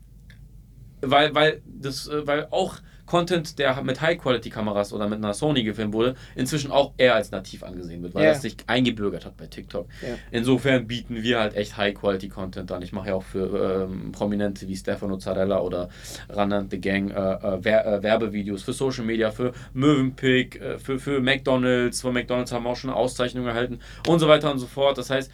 [1.00, 5.94] weil, weil, das, äh, weil auch Content, der mit High-Quality-Kameras oder mit einer Sony gefilmt
[5.94, 8.32] wurde, inzwischen auch eher als nativ angesehen wird, weil yeah.
[8.32, 9.88] das sich eingebürgert hat bei TikTok.
[10.02, 10.18] Yeah.
[10.30, 12.82] Insofern bieten wir halt echt High-Quality-Content an.
[12.82, 15.88] Ich mache ja auch für ähm, Prominente wie Stefano Zarella oder
[16.28, 20.98] Randan the Gang äh, äh, Wer äh, Werbevideos für Social Media, für Mövenpick, äh, für,
[20.98, 22.02] für McDonalds.
[22.02, 24.98] Von McDonalds haben wir auch schon eine Auszeichnung erhalten und so weiter und so fort.
[24.98, 25.32] Das heißt,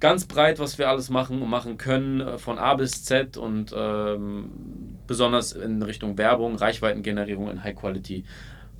[0.00, 3.72] ganz breit, was wir alles machen und machen können, äh, von A bis Z und
[3.76, 4.50] ähm,
[5.06, 8.24] besonders in Richtung Werbung, Reichweitengenerierung in High Quality.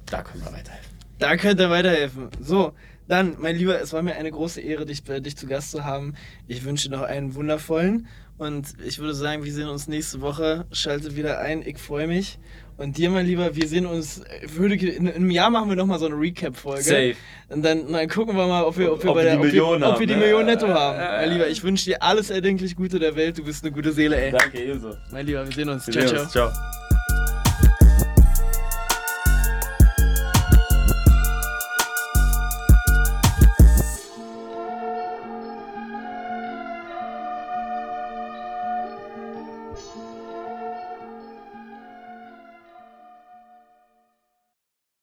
[0.06, 0.98] Da können wir weiterhelfen.
[1.18, 2.30] Da könnt ihr weiterhelfen.
[2.40, 2.72] So,
[3.06, 6.14] dann, mein Lieber, es war mir eine große Ehre, dich, dich zu Gast zu haben.
[6.48, 8.06] Ich wünsche noch einen wundervollen
[8.38, 10.64] und ich würde sagen, wir sehen uns nächste Woche.
[10.72, 12.38] Schalte wieder ein, ich freue mich.
[12.81, 14.22] Und dir, mein Lieber, wir sehen uns,
[14.55, 16.83] würde, in, in einem Jahr machen wir nochmal so eine Recap-Folge.
[16.83, 17.14] Safe.
[17.51, 19.66] Und dann, dann gucken wir mal, ob wir, ob wir, ob bei der, ob wir,
[19.66, 20.98] ob wir die Million netto haben.
[20.98, 23.36] Äh, mein Lieber, ich wünsche dir alles erdenklich Gute der Welt.
[23.36, 24.32] Du bist eine gute Seele, ey.
[24.32, 24.97] Danke, ebenso.
[25.12, 25.86] Mein Lieber, wir sehen uns.
[25.89, 26.47] Wir ciao, sehen ciao.
[26.47, 26.55] Uns.
[26.55, 26.89] ciao.